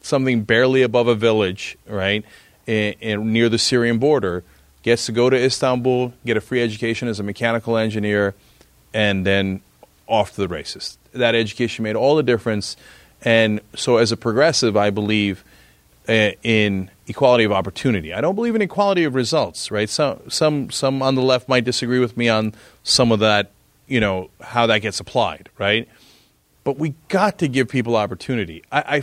something 0.00 0.42
barely 0.42 0.82
above 0.82 1.08
a 1.08 1.14
village, 1.14 1.76
right, 1.86 2.24
in, 2.66 2.94
in, 3.00 3.32
near 3.32 3.48
the 3.48 3.58
Syrian 3.58 3.98
border. 3.98 4.44
Gets 4.82 5.06
to 5.06 5.12
go 5.12 5.30
to 5.30 5.36
Istanbul, 5.36 6.12
get 6.24 6.36
a 6.36 6.40
free 6.40 6.62
education 6.62 7.08
as 7.08 7.18
a 7.18 7.22
mechanical 7.22 7.76
engineer, 7.76 8.34
and 8.92 9.26
then 9.26 9.60
off 10.06 10.34
to 10.34 10.42
the 10.42 10.48
races. 10.48 10.98
That 11.12 11.34
education 11.34 11.82
made 11.82 11.96
all 11.96 12.16
the 12.16 12.22
difference. 12.22 12.76
And 13.24 13.60
so, 13.74 13.96
as 13.96 14.12
a 14.12 14.16
progressive, 14.16 14.76
I 14.76 14.90
believe 14.90 15.44
uh, 16.08 16.32
in 16.42 16.90
equality 17.06 17.44
of 17.44 17.52
opportunity. 17.52 18.12
I 18.12 18.20
don't 18.20 18.34
believe 18.34 18.54
in 18.54 18.62
equality 18.62 19.04
of 19.04 19.14
results, 19.14 19.70
right? 19.70 19.88
Some 19.88 20.20
some 20.28 20.70
some 20.70 21.02
on 21.02 21.14
the 21.14 21.22
left 21.22 21.48
might 21.48 21.64
disagree 21.64 21.98
with 21.98 22.16
me 22.16 22.28
on 22.28 22.54
some 22.82 23.12
of 23.12 23.20
that, 23.20 23.52
you 23.86 24.00
know, 24.00 24.30
how 24.40 24.66
that 24.66 24.80
gets 24.80 25.00
applied, 25.00 25.48
right? 25.58 25.88
But 26.62 26.78
we 26.78 26.94
got 27.08 27.38
to 27.38 27.48
give 27.48 27.68
people 27.68 27.96
opportunity. 27.96 28.62
I, 28.72 29.02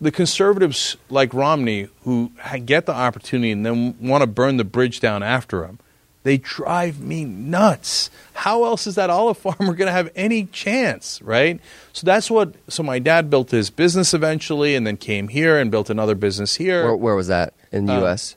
the 0.00 0.12
conservatives 0.12 0.96
like 1.08 1.32
Romney 1.34 1.88
who 2.02 2.30
get 2.64 2.86
the 2.86 2.94
opportunity 2.94 3.50
and 3.50 3.64
then 3.64 3.96
want 4.00 4.22
to 4.22 4.26
burn 4.26 4.56
the 4.58 4.64
bridge 4.64 5.00
down 5.00 5.22
after 5.22 5.64
him. 5.64 5.78
They 6.24 6.38
drive 6.38 7.00
me 7.00 7.24
nuts. 7.24 8.10
How 8.32 8.64
else 8.64 8.86
is 8.86 8.96
that 8.96 9.08
olive 9.10 9.38
farmer 9.38 9.74
going 9.74 9.86
to 9.86 9.92
have 9.92 10.10
any 10.16 10.46
chance, 10.46 11.22
right? 11.22 11.60
So 11.92 12.04
that's 12.04 12.30
what. 12.30 12.54
So 12.68 12.82
my 12.82 12.98
dad 12.98 13.30
built 13.30 13.50
his 13.52 13.70
business 13.70 14.12
eventually, 14.14 14.74
and 14.74 14.86
then 14.86 14.96
came 14.96 15.28
here 15.28 15.58
and 15.58 15.70
built 15.70 15.88
another 15.90 16.14
business 16.16 16.56
here. 16.56 16.84
Where, 16.84 16.96
where 16.96 17.14
was 17.14 17.28
that 17.28 17.54
in 17.70 17.86
the 17.86 17.92
Uh, 17.94 18.00
U.S.? 18.00 18.34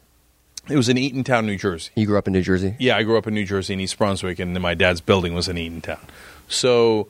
It 0.70 0.76
was 0.76 0.90
in 0.90 0.98
Eatontown, 0.98 1.46
New 1.46 1.58
Jersey. 1.58 1.92
You 1.96 2.06
grew 2.06 2.18
up 2.18 2.28
in 2.28 2.34
New 2.34 2.42
Jersey. 2.42 2.76
Yeah, 2.78 2.98
I 2.98 3.04
grew 3.04 3.18
up 3.18 3.26
in 3.26 3.34
New 3.34 3.46
Jersey 3.46 3.74
in 3.74 3.80
East 3.80 3.98
Brunswick, 3.98 4.38
and 4.38 4.54
then 4.54 4.62
my 4.62 4.74
dad's 4.74 5.00
building 5.00 5.34
was 5.34 5.48
in 5.48 5.56
Eatontown. 5.56 6.00
So, 6.50 7.08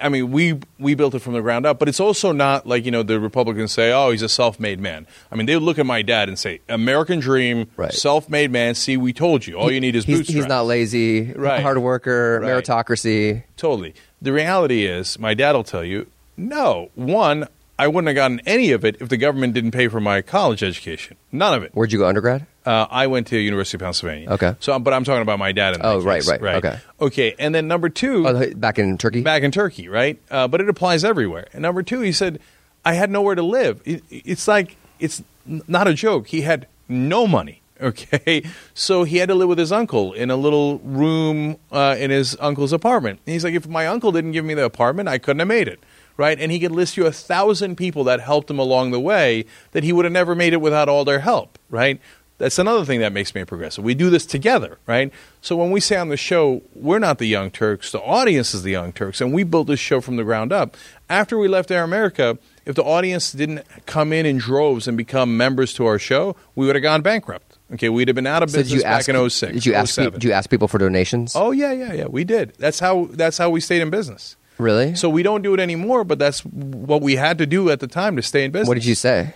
I 0.00 0.10
mean, 0.10 0.30
we 0.30 0.58
we 0.78 0.94
built 0.94 1.14
it 1.14 1.20
from 1.20 1.32
the 1.32 1.40
ground 1.40 1.64
up, 1.64 1.78
but 1.78 1.88
it's 1.88 2.00
also 2.00 2.30
not 2.32 2.66
like 2.66 2.84
you 2.84 2.90
know 2.90 3.02
the 3.02 3.18
Republicans 3.18 3.72
say, 3.72 3.90
"Oh, 3.90 4.10
he's 4.10 4.20
a 4.20 4.28
self-made 4.28 4.78
man." 4.80 5.06
I 5.30 5.36
mean, 5.36 5.46
they 5.46 5.54
would 5.56 5.62
look 5.62 5.78
at 5.78 5.86
my 5.86 6.02
dad 6.02 6.28
and 6.28 6.38
say, 6.38 6.60
"American 6.68 7.20
dream, 7.20 7.68
Right. 7.76 7.92
self-made 7.92 8.50
man." 8.50 8.74
See, 8.74 8.96
we 8.98 9.12
told 9.14 9.46
you. 9.46 9.54
All 9.56 9.72
you 9.72 9.80
need 9.80 9.96
is 9.96 10.04
He's, 10.04 10.18
bootstraps. 10.18 10.34
he's 10.36 10.46
not 10.46 10.66
lazy, 10.66 11.32
Right. 11.32 11.62
hard 11.62 11.78
worker, 11.78 12.40
Right. 12.42 12.50
meritocracy. 12.62 13.44
Totally. 13.56 13.94
The 14.20 14.32
reality 14.32 14.84
is, 14.84 15.18
my 15.18 15.32
dad 15.32 15.52
will 15.52 15.64
tell 15.64 15.84
you, 15.84 16.06
no. 16.36 16.90
One, 16.94 17.48
I 17.78 17.88
wouldn't 17.88 18.08
have 18.08 18.14
gotten 18.14 18.40
any 18.46 18.72
of 18.72 18.84
it 18.84 18.96
if 19.00 19.08
the 19.08 19.16
government 19.16 19.54
didn't 19.54 19.70
pay 19.70 19.88
for 19.88 20.00
my 20.00 20.20
college 20.20 20.62
education. 20.62 21.16
None 21.32 21.54
of 21.54 21.62
it. 21.62 21.70
Where'd 21.72 21.92
you 21.92 21.98
go 21.98 22.06
undergrad? 22.06 22.46
Uh, 22.64 22.86
I 22.90 23.06
went 23.08 23.26
to 23.28 23.38
University 23.38 23.76
of 23.76 23.80
Pennsylvania. 23.80 24.30
Okay. 24.30 24.54
So, 24.60 24.78
but 24.78 24.94
I'm 24.94 25.04
talking 25.04 25.22
about 25.22 25.38
my 25.38 25.52
dad. 25.52 25.74
In 25.74 25.80
Oh, 25.84 26.00
right, 26.00 26.22
case, 26.22 26.40
right, 26.40 26.64
okay. 26.64 26.78
Okay. 27.00 27.34
And 27.38 27.54
then 27.54 27.66
number 27.68 27.88
two, 27.88 28.26
Oh, 28.26 28.52
back 28.54 28.78
in 28.78 28.96
Turkey. 28.98 29.22
back 29.22 29.42
in 29.42 29.50
Turkey, 29.50 29.88
right? 29.88 30.18
Uh, 30.30 30.46
but 30.48 30.60
it 30.60 30.68
applies 30.68 31.04
everywhere. 31.04 31.48
And 31.52 31.62
number 31.62 31.82
two, 31.82 32.00
he 32.00 32.12
said, 32.12 32.38
I 32.84 32.94
had 32.94 33.10
nowhere 33.10 33.34
to 33.34 33.42
live. 33.42 33.80
It, 33.84 34.02
it's 34.10 34.46
like 34.46 34.76
it's 35.00 35.22
not 35.46 35.88
a 35.88 35.94
joke. 35.94 36.28
He 36.28 36.42
had 36.42 36.66
no 36.88 37.26
money. 37.26 37.58
Okay, 37.82 38.44
so 38.74 39.02
he 39.02 39.16
had 39.16 39.28
to 39.28 39.34
live 39.34 39.48
with 39.48 39.58
his 39.58 39.72
uncle 39.72 40.12
in 40.12 40.30
a 40.30 40.36
little 40.36 40.78
room 40.84 41.56
uh, 41.72 41.96
in 41.98 42.12
his 42.12 42.36
uncle's 42.38 42.72
apartment. 42.72 43.18
And 43.26 43.32
he's 43.32 43.42
like, 43.42 43.54
if 43.54 43.66
my 43.66 43.88
uncle 43.88 44.12
didn't 44.12 44.30
give 44.30 44.44
me 44.44 44.54
the 44.54 44.64
apartment, 44.64 45.08
I 45.08 45.18
couldn't 45.18 45.40
have 45.40 45.48
made 45.48 45.66
it, 45.66 45.80
right? 46.16 46.38
And 46.38 46.52
he 46.52 46.60
could 46.60 46.70
list 46.70 46.96
you 46.96 47.06
a 47.06 47.10
thousand 47.12 47.74
people 47.74 48.04
that 48.04 48.20
helped 48.20 48.48
him 48.48 48.60
along 48.60 48.92
the 48.92 49.00
way 49.00 49.46
that 49.72 49.82
he 49.82 49.92
would 49.92 50.04
have 50.04 50.12
never 50.12 50.36
made 50.36 50.52
it 50.52 50.60
without 50.60 50.88
all 50.88 51.04
their 51.04 51.18
help, 51.18 51.58
right? 51.70 52.00
That's 52.42 52.58
another 52.58 52.84
thing 52.84 52.98
that 52.98 53.12
makes 53.12 53.36
me 53.36 53.40
a 53.42 53.46
progressive. 53.46 53.84
We 53.84 53.94
do 53.94 54.10
this 54.10 54.26
together, 54.26 54.78
right? 54.88 55.12
So 55.42 55.54
when 55.54 55.70
we 55.70 55.78
say 55.78 55.94
on 55.96 56.08
the 56.08 56.16
show, 56.16 56.62
we're 56.74 56.98
not 56.98 57.18
the 57.18 57.26
Young 57.26 57.52
Turks, 57.52 57.92
the 57.92 58.00
audience 58.00 58.52
is 58.52 58.64
the 58.64 58.72
Young 58.72 58.92
Turks, 58.92 59.20
and 59.20 59.32
we 59.32 59.44
built 59.44 59.68
this 59.68 59.78
show 59.78 60.00
from 60.00 60.16
the 60.16 60.24
ground 60.24 60.52
up. 60.52 60.76
After 61.08 61.38
we 61.38 61.46
left 61.46 61.70
Air 61.70 61.84
America, 61.84 62.38
if 62.66 62.74
the 62.74 62.82
audience 62.82 63.30
didn't 63.30 63.64
come 63.86 64.12
in 64.12 64.26
in 64.26 64.38
droves 64.38 64.88
and 64.88 64.96
become 64.96 65.36
members 65.36 65.72
to 65.74 65.86
our 65.86 66.00
show, 66.00 66.34
we 66.56 66.66
would 66.66 66.74
have 66.74 66.82
gone 66.82 67.00
bankrupt. 67.00 67.58
Okay, 67.74 67.88
we'd 67.88 68.08
have 68.08 68.16
been 68.16 68.26
out 68.26 68.42
of 68.42 68.50
So 68.50 68.58
business 68.58 68.82
ask? 68.82 69.06
back 69.06 69.14
in 69.14 69.30
06. 69.30 69.52
Did 69.52 69.64
you 69.64 69.74
ask? 69.74 69.96
Oh 70.00 70.10
did 70.10 70.24
you 70.24 70.32
ask 70.32 70.50
people 70.50 70.66
for 70.66 70.78
donations? 70.78 71.36
Oh 71.36 71.52
yeah, 71.52 71.70
yeah, 71.70 71.92
yeah. 71.92 72.06
We 72.06 72.24
did. 72.24 72.54
That's 72.58 72.80
how 72.80 73.04
that's 73.12 73.38
how 73.38 73.50
we 73.50 73.60
stayed 73.60 73.82
in 73.82 73.90
business. 73.90 74.34
really? 74.58 74.96
So 74.96 75.08
we 75.08 75.22
don't 75.22 75.42
do 75.42 75.54
it 75.54 75.60
anymore, 75.60 76.02
but 76.02 76.18
that's 76.18 76.40
what 76.44 77.02
we 77.02 77.14
had 77.14 77.38
to 77.38 77.46
do 77.46 77.70
at 77.70 77.78
the 77.78 77.86
time 77.86 78.16
to 78.16 78.22
stay 78.22 78.44
in 78.44 78.50
business. 78.50 78.66
what 78.66 78.74
did 78.74 78.84
you 78.84 78.96
say? 78.96 79.32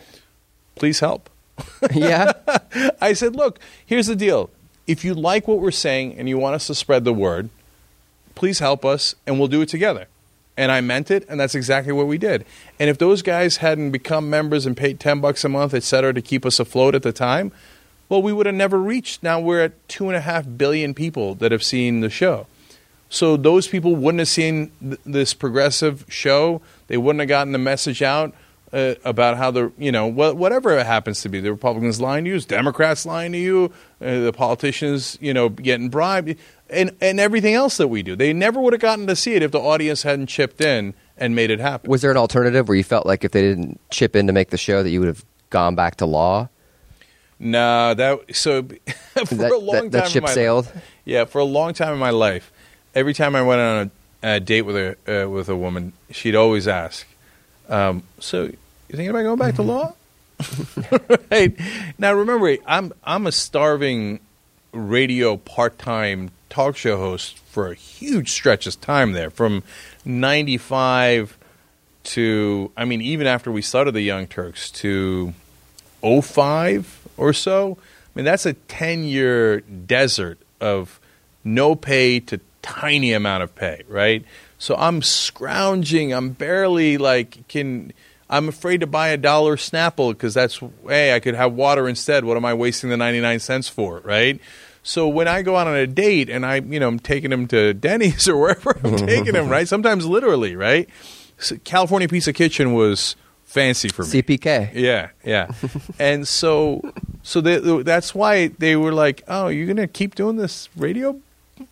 Please 0.75 0.99
help. 0.99 1.31
yeah. 1.95 2.33
I 3.01 3.13
said, 3.13 3.37
look, 3.37 3.59
here's 3.85 4.07
the 4.07 4.17
deal. 4.17 4.51
If 4.87 5.05
you 5.05 5.15
like 5.15 5.49
what 5.49 5.59
we're 5.59 5.71
saying 5.71 6.17
and 6.17 6.29
you 6.29 6.39
want 6.39 6.55
us 6.55 6.67
to 6.69 6.75
spread 6.75 7.05
the 7.05 7.13
word, 7.13 7.49
please 8.35 8.59
help 8.59 8.85
us 8.85 9.15
and 9.27 9.39
we'll 9.39 9.49
do 9.49 9.63
it 9.63 9.69
together. 9.69 10.07
And 10.59 10.73
I 10.73 10.81
meant 10.81 11.11
it, 11.11 11.27
and 11.29 11.39
that's 11.39 11.55
exactly 11.55 11.93
what 11.93 12.07
we 12.07 12.17
did. 12.17 12.47
And 12.81 12.89
if 12.89 12.97
those 12.97 13.21
guys 13.21 13.59
hadn't 13.59 13.91
become 13.91 14.31
members 14.31 14.65
and 14.65 14.75
paid 14.75 14.99
10 14.99 15.21
bucks 15.21 15.45
a 15.45 15.51
month, 15.51 15.75
et 15.75 15.83
cetera, 15.83 16.15
to 16.15 16.23
keep 16.23 16.47
us 16.47 16.59
afloat 16.59 16.95
at 16.95 17.03
the 17.03 17.13
time, 17.13 17.53
well, 18.09 18.23
we 18.23 18.33
would 18.33 18.47
have 18.47 18.55
never 18.55 18.79
reached. 18.79 19.23
Now 19.23 19.39
we're 19.39 19.65
at 19.65 19.89
two 19.89 20.09
and 20.09 20.17
a 20.17 20.21
half 20.21 20.47
billion 20.57 20.95
people 20.95 21.35
that 21.37 21.53
have 21.53 21.63
seen 21.63 22.01
the 22.01 22.09
show. 22.09 22.47
So 23.11 23.37
those 23.37 23.69
people 23.69 23.97
wouldn't 23.97 24.21
have 24.21 24.29
seen 24.29 24.71
th- 24.81 25.01
this 25.05 25.35
progressive 25.35 26.05
show. 26.09 26.63
They 26.89 26.97
wouldn't 26.97 27.21
have 27.21 27.29
gotten 27.29 27.53
the 27.53 27.59
message 27.59 28.03
out 28.03 28.33
uh, 28.77 28.95
about 29.05 29.39
how 29.39 29.51
the 29.51 29.73
you 29.79 29.91
know 29.91 30.07
wha- 30.07 30.35
whatever 30.35 30.77
it 30.77 30.85
happens 30.85 31.23
to 31.23 31.29
be. 31.31 31.41
The 31.41 31.51
Republicans 31.51 31.99
lying 32.01 32.25
to 32.25 32.31
you, 32.31 32.41
Democrats 32.41 33.07
lying 33.07 33.33
to 33.33 33.39
you, 33.39 33.73
uh, 34.03 34.21
the 34.21 34.33
politicians 34.33 35.17
you 35.21 35.33
know 35.33 35.49
getting 35.49 35.89
bribed, 35.89 36.37
and 36.69 36.95
and 37.01 37.19
everything 37.19 37.55
else 37.55 37.79
that 37.79 37.89
we 37.89 38.03
do. 38.03 38.15
They 38.15 38.35
never 38.35 38.61
would 38.61 38.75
have 38.75 38.83
gotten 38.83 39.07
to 39.07 39.17
see 39.17 39.35
it 39.35 39.43
if 39.43 39.51
the 39.51 39.61
audience 39.61 40.03
hadn't 40.03 40.27
chipped 40.27 40.61
in 40.61 40.93
and 41.17 41.35
made 41.35 41.51
it 41.51 41.59
happen. 41.59 41.91
Was 41.91 42.03
there 42.03 42.11
an 42.11 42.19
alternative 42.19 42.69
where 42.69 42.77
you 42.77 42.85
felt 42.85 43.07
like 43.07 43.25
if 43.25 43.33
they 43.33 43.41
didn't 43.41 43.81
chip 43.91 44.15
in 44.15 44.27
to 44.27 44.33
make 44.35 44.51
the 44.51 44.59
show 44.59 44.83
that 44.83 44.91
you 44.91 45.01
would 45.01 45.09
have 45.09 45.25
gone 45.49 45.75
back 45.75 45.97
to 45.97 46.07
law? 46.07 46.51
No, 47.39 47.95
that 47.95 48.37
so 48.37 48.63
for 49.25 49.35
that, 49.37 49.53
a 49.53 49.57
long 49.57 49.75
that, 49.75 49.81
time 49.81 49.91
that 49.91 50.05
in 50.07 50.11
ship 50.11 50.23
my 50.25 50.31
sailed. 50.33 50.71
Yeah, 51.07 51.25
for 51.25 51.39
a 51.39 51.45
long 51.45 51.73
time 51.73 51.95
in 51.95 51.99
my 51.99 52.11
life, 52.11 52.53
every 52.95 53.15
time 53.15 53.35
I 53.35 53.43
went 53.43 53.61
on 53.61 53.91
a, 54.23 54.37
a 54.37 54.41
date 54.41 54.63
with 54.63 54.77
a 54.77 55.25
uh, 55.25 55.31
with 55.31 55.49
a 55.49 55.57
woman, 55.57 55.95
she'd 56.11 56.35
always 56.35 56.69
ask, 56.69 57.07
um, 57.69 58.03
"So, 58.21 58.51
you 58.89 58.97
thinking 58.97 59.11
about 59.11 59.23
going 59.23 59.39
back 59.39 59.55
to 59.57 59.63
law?" 59.63 59.95
right 61.31 61.57
now, 61.99 62.13
remember, 62.13 62.57
I'm 62.67 62.93
I'm 63.05 63.27
a 63.27 63.33
starving 63.33 64.21
radio 64.73 65.37
part 65.37 65.79
time 65.79 66.31
talk 66.51 66.77
show 66.77 66.99
host 66.99 67.39
for 67.39 67.71
a 67.71 67.75
huge 67.75 68.31
stretch 68.31 68.67
of 68.67 68.81
time 68.81 69.13
there, 69.13 69.31
from 69.31 69.63
'95 70.05 71.39
to, 72.07 72.71
I 72.77 72.85
mean, 72.85 73.03
even 73.03 73.27
after 73.27 73.51
we 73.51 73.63
started 73.63 73.93
the 73.93 74.01
Young 74.01 74.27
Turks 74.27 74.71
to 74.73 75.35
05 76.03 77.09
or 77.17 77.33
so, 77.33 77.79
I 77.81 78.11
mean, 78.15 78.25
that's 78.25 78.47
a 78.47 78.53
10 78.55 79.05
year 79.05 79.61
desert 79.61 80.39
of 80.61 81.01
no 81.45 81.75
pay 81.75 82.21
to 82.21 82.41
tiny 82.63 83.13
amount 83.13 83.43
of 83.43 83.55
pay, 83.55 83.83
right? 83.89 84.25
So 84.59 84.75
I'm 84.77 85.03
scrounging. 85.03 86.13
I'm 86.13 86.31
barely 86.31 86.97
like, 86.99 87.47
can. 87.49 87.93
I'm 88.29 88.49
afraid 88.49 88.81
to 88.81 88.87
buy 88.87 89.09
a 89.09 89.17
dollar 89.17 89.57
Snapple 89.57 90.11
because 90.13 90.35
that's 90.35 90.61
hey, 90.87 91.15
I 91.15 91.21
could 91.21 91.35
have 91.35 91.53
water 91.53 91.89
instead. 91.89 92.25
What 92.25 92.37
am 92.37 92.45
I 92.45 92.55
wasting 92.55 92.91
the 92.91 92.97
99 92.97 93.39
cents 93.39 93.69
for, 93.69 94.01
right? 94.01 94.41
So 94.83 95.09
when 95.09 95.27
I 95.27 95.43
go 95.43 95.57
out 95.57 95.67
on 95.67 95.75
a 95.75 95.87
date 95.87 96.31
and 96.31 96.47
I, 96.47 96.57
you 96.57 96.79
know, 96.79 96.87
I'm 96.87 97.01
taking 97.01 97.33
him 97.33 97.49
to 97.49 97.75
Denny's 97.75 98.29
or 98.29 98.37
wherever 98.37 98.71
I'm 98.71 98.93
mm-hmm. 98.93 99.07
taking 99.07 99.35
him, 99.35 99.49
right? 99.49 99.67
Sometimes 99.67 100.07
literally, 100.07 100.57
right? 100.57 100.89
So 101.39 101.57
California 101.65 102.09
Pizza 102.09 102.33
Kitchen 102.33 102.73
was 102.73 103.17
fancy 103.45 103.89
for 103.89 104.03
me. 104.03 104.09
CPK. 104.23 104.75
Yeah, 104.75 105.11
yeah. 105.25 105.51
and 105.99 106.27
so, 106.27 106.83
so 107.23 107.41
they, 107.41 107.59
that's 107.83 108.15
why 108.15 108.49
they 108.49 108.77
were 108.77 108.93
like, 108.93 109.23
"Oh, 109.29 109.49
you're 109.49 109.67
gonna 109.67 109.89
keep 109.89 110.15
doing 110.15 110.37
this 110.37 110.69
radio 110.77 111.21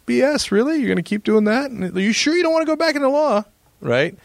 BS? 0.07 0.51
Really? 0.51 0.79
You're 0.79 0.89
gonna 0.89 1.03
keep 1.03 1.25
doing 1.25 1.45
that? 1.45 1.71
And 1.71 1.97
are 1.97 2.01
you 2.01 2.13
sure 2.13 2.35
you 2.35 2.43
don't 2.43 2.53
want 2.53 2.63
to 2.63 2.73
go 2.73 2.77
back 2.77 2.95
into 2.95 3.09
law, 3.09 3.45
right?" 3.81 4.19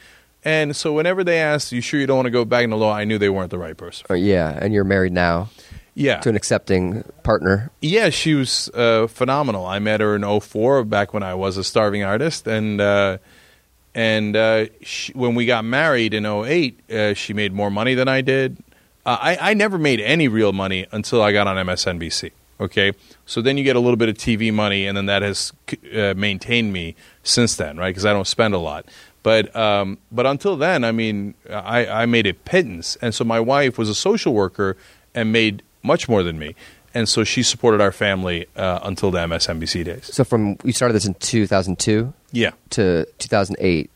And 0.44 0.76
so, 0.76 0.94
whenever 0.94 1.24
they 1.24 1.40
asked, 1.40 1.72
"You 1.72 1.82
sure 1.82 2.00
you 2.00 2.08
don't 2.08 2.18
want 2.18 2.28
to 2.28 2.32
go 2.32 2.46
back 2.46 2.64
into 2.64 2.78
law?" 2.78 2.94
I 2.94 3.04
knew 3.04 3.18
they 3.18 3.30
weren't 3.30 3.52
the 3.52 3.58
right 3.58 3.76
person. 3.76 4.06
Oh, 4.10 4.14
yeah, 4.14 4.58
and 4.62 4.74
you're 4.74 4.86
married 4.86 5.12
now 5.12 5.50
Yeah, 5.96 6.20
to 6.22 6.30
an 6.30 6.36
accepting 6.38 7.04
partner. 7.24 7.72
Yeah, 7.82 8.10
she 8.10 8.36
was 8.36 8.70
uh, 8.74 9.08
phenomenal. 9.08 9.66
I 9.66 9.80
met 9.80 10.00
her 10.00 10.16
in 10.16 10.40
04, 10.40 10.86
back 10.86 11.14
when 11.14 11.24
I 11.24 11.34
was 11.34 11.58
a 11.58 11.64
starving 11.64 12.04
artist, 12.04 12.48
and 12.48 12.80
uh, 12.80 13.18
and 13.94 14.36
uh, 14.36 14.68
she, 14.82 15.12
when 15.14 15.36
we 15.36 15.46
got 15.46 15.66
married 15.66 16.14
in 16.14 16.26
08, 16.26 16.90
uh, 16.90 17.14
she 17.16 17.34
made 17.34 17.52
more 17.52 17.70
money 17.72 17.94
than 17.96 18.08
I 18.08 18.22
did. 18.22 18.58
Uh, 19.06 19.18
I, 19.20 19.52
I 19.52 19.54
never 19.56 19.78
made 19.78 20.00
any 20.00 20.28
real 20.28 20.54
money 20.54 20.86
until 20.92 21.22
I 21.22 21.34
got 21.34 21.48
on 21.48 21.58
MSNBC. 21.66 22.32
Okay, 22.62 22.92
so 23.26 23.42
then 23.42 23.58
you 23.58 23.64
get 23.64 23.78
a 23.78 23.80
little 23.80 23.96
bit 23.96 24.10
of 24.10 24.16
TV 24.16 24.54
money, 24.54 24.86
and 24.86 24.96
then 24.98 25.06
that 25.06 25.22
has 25.22 25.54
uh, 25.96 26.14
maintained 26.16 26.74
me 26.74 26.96
since 27.24 27.56
then, 27.56 27.78
right? 27.78 27.90
Because 27.90 28.06
I 28.06 28.12
don't 28.12 28.28
spend 28.28 28.54
a 28.54 28.58
lot. 28.58 28.86
But 29.24 29.54
um, 29.56 29.98
but 30.12 30.26
until 30.26 30.56
then, 30.56 30.84
I 30.84 30.92
mean, 30.92 31.34
I, 31.50 31.86
I 31.86 32.06
made 32.06 32.26
a 32.26 32.34
pittance, 32.34 32.96
and 33.02 33.14
so 33.14 33.24
my 33.24 33.40
wife 33.40 33.78
was 33.78 33.90
a 33.90 33.96
social 33.96 34.34
worker 34.34 34.78
and 35.14 35.32
made 35.32 35.62
much 35.84 36.08
more 36.08 36.24
than 36.24 36.40
me, 36.40 36.56
and 36.94 37.08
so 37.10 37.24
she 37.26 37.44
supported 37.44 37.82
our 37.82 37.92
family 37.92 38.46
uh, 38.56 38.80
until 38.84 39.12
the 39.12 39.20
MSNBC 39.20 39.84
days. 39.84 40.06
So 40.14 40.24
from 40.24 40.58
you 40.64 40.72
started 40.72 40.94
this 40.94 41.06
in 41.06 41.16
2002 41.16 42.14
Yeah, 42.32 42.52
to 42.72 43.06
2008 43.18 43.90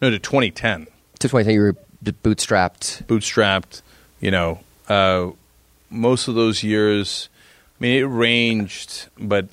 no, 0.00 0.10
to 0.10 0.18
2010, 0.18 0.86
to 1.18 1.28
2010, 1.28 1.54
you 1.54 1.60
were 1.60 1.76
bootstrapped. 2.22 3.04
bootstrapped. 3.06 3.82
You 4.20 4.30
know, 4.30 4.60
uh, 4.88 5.30
most 5.90 6.26
of 6.28 6.34
those 6.34 6.62
years, 6.62 7.28
I 7.78 7.84
mean, 7.84 7.98
it 7.98 8.04
ranged, 8.06 9.08
but 9.18 9.48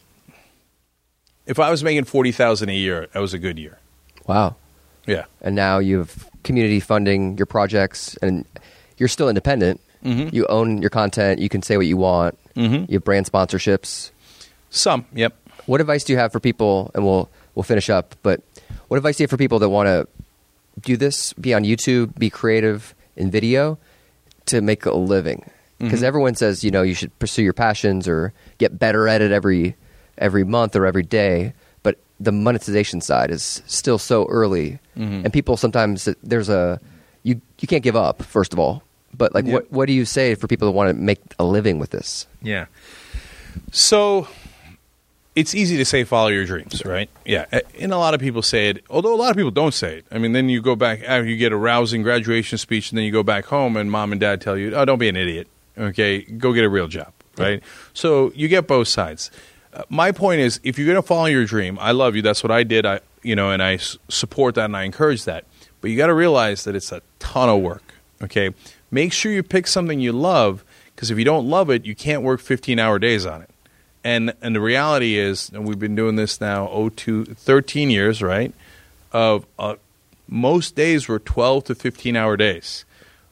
if 1.46 1.60
I 1.60 1.70
was 1.70 1.84
making 1.84 2.06
forty 2.06 2.32
thousand 2.32 2.70
a 2.70 2.74
year, 2.76 3.08
that 3.12 3.20
was 3.20 3.34
a 3.34 3.40
good 3.40 3.60
year. 3.60 3.80
Wow. 4.26 4.56
Yeah, 5.08 5.26
And 5.42 5.56
now 5.56 5.80
you 5.80 6.00
have 6.00 6.28
community 6.44 6.80
funding 6.80 7.38
your 7.38 7.46
projects, 7.46 8.16
and 8.22 8.46
you're 8.98 9.08
still 9.10 9.30
independent. 9.30 9.80
Mhm. 10.04 10.32
You 10.34 10.46
own 10.48 10.82
your 10.82 10.90
content. 10.90 11.40
You 11.40 11.50
can 11.50 11.62
say 11.64 11.78
what 11.78 11.86
you 11.88 11.98
want. 11.98 12.38
Mhm. 12.56 12.90
You 12.90 12.96
have 12.98 13.04
brand 13.04 13.26
sponsorships. 13.26 14.12
some. 14.70 15.06
Yep. 15.14 15.34
What 15.66 15.80
advice 15.82 16.04
do 16.04 16.12
you 16.14 16.20
have 16.20 16.32
for 16.34 16.40
people? 16.42 16.92
And 16.94 17.06
we'll 17.06 17.30
we'll 17.56 17.64
finish 17.64 17.90
up. 17.90 18.16
But 18.22 18.42
what 18.90 18.98
advice 18.98 19.16
do 19.18 19.24
you 19.24 19.26
have 19.26 19.30
for 19.32 19.38
people 19.38 19.60
that 19.60 19.70
want 19.70 19.88
to 19.88 20.08
do 20.82 20.98
this, 20.98 21.32
be 21.34 21.54
on 21.54 21.64
YouTube, 21.64 22.20
be 22.20 22.30
creative 22.30 22.94
in 23.16 23.32
video, 23.32 23.78
to 24.48 24.62
make 24.62 24.86
a 24.86 24.94
living? 24.94 25.50
Because 25.80 26.02
Mhm. 26.02 26.04
everyone 26.04 26.36
says 26.36 26.64
you 26.66 26.72
know 26.72 26.82
you 26.84 26.94
should 26.94 27.18
pursue 27.18 27.44
your 27.44 27.54
passions 27.54 28.08
or 28.08 28.34
get 28.58 28.78
better 28.78 29.08
at 29.08 29.22
it 29.22 29.32
every 29.32 29.76
every 30.18 30.44
month 30.44 30.76
or 30.76 30.86
every 30.86 31.04
day. 31.04 31.54
The 32.20 32.32
monetization 32.32 33.02
side 33.02 33.30
is 33.32 33.62
still 33.68 33.98
so 34.00 34.26
early, 34.30 34.80
Mhm. 34.98 35.24
and 35.26 35.32
people 35.34 35.56
sometimes 35.58 36.10
there's 36.24 36.50
a 36.50 36.80
you 37.24 37.42
you 37.60 37.68
can't 37.68 37.84
give 37.84 37.96
up. 37.96 38.24
First 38.24 38.54
of 38.54 38.60
all, 38.60 38.82
but 39.16 39.34
like 39.36 39.46
Yep. 39.46 39.54
what 39.54 39.72
what 39.72 39.86
do 39.88 39.94
you 39.94 40.06
say 40.06 40.34
for 40.36 40.48
people 40.48 40.68
that 40.68 40.72
want 40.72 40.90
to 40.90 40.94
make 40.96 41.20
a 41.38 41.44
living 41.44 41.78
with 41.80 41.92
this? 41.92 42.26
Yeah. 42.42 42.66
So 43.72 44.28
it's 45.36 45.54
easy 45.54 45.78
to 45.78 45.86
say 45.86 46.04
follow 46.04 46.30
your 46.30 46.46
dreams, 46.46 46.84
right? 46.86 47.10
Yeah. 47.26 47.46
And 47.80 47.92
a 47.94 47.98
lot 47.98 48.14
of 48.14 48.20
people 48.20 48.42
say 48.42 48.70
it, 48.70 48.84
although 48.90 49.14
a 49.14 49.18
lot 49.18 49.30
of 49.30 49.36
people 49.38 49.52
don't 49.52 49.74
say 49.74 49.98
it. 49.98 50.06
I 50.12 50.18
mean, 50.18 50.32
then 50.32 50.50
you 50.50 50.62
go 50.62 50.76
back 50.76 51.02
after 51.06 51.26
you 51.26 51.38
get 51.38 51.52
a 51.52 51.58
rousing 51.58 52.02
graduation 52.02 52.58
speech, 52.58 52.90
and 52.92 52.98
then 52.98 53.06
you 53.06 53.12
go 53.12 53.24
back 53.24 53.46
home, 53.46 53.78
and 53.78 53.92
mom 53.92 54.12
and 54.12 54.20
dad 54.22 54.42
tell 54.42 54.58
you, 54.58 54.74
"Oh, 54.76 54.86
don't 54.86 54.98
be 55.00 55.10
an 55.10 55.16
idiot. 55.16 55.48
Okay, 55.78 56.22
go 56.22 56.54
get 56.54 56.64
a 56.64 56.70
real 56.70 56.88
job." 56.88 57.12
Right. 57.38 57.62
So 57.94 58.32
you 58.36 58.48
get 58.48 58.66
both 58.66 58.88
sides. 58.88 59.30
My 59.90 60.12
point 60.12 60.42
is, 60.42 60.60
if 60.64 60.78
you're 60.78 60.88
going 60.88 61.02
to 61.02 61.08
follow 61.08 61.26
your 61.26 61.46
dream, 61.46 61.78
I 61.80 61.92
love 61.92 62.16
you. 62.16 62.22
That's 62.22 62.44
what 62.44 62.52
I 62.52 62.64
did. 62.64 62.86
I, 62.86 63.00
you 63.24 63.36
know, 63.36 63.52
and 63.52 63.62
I 63.62 63.76
s- 63.76 63.98
support 64.10 64.56
that 64.56 64.66
and 64.66 64.76
I 64.78 64.84
encourage 64.84 65.26
that. 65.26 65.46
But 65.82 65.92
you 65.92 65.98
got 65.98 66.08
to 66.08 66.14
realize 66.14 66.64
that 66.64 66.76
it's 66.76 66.92
a 66.92 67.02
ton 67.20 67.50
of 67.50 67.62
work. 67.62 67.84
Okay. 68.22 68.54
Make 68.90 69.14
sure 69.14 69.32
you 69.32 69.44
pick 69.44 69.68
something 69.68 70.00
you 70.00 70.12
love, 70.12 70.64
because 70.96 71.12
if 71.12 71.18
you 71.18 71.26
don't 71.26 71.48
love 71.48 71.70
it, 71.70 71.86
you 71.86 71.96
can't 71.96 72.24
work 72.24 72.40
15 72.40 72.80
hour 72.80 72.98
days 73.00 73.26
on 73.26 73.42
it. 73.42 73.50
And 74.04 74.34
and 74.42 74.56
the 74.56 74.62
reality 74.62 75.18
is, 75.18 75.50
and 75.50 75.68
we've 75.68 75.80
been 75.80 75.96
doing 75.96 76.16
this 76.16 76.40
now 76.40 76.70
oh 76.70 76.90
two, 76.90 77.26
13 77.26 77.90
years, 77.90 78.22
right? 78.22 78.54
Of 79.12 79.46
uh, 79.60 79.76
most 80.28 80.76
days 80.76 81.08
were 81.08 81.20
12 81.20 81.66
to 81.66 81.76
15 81.76 82.16
hour 82.16 82.38
days. 82.38 82.86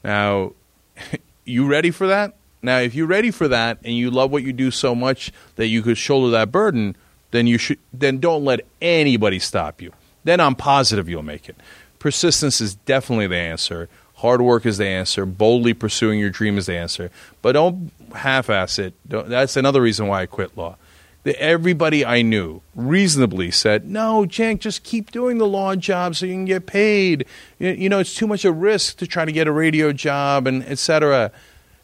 Now, 0.04 0.52
you 1.46 1.66
ready 1.66 1.92
for 1.92 2.08
that? 2.08 2.36
Now, 2.66 2.80
if 2.80 2.96
you're 2.96 3.08
ready 3.08 3.32
for 3.32 3.48
that 3.48 3.78
and 3.84 3.96
you 3.96 4.12
love 4.12 4.32
what 4.32 4.44
you 4.44 4.54
do 4.54 4.72
so 4.72 4.96
much 4.96 5.32
that 5.56 5.68
you 5.68 5.82
could 5.82 5.98
shoulder 5.98 6.32
that 6.32 6.52
burden, 6.52 6.96
then 7.32 7.48
you 7.48 7.58
should 7.58 7.80
then 7.94 8.20
don't 8.20 8.44
let 8.44 8.62
anybody 8.82 9.40
stop 9.40 9.82
you. 9.82 9.92
Then 10.24 10.40
I'm 10.40 10.56
positive 10.56 11.08
you'll 11.08 11.24
make 11.24 11.48
it. 11.48 11.56
Persistence 12.00 12.62
is 12.62 12.76
definitely 12.76 13.28
the 13.28 13.38
answer. 13.38 13.90
Hard 14.16 14.42
work 14.42 14.66
is 14.66 14.78
the 14.78 14.86
answer. 14.86 15.26
Boldly 15.26 15.74
pursuing 15.74 16.20
your 16.20 16.30
dream 16.30 16.58
is 16.58 16.66
the 16.66 16.76
answer. 16.76 17.12
But 17.42 17.54
don't 17.54 17.92
half-ass 18.14 18.80
it. 18.80 18.94
Don't, 19.08 19.30
that's 19.30 19.58
another 19.58 19.82
reason 19.82 20.08
why 20.08 20.22
I 20.22 20.26
quit 20.26 20.58
law. 20.58 20.78
The, 21.24 21.40
everybody 21.42 22.06
I 22.06 22.22
knew 22.22 22.62
reasonably 22.76 23.50
said, 23.52 23.90
"No, 23.90 24.26
Cenk, 24.26 24.60
just 24.60 24.84
keep 24.84 25.12
doing 25.12 25.40
the 25.40 25.48
law 25.48 25.76
job 25.76 26.16
so 26.16 26.28
you 26.28 26.34
can 26.34 26.46
get 26.46 26.68
paid. 26.68 27.26
You, 27.58 27.70
you 27.70 27.90
know, 27.90 28.00
it's 28.00 28.14
too 28.14 28.28
much 28.28 28.46
a 28.46 28.52
risk 28.52 28.98
to 28.98 29.08
try 29.08 29.26
to 29.26 29.32
get 29.32 29.48
a 29.48 29.52
radio 29.52 29.92
job 29.92 30.48
and 30.48 30.64
etc." 30.64 31.32
No, 31.32 31.40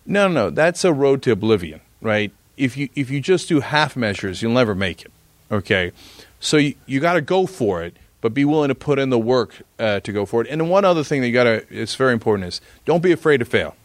no, 0.06 0.28
no. 0.28 0.50
That's 0.50 0.84
a 0.84 0.94
road 0.94 1.22
to 1.24 1.32
oblivion, 1.32 1.82
right? 2.02 2.32
If 2.58 2.78
you 2.78 2.90
if 2.96 3.10
you 3.10 3.22
just 3.22 3.48
do 3.48 3.60
half 3.60 3.96
measures, 3.96 4.42
you'll 4.42 4.54
never 4.54 4.76
make 4.76 5.04
it. 5.04 5.12
Okay, 5.52 5.92
so 6.40 6.58
you, 6.58 6.76
you 6.86 7.00
got 7.00 7.14
to 7.14 7.22
go 7.22 7.46
for 7.46 7.84
it, 7.84 7.98
but 8.22 8.34
be 8.34 8.46
willing 8.46 8.70
to 8.70 8.76
put 8.76 9.00
in 9.00 9.10
the 9.10 9.20
work 9.20 9.62
uh, 9.80 10.00
to 10.02 10.12
go 10.12 10.26
for 10.26 10.42
it. 10.42 10.48
And 10.50 10.70
one 10.70 10.86
other 10.86 11.04
thing 11.04 11.22
that 11.22 11.28
you 11.28 11.34
got 11.34 11.44
to 11.46 11.66
it's 11.70 11.96
very 11.96 12.14
important 12.14 12.48
is 12.48 12.62
don't 12.86 13.04
be 13.04 13.12
afraid 13.12 13.38
to 13.40 13.46
fail. 13.46 13.76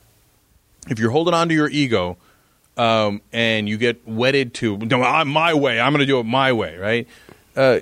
If 0.89 0.99
you're 0.99 1.11
holding 1.11 1.35
on 1.35 1.49
to 1.49 1.55
your 1.55 1.69
ego 1.69 2.17
um, 2.77 3.21
and 3.33 3.69
you 3.69 3.77
get 3.77 4.07
wedded 4.07 4.55
to 4.55 4.77
no, 4.77 5.25
my 5.25 5.55
way, 5.55 5.81
I'm 5.81 5.93
going 5.93 6.01
to 6.01 6.07
do 6.07 6.21
it 6.21 6.25
my 6.25 6.53
way, 6.53 6.77
right? 6.77 7.09
Uh, 7.57 7.81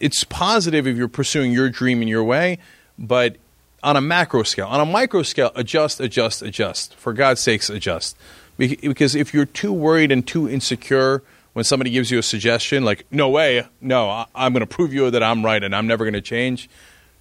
it's 0.00 0.24
positive 0.24 0.86
if 0.86 0.96
you're 0.96 1.08
pursuing 1.08 1.52
your 1.52 1.68
dream 1.68 2.02
in 2.02 2.08
your 2.08 2.24
way, 2.24 2.58
but 2.98 3.36
on 3.82 3.96
a 3.96 4.00
macro 4.00 4.42
scale, 4.42 4.66
on 4.66 4.80
a 4.80 4.84
micro 4.86 5.22
scale, 5.22 5.52
adjust, 5.54 6.00
adjust, 6.00 6.42
adjust. 6.42 6.94
For 6.96 7.12
God's 7.12 7.40
sakes, 7.40 7.70
adjust. 7.70 8.16
Because 8.56 9.14
if 9.14 9.32
you're 9.32 9.46
too 9.46 9.72
worried 9.72 10.10
and 10.10 10.26
too 10.26 10.48
insecure 10.48 11.22
when 11.52 11.64
somebody 11.64 11.90
gives 11.90 12.10
you 12.10 12.18
a 12.18 12.22
suggestion, 12.22 12.84
like 12.84 13.06
"No 13.12 13.28
way, 13.28 13.64
no, 13.80 14.08
I- 14.10 14.26
I'm 14.34 14.52
going 14.52 14.60
to 14.60 14.66
prove 14.66 14.92
you 14.92 15.10
that 15.10 15.22
I'm 15.22 15.44
right 15.44 15.62
and 15.62 15.74
I'm 15.76 15.86
never 15.86 16.04
going 16.04 16.14
to 16.14 16.20
change," 16.20 16.68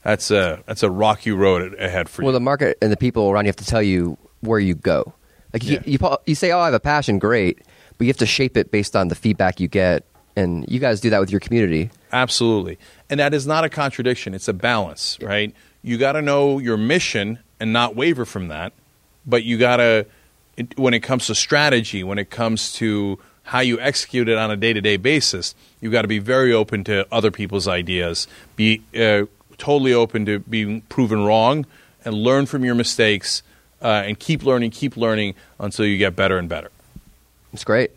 that's 0.03 0.31
a 0.31 0.63
that's 0.65 0.81
a 0.83 0.89
rocky 0.89 1.31
road 1.31 1.75
ahead 1.79 2.09
for 2.09 2.21
you. 2.21 2.25
Well, 2.25 2.33
the 2.33 2.39
market 2.39 2.77
and 2.81 2.91
the 2.91 2.97
people 2.97 3.29
around 3.29 3.45
you 3.45 3.49
have 3.49 3.55
to 3.57 3.65
tell 3.65 3.83
you 3.83 4.17
where 4.41 4.59
you 4.59 4.73
go. 4.75 5.13
Like 5.53 5.63
you, 5.63 5.73
Yeah. 5.85 5.97
you, 6.09 6.17
you 6.25 6.35
say, 6.35 6.51
"Oh, 6.51 6.59
I 6.59 6.65
have 6.65 6.73
a 6.73 6.79
passion," 6.79 7.19
great, 7.19 7.59
but 7.97 8.05
you 8.05 8.09
have 8.09 8.17
to 8.17 8.25
shape 8.25 8.57
it 8.57 8.71
based 8.71 8.95
on 8.95 9.07
the 9.09 9.15
feedback 9.15 9.59
you 9.59 9.67
get, 9.67 10.03
and 10.35 10.65
you 10.67 10.79
guys 10.79 11.01
do 11.01 11.09
that 11.11 11.19
with 11.19 11.29
your 11.29 11.39
community. 11.39 11.89
Absolutely. 12.11 12.77
And 13.11 13.19
that 13.19 13.33
is 13.33 13.45
not 13.47 13.63
a 13.63 13.69
contradiction, 13.69 14.33
it's 14.33 14.47
a 14.47 14.53
balance, 14.53 15.17
right? 15.21 15.53
You 15.87 15.97
got 15.97 16.11
to 16.13 16.21
know 16.21 16.59
your 16.59 16.75
mission 16.75 17.39
and 17.61 17.71
not 17.71 17.95
waver 17.95 18.25
from 18.25 18.49
that, 18.49 18.73
but 19.25 19.45
you 19.45 19.57
got 19.57 19.77
to 19.77 20.05
when 20.75 20.93
it 20.93 20.99
comes 20.99 21.27
to 21.27 21.35
strategy, 21.35 22.03
when 22.03 22.17
it 22.19 22.29
comes 22.29 22.73
to 22.73 23.17
how 23.43 23.61
you 23.61 23.79
execute 23.79 24.27
it 24.27 24.37
on 24.37 24.51
a 24.51 24.57
day-to-day 24.57 24.97
basis, 24.97 25.55
you 25.79 25.89
got 25.89 26.01
to 26.01 26.07
be 26.09 26.19
very 26.19 26.51
open 26.51 26.83
to 26.83 27.07
other 27.09 27.31
people's 27.31 27.69
ideas. 27.69 28.27
Be 28.57 28.81
uh, 28.99 29.27
totally 29.57 29.93
open 29.93 30.25
to 30.25 30.39
being 30.39 30.81
proven 30.81 31.23
wrong 31.23 31.65
and 32.03 32.13
learn 32.15 32.47
from 32.47 32.65
your 32.65 32.75
mistakes 32.75 33.41
uh, 33.81 34.03
and 34.05 34.19
keep 34.19 34.43
learning, 34.43 34.71
keep 34.71 34.97
learning 34.97 35.35
until 35.57 35.85
you 35.85 35.97
get 35.97 36.17
better 36.17 36.37
and 36.37 36.49
better. 36.49 36.69
It's 37.53 37.63
great. 37.63 37.91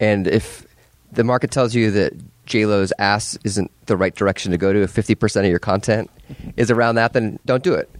And 0.00 0.26
if 0.26 0.66
the 1.12 1.24
market 1.24 1.50
tells 1.50 1.74
you 1.74 1.90
that 1.90 2.14
J 2.46 2.66
Lo's 2.66 2.92
ass 2.98 3.38
isn't 3.44 3.70
the 3.86 3.96
right 3.96 4.14
direction 4.14 4.52
to 4.52 4.58
go 4.58 4.72
to, 4.72 4.82
if 4.82 4.90
fifty 4.90 5.14
percent 5.14 5.46
of 5.46 5.50
your 5.50 5.58
content 5.58 6.10
is 6.56 6.70
around 6.70 6.96
that, 6.96 7.12
then 7.12 7.38
don't 7.46 7.62
do 7.62 7.74
it. 7.74 7.90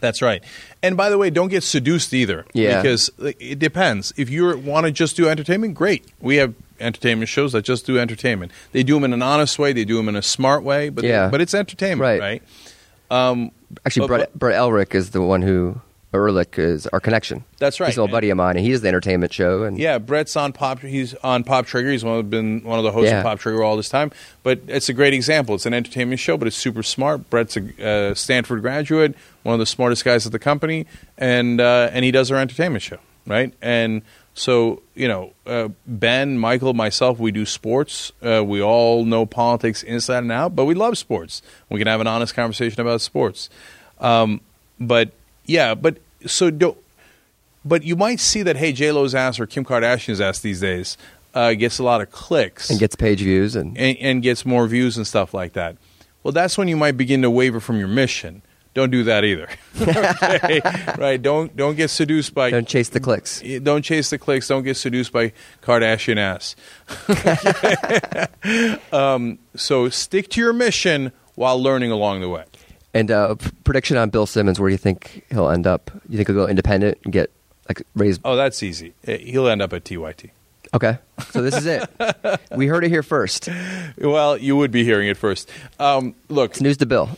That's 0.00 0.20
right. 0.20 0.44
And 0.82 0.96
by 0.96 1.08
the 1.08 1.16
way, 1.18 1.30
don't 1.30 1.48
get 1.48 1.62
seduced 1.62 2.12
either. 2.12 2.44
Yeah. 2.52 2.80
Because 2.82 3.10
it 3.18 3.58
depends. 3.58 4.12
If 4.16 4.28
you 4.28 4.56
want 4.58 4.86
to 4.86 4.92
just 4.92 5.16
do 5.16 5.28
entertainment, 5.28 5.74
great. 5.74 6.04
We 6.20 6.36
have 6.36 6.54
entertainment 6.78 7.28
shows 7.30 7.52
that 7.52 7.62
just 7.64 7.86
do 7.86 7.98
entertainment. 7.98 8.52
They 8.72 8.82
do 8.82 8.94
them 8.94 9.04
in 9.04 9.12
an 9.14 9.22
honest 9.22 9.58
way. 9.58 9.72
They 9.72 9.86
do 9.86 9.96
them 9.96 10.08
in 10.10 10.14
a 10.16 10.22
smart 10.22 10.62
way. 10.62 10.90
But 10.90 11.04
Yeah. 11.04 11.28
but 11.30 11.40
it's 11.40 11.54
entertainment, 11.54 12.00
Right. 12.02 12.20
right? 12.20 12.42
Um, 13.10 13.50
Actually, 13.84 14.06
But- 14.08 14.16
Brett, 14.16 14.38
Brett 14.38 14.54
Ehrlich 14.56 14.94
is 14.94 15.10
the 15.10 15.22
one 15.22 15.42
who 15.42 15.80
Ehrlich 16.16 16.58
is 16.58 16.86
our 16.88 17.00
connection. 17.00 17.44
That's 17.58 17.80
right. 17.80 17.86
He's 17.88 17.96
an 17.96 18.02
old 18.02 18.10
buddy 18.10 18.30
of 18.30 18.36
mine, 18.36 18.56
and 18.56 18.64
he 18.64 18.72
does 18.72 18.80
the 18.82 18.88
entertainment 18.88 19.32
show. 19.32 19.62
And 19.64 19.78
Yeah, 19.78 19.98
Brett's 19.98 20.36
on 20.36 20.52
Pop. 20.52 20.80
He's 20.80 21.14
on 21.16 21.44
Pop 21.44 21.66
Trigger. 21.66 21.90
He's 21.90 22.04
one 22.04 22.18
of, 22.18 22.30
been 22.30 22.62
one 22.64 22.78
of 22.78 22.84
the 22.84 22.92
hosts 22.92 23.10
Yeah. 23.10 23.18
of 23.18 23.24
Pop 23.24 23.38
Trigger 23.38 23.62
all 23.62 23.76
this 23.76 23.88
time. 23.88 24.10
But 24.42 24.60
it's 24.68 24.88
a 24.88 24.92
great 24.92 25.14
example. 25.14 25.54
It's 25.54 25.66
an 25.66 25.74
entertainment 25.74 26.20
show, 26.20 26.36
but 26.36 26.48
it's 26.48 26.56
super 26.56 26.82
smart. 26.82 27.28
Brett's 27.30 27.56
a 27.56 27.86
uh, 28.10 28.14
Stanford 28.14 28.60
graduate, 28.62 29.14
one 29.42 29.54
of 29.54 29.58
the 29.58 29.66
smartest 29.66 30.04
guys 30.04 30.26
at 30.26 30.32
the 30.32 30.38
company, 30.38 30.86
and 31.18 31.60
uh, 31.60 31.90
and 31.92 32.04
he 32.04 32.10
does 32.10 32.30
our 32.30 32.38
entertainment 32.38 32.82
show, 32.82 32.98
right? 33.26 33.52
And 33.62 34.02
so 34.34 34.82
you 34.94 35.08
know, 35.08 35.32
uh, 35.46 35.68
Ben, 35.86 36.38
Michael, 36.38 36.74
myself, 36.74 37.18
we 37.18 37.30
do 37.32 37.46
sports. 37.46 38.12
Uh, 38.22 38.42
we 38.44 38.60
all 38.62 39.04
know 39.04 39.24
politics 39.26 39.82
inside 39.82 40.18
and 40.18 40.32
out, 40.32 40.54
but 40.54 40.64
we 40.66 40.74
love 40.74 40.98
sports. 40.98 41.40
We 41.70 41.78
can 41.78 41.86
have 41.86 42.00
an 42.00 42.06
honest 42.06 42.34
conversation 42.34 42.80
about 42.80 43.00
sports. 43.00 43.48
Um, 44.00 44.40
but 44.78 45.12
yeah, 45.46 45.74
but 45.74 45.96
so 46.24 46.50
don't 46.50 46.78
but 47.64 47.82
you 47.82 47.96
might 47.96 48.20
see 48.20 48.42
that 48.42 48.56
hey 48.56 48.72
J 48.72 48.92
Lo's 48.92 49.14
ass 49.14 49.40
or 49.40 49.46
Kim 49.46 49.64
Kardashian's 49.64 50.20
ass 50.20 50.38
these 50.38 50.60
days 50.60 50.96
uh, 51.36 51.52
gets 51.52 51.78
a 51.78 51.84
lot 51.84 52.00
of 52.00 52.10
clicks 52.10 52.70
and 52.70 52.80
gets 52.80 52.96
page 52.96 53.20
views, 53.20 53.54
and 53.54 53.76
and, 53.76 53.96
and 53.98 54.22
gets 54.22 54.46
more 54.46 54.66
views 54.66 54.96
and 54.96 55.06
stuff 55.06 55.34
like 55.34 55.52
that. 55.52 55.76
Well, 56.22 56.32
that's 56.32 56.58
when 56.58 56.66
you 56.66 56.76
might 56.76 56.96
begin 56.96 57.22
to 57.22 57.30
waver 57.30 57.60
from 57.60 57.78
your 57.78 57.88
mission. 57.88 58.42
Don't 58.72 58.90
do 58.90 59.04
that 59.04 59.24
either. 59.24 59.48
okay? 59.80 60.60
Right? 60.98 61.20
Don't 61.20 61.54
don't 61.54 61.76
get 61.76 61.88
seduced 61.88 62.34
by 62.34 62.50
don't 62.50 62.66
chase 62.66 62.88
the 62.88 63.00
clicks. 63.00 63.42
don't 63.62 63.82
chase 63.82 64.10
the 64.10 64.18
clicks. 64.18 64.48
Don't 64.48 64.64
get 64.64 64.76
seduced 64.76 65.12
by 65.12 65.32
Kardashian 65.62 66.16
ass. 66.16 66.56
um, 68.92 69.38
so 69.54 69.88
stick 69.90 70.30
to 70.30 70.40
your 70.40 70.52
mission 70.54 71.12
while 71.34 71.62
learning 71.62 71.90
along 71.90 72.20
the 72.22 72.28
way. 72.30 72.44
And 72.96 73.10
uh, 73.10 73.34
prediction 73.64 73.96
on 73.96 74.10
Bill 74.10 74.26
Simmons, 74.26 74.58
where 74.58 74.68
do 74.68 74.72
you 74.72 74.78
think 74.78 75.24
he'll 75.30 75.48
end 75.50 75.66
up? 75.66 75.90
You 76.08 76.16
think 76.16 76.28
he'll 76.28 76.36
go 76.36 76.46
independent 76.48 76.98
and 77.04 77.12
get 77.12 77.30
like 77.68 77.82
raised? 77.94 78.20
Oh, 78.24 78.36
that's 78.36 78.62
easy. 78.62 78.94
Eh, 79.06 79.18
He'll 79.18 79.48
end 79.48 79.60
up 79.60 79.72
at 79.72 79.84
TYT. 79.84 80.30
Okay, 80.74 80.98
so 81.30 81.42
this 81.42 81.56
is 81.56 81.66
it. 81.66 81.88
we 82.56 82.66
heard 82.66 82.84
it 82.84 82.88
here 82.88 83.02
first. 83.02 83.48
Well, 83.98 84.36
you 84.36 84.56
would 84.56 84.70
be 84.72 84.82
hearing 84.82 85.08
it 85.08 85.16
first. 85.16 85.48
Um, 85.78 86.14
look, 86.28 86.52
It's 86.52 86.60
news 86.60 86.76
to 86.78 86.86
Bill. 86.86 87.08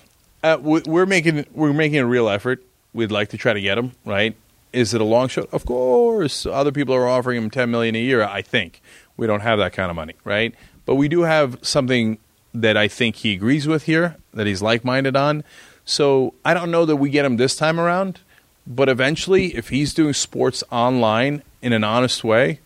Uh, 0.42 0.58
we- 0.60 0.82
we're 0.86 1.06
making 1.06 1.46
we're 1.52 1.72
making 1.72 1.98
a 1.98 2.06
real 2.06 2.28
effort. 2.28 2.62
We'd 2.92 3.10
like 3.12 3.28
to 3.30 3.38
try 3.38 3.52
to 3.52 3.60
get 3.60 3.78
him 3.78 3.92
right. 4.04 4.36
Is 4.72 4.94
it 4.94 5.00
a 5.00 5.04
long 5.04 5.28
shot? 5.28 5.48
Of 5.52 5.64
course. 5.64 6.44
Other 6.44 6.72
people 6.72 6.94
are 6.94 7.08
offering 7.08 7.38
him 7.42 7.50
ten 7.50 7.70
million 7.70 7.94
a 7.94 8.00
year. 8.00 8.22
I 8.22 8.42
think 8.42 8.82
we 9.16 9.26
don't 9.26 9.40
have 9.40 9.58
that 9.60 9.72
kind 9.72 9.90
of 9.90 9.96
money, 9.96 10.14
right? 10.24 10.54
But 10.86 10.96
we 10.96 11.08
do 11.08 11.22
have 11.22 11.58
something 11.62 12.18
that 12.54 12.76
I 12.76 12.88
think 12.88 13.16
he 13.16 13.32
agrees 13.32 13.66
with 13.68 13.84
here, 13.84 14.16
that 14.34 14.46
he's 14.46 14.62
like 14.62 14.84
minded 14.84 15.16
on. 15.16 15.44
So 15.84 16.34
I 16.44 16.54
don't 16.54 16.70
know 16.70 16.84
that 16.84 16.96
we 16.96 17.10
get 17.10 17.24
him 17.24 17.36
this 17.36 17.56
time 17.56 17.78
around, 17.80 18.20
but 18.66 18.88
eventually, 18.88 19.54
if 19.56 19.68
he's 19.70 19.94
doing 19.94 20.12
sports 20.12 20.62
online 20.70 21.42
in 21.62 21.72
an 21.72 21.84
honest 21.84 22.22
way, 22.24 22.60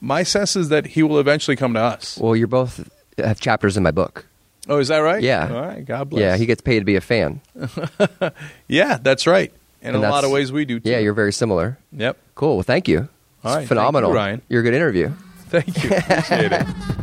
my 0.00 0.22
sense 0.22 0.56
is 0.56 0.68
that 0.70 0.86
he 0.86 1.02
will 1.02 1.18
eventually 1.18 1.56
come 1.56 1.74
to 1.74 1.80
us. 1.80 2.18
Well, 2.18 2.34
you're 2.34 2.46
both 2.48 2.88
have 3.18 3.40
chapters 3.40 3.76
in 3.76 3.82
my 3.82 3.90
book. 3.90 4.26
Oh, 4.68 4.78
is 4.78 4.88
that 4.88 4.98
right? 4.98 5.22
Yeah. 5.22 5.48
All 5.52 5.60
right. 5.62 5.84
God 5.84 6.10
bless. 6.10 6.20
Yeah, 6.20 6.36
he 6.36 6.46
gets 6.46 6.60
paid 6.60 6.78
to 6.80 6.84
be 6.84 6.96
a 6.96 7.00
fan. 7.00 7.40
Yeah, 8.68 8.98
that's 9.00 9.26
right. 9.26 9.52
And, 9.82 9.94
And 9.96 10.04
in 10.04 10.08
a 10.08 10.12
lot 10.12 10.24
of 10.24 10.30
ways 10.30 10.52
we 10.52 10.64
do 10.64 10.78
too. 10.80 10.90
Yeah, 10.90 10.98
you're 10.98 11.14
very 11.14 11.32
similar. 11.32 11.78
Yep. 11.92 12.16
Cool. 12.34 12.56
Well, 12.56 12.62
thank 12.62 12.86
you. 12.88 13.08
All 13.44 13.54
right, 13.54 13.60
It's 13.60 13.68
phenomenal. 13.68 14.10
you, 14.10 14.16
Ryan. 14.16 14.42
You're 14.48 14.60
a 14.60 14.64
good 14.64 14.74
interview. 14.74 15.10
Thank 15.48 15.82
you. 15.82 15.90
Appreciate 15.96 16.52
it. 16.52 16.66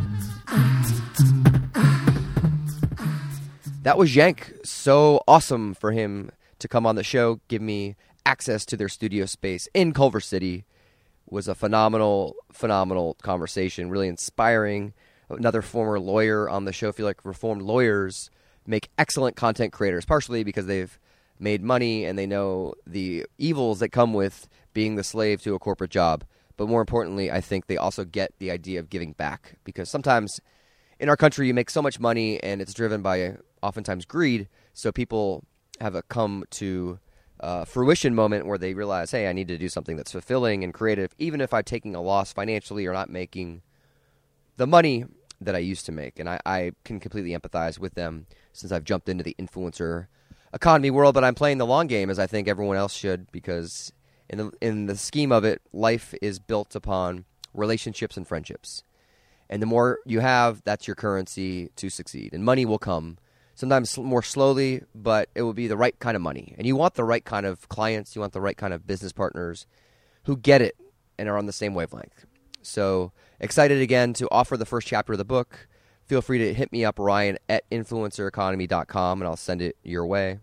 That 3.88 3.96
was 3.96 4.10
Cenk. 4.10 4.66
So 4.66 5.22
awesome 5.26 5.72
for 5.72 5.92
him 5.92 6.30
to 6.58 6.68
come 6.68 6.84
on 6.84 6.96
the 6.96 7.02
show, 7.02 7.40
give 7.48 7.62
me 7.62 7.96
access 8.26 8.66
to 8.66 8.76
their 8.76 8.90
studio 8.90 9.24
space 9.24 9.66
in 9.72 9.94
Culver 9.94 10.20
City. 10.20 10.66
It 11.26 11.32
Was 11.32 11.48
a 11.48 11.54
phenomenal, 11.54 12.36
phenomenal 12.52 13.16
conversation. 13.22 13.88
Really 13.88 14.08
inspiring. 14.08 14.92
Another 15.30 15.62
former 15.62 15.98
lawyer 15.98 16.50
on 16.50 16.66
the 16.66 16.72
show. 16.74 16.90
I 16.90 16.92
feel 16.92 17.06
like 17.06 17.24
reformed 17.24 17.62
lawyers 17.62 18.30
make 18.66 18.90
excellent 18.98 19.36
content 19.36 19.72
creators, 19.72 20.04
partially 20.04 20.44
because 20.44 20.66
they've 20.66 20.98
made 21.38 21.62
money 21.62 22.04
and 22.04 22.18
they 22.18 22.26
know 22.26 22.74
the 22.86 23.24
evils 23.38 23.78
that 23.78 23.88
come 23.88 24.12
with 24.12 24.50
being 24.74 24.96
the 24.96 25.02
slave 25.02 25.40
to 25.44 25.54
a 25.54 25.58
corporate 25.58 25.90
job. 25.90 26.24
But 26.58 26.68
more 26.68 26.82
importantly, 26.82 27.30
I 27.30 27.40
think 27.40 27.68
they 27.68 27.78
also 27.78 28.04
get 28.04 28.34
the 28.38 28.50
idea 28.50 28.80
of 28.80 28.90
giving 28.90 29.12
back 29.12 29.54
because 29.64 29.88
sometimes 29.88 30.42
in 31.00 31.08
our 31.08 31.16
country 31.16 31.46
you 31.46 31.54
make 31.54 31.70
so 31.70 31.80
much 31.80 31.98
money 31.98 32.42
and 32.42 32.60
it's 32.60 32.74
driven 32.74 33.00
by 33.00 33.38
oftentimes 33.62 34.04
greed. 34.04 34.48
So 34.72 34.92
people 34.92 35.44
have 35.80 35.94
a 35.94 36.02
come 36.02 36.44
to 36.50 36.98
uh, 37.40 37.64
fruition 37.64 38.14
moment 38.14 38.46
where 38.46 38.58
they 38.58 38.74
realize 38.74 39.12
hey 39.12 39.28
i 39.28 39.32
need 39.32 39.46
to 39.46 39.56
do 39.56 39.68
something 39.68 39.96
that's 39.96 40.10
fulfilling 40.10 40.64
and 40.64 40.74
creative 40.74 41.14
even 41.18 41.40
if 41.40 41.54
i'm 41.54 41.62
taking 41.62 41.94
a 41.94 42.00
loss 42.00 42.32
financially 42.32 42.84
or 42.84 42.92
not 42.92 43.08
making 43.08 43.62
the 44.56 44.66
money 44.66 45.04
that 45.40 45.54
i 45.54 45.58
used 45.58 45.86
to 45.86 45.92
make. 45.92 46.18
And 46.18 46.28
i, 46.28 46.40
I 46.44 46.72
can 46.84 46.98
completely 46.98 47.30
empathize 47.30 47.78
with 47.78 47.94
them 47.94 48.26
since 48.52 48.72
i've 48.72 48.82
jumped 48.82 49.08
into 49.08 49.22
the 49.22 49.36
influencer 49.38 50.08
economy 50.52 50.90
world. 50.90 51.14
But 51.14 51.22
i'm 51.22 51.36
playing 51.36 51.58
the 51.58 51.66
long 51.66 51.86
game 51.86 52.10
as 52.10 52.18
i 52.18 52.26
think 52.26 52.48
everyone 52.48 52.76
else 52.76 52.92
should 52.92 53.30
because 53.30 53.92
in 54.28 54.38
the, 54.38 54.52
in 54.60 54.86
the 54.86 54.96
scheme 54.96 55.30
of 55.30 55.44
it 55.44 55.62
life 55.72 56.14
is 56.20 56.40
built 56.40 56.74
upon 56.74 57.24
relationships 57.54 58.16
and 58.16 58.26
friendships. 58.26 58.82
And 59.50 59.62
the 59.62 59.66
more 59.66 60.00
you 60.04 60.20
have, 60.20 60.62
that's 60.64 60.86
your 60.86 60.94
currency 60.94 61.70
to 61.76 61.88
succeed. 61.88 62.34
And 62.34 62.44
money 62.44 62.66
will 62.66 62.78
come 62.78 63.16
sometimes 63.58 63.98
more 63.98 64.22
slowly, 64.22 64.84
but 64.94 65.28
it 65.34 65.42
will 65.42 65.52
be 65.52 65.66
the 65.66 65.76
right 65.76 65.98
kind 65.98 66.14
of 66.14 66.22
money. 66.22 66.54
And 66.56 66.64
you 66.64 66.76
want 66.76 66.94
the 66.94 67.02
right 67.02 67.24
kind 67.24 67.44
of 67.44 67.68
clients, 67.68 68.14
you 68.14 68.20
want 68.20 68.32
the 68.32 68.40
right 68.40 68.56
kind 68.56 68.72
of 68.72 68.86
business 68.86 69.12
partners 69.12 69.66
who 70.22 70.36
get 70.36 70.62
it 70.62 70.76
and 71.18 71.28
are 71.28 71.36
on 71.36 71.46
the 71.46 71.52
same 71.52 71.74
wavelength. 71.74 72.24
So 72.62 73.10
excited 73.40 73.80
again 73.80 74.12
to 74.12 74.28
offer 74.30 74.56
the 74.56 74.64
first 74.64 74.86
chapter 74.86 75.14
of 75.14 75.18
the 75.18 75.24
book. 75.24 75.66
Feel 76.04 76.22
free 76.22 76.38
to 76.38 76.54
hit 76.54 76.70
me 76.70 76.84
up, 76.84 77.00
Ryan, 77.00 77.36
at 77.48 77.68
influencereconomy.com, 77.70 79.20
and 79.20 79.28
I'll 79.28 79.36
send 79.36 79.60
it 79.60 79.76
your 79.82 80.06
way. 80.06 80.38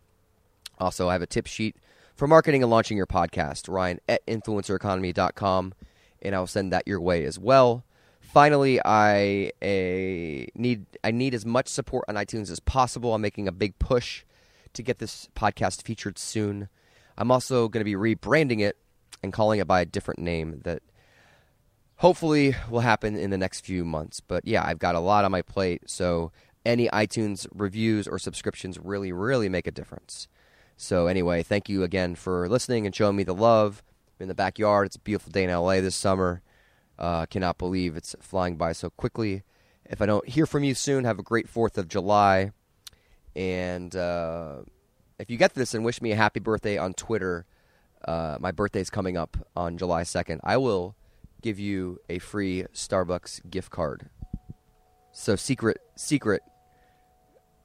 Also, 0.77 1.07
I 1.07 1.13
have 1.13 1.21
a 1.21 1.25
tip 1.25 1.47
sheet 1.47 1.77
for 2.17 2.27
marketing 2.27 2.63
and 2.63 2.69
launching 2.69 2.97
your 2.97 3.07
podcast, 3.07 3.71
Ryan 3.71 4.01
at 4.09 4.25
influencereconomy.com, 4.27 5.73
and 6.21 6.35
I'll 6.35 6.47
send 6.47 6.73
that 6.73 6.85
your 6.85 6.99
way 6.99 7.23
as 7.23 7.39
well. 7.39 7.85
Finally, 8.31 8.79
I 8.83 9.51
uh, 9.61 10.49
need 10.55 10.85
I 11.03 11.11
need 11.11 11.33
as 11.33 11.45
much 11.45 11.67
support 11.67 12.05
on 12.07 12.15
iTunes 12.15 12.51
as 12.51 12.59
possible. 12.59 13.13
I'm 13.13 13.21
making 13.21 13.47
a 13.47 13.51
big 13.51 13.77
push 13.79 14.25
to 14.73 14.83
get 14.83 14.99
this 14.99 15.29
podcast 15.35 15.83
featured 15.83 16.17
soon. 16.17 16.69
I'm 17.17 17.31
also 17.31 17.69
going 17.69 17.79
to 17.79 17.85
be 17.85 17.95
rebranding 17.95 18.59
it 18.59 18.77
and 19.23 19.31
calling 19.31 19.59
it 19.59 19.67
by 19.67 19.81
a 19.81 19.85
different 19.85 20.19
name 20.19 20.61
that 20.63 20.81
hopefully 21.97 22.55
will 22.69 22.81
happen 22.81 23.15
in 23.15 23.29
the 23.29 23.37
next 23.37 23.65
few 23.65 23.85
months. 23.85 24.19
But 24.19 24.45
yeah, 24.45 24.63
I've 24.65 24.79
got 24.79 24.95
a 24.95 24.99
lot 24.99 25.25
on 25.25 25.31
my 25.31 25.41
plate, 25.41 25.83
so 25.89 26.31
any 26.65 26.87
iTunes 26.89 27.47
reviews 27.53 28.07
or 28.07 28.19
subscriptions 28.19 28.77
really, 28.79 29.11
really 29.11 29.49
make 29.49 29.67
a 29.67 29.71
difference. 29.71 30.27
So 30.77 31.07
anyway, 31.07 31.43
thank 31.43 31.69
you 31.69 31.83
again 31.83 32.15
for 32.15 32.49
listening 32.49 32.85
and 32.85 32.93
showing 32.93 33.15
me 33.15 33.23
the 33.23 33.33
love 33.33 33.81
in 34.19 34.27
the 34.27 34.35
backyard. 34.35 34.87
It's 34.87 34.95
a 34.97 34.99
beautiful 34.99 35.31
day 35.31 35.45
in 35.45 35.49
LA 35.49 35.81
this 35.81 35.95
summer. 35.95 36.41
Uh, 36.97 37.25
cannot 37.25 37.57
believe 37.57 37.95
it's 37.95 38.15
flying 38.21 38.55
by 38.55 38.71
so 38.71 38.89
quickly. 38.89 39.43
If 39.85 40.01
I 40.01 40.05
don't 40.05 40.27
hear 40.27 40.45
from 40.45 40.63
you 40.63 40.73
soon, 40.73 41.03
have 41.03 41.19
a 41.19 41.23
great 41.23 41.49
Fourth 41.49 41.77
of 41.77 41.87
July. 41.87 42.51
And 43.35 43.95
uh, 43.95 44.59
if 45.19 45.29
you 45.29 45.37
get 45.37 45.53
this 45.53 45.73
and 45.73 45.83
wish 45.83 46.01
me 46.01 46.11
a 46.11 46.15
happy 46.15 46.39
birthday 46.39 46.77
on 46.77 46.93
Twitter, 46.93 47.45
uh, 48.05 48.37
my 48.39 48.51
birthday's 48.51 48.89
coming 48.89 49.17
up 49.17 49.37
on 49.55 49.77
July 49.77 50.03
2nd. 50.03 50.39
I 50.43 50.57
will 50.57 50.95
give 51.41 51.59
you 51.59 51.99
a 52.09 52.19
free 52.19 52.65
Starbucks 52.73 53.49
gift 53.49 53.71
card. 53.71 54.09
So 55.11 55.35
secret, 55.35 55.79
secret 55.95 56.41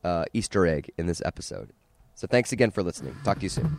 uh, 0.05 0.25
Easter 0.33 0.67
egg 0.67 0.91
in 0.99 1.07
this 1.07 1.23
episode. 1.25 1.73
So 2.15 2.27
thanks 2.27 2.53
again 2.53 2.71
for 2.71 2.83
listening. 2.83 3.17
Talk 3.25 3.39
to 3.39 3.43
you 3.45 3.49
soon. 3.49 3.77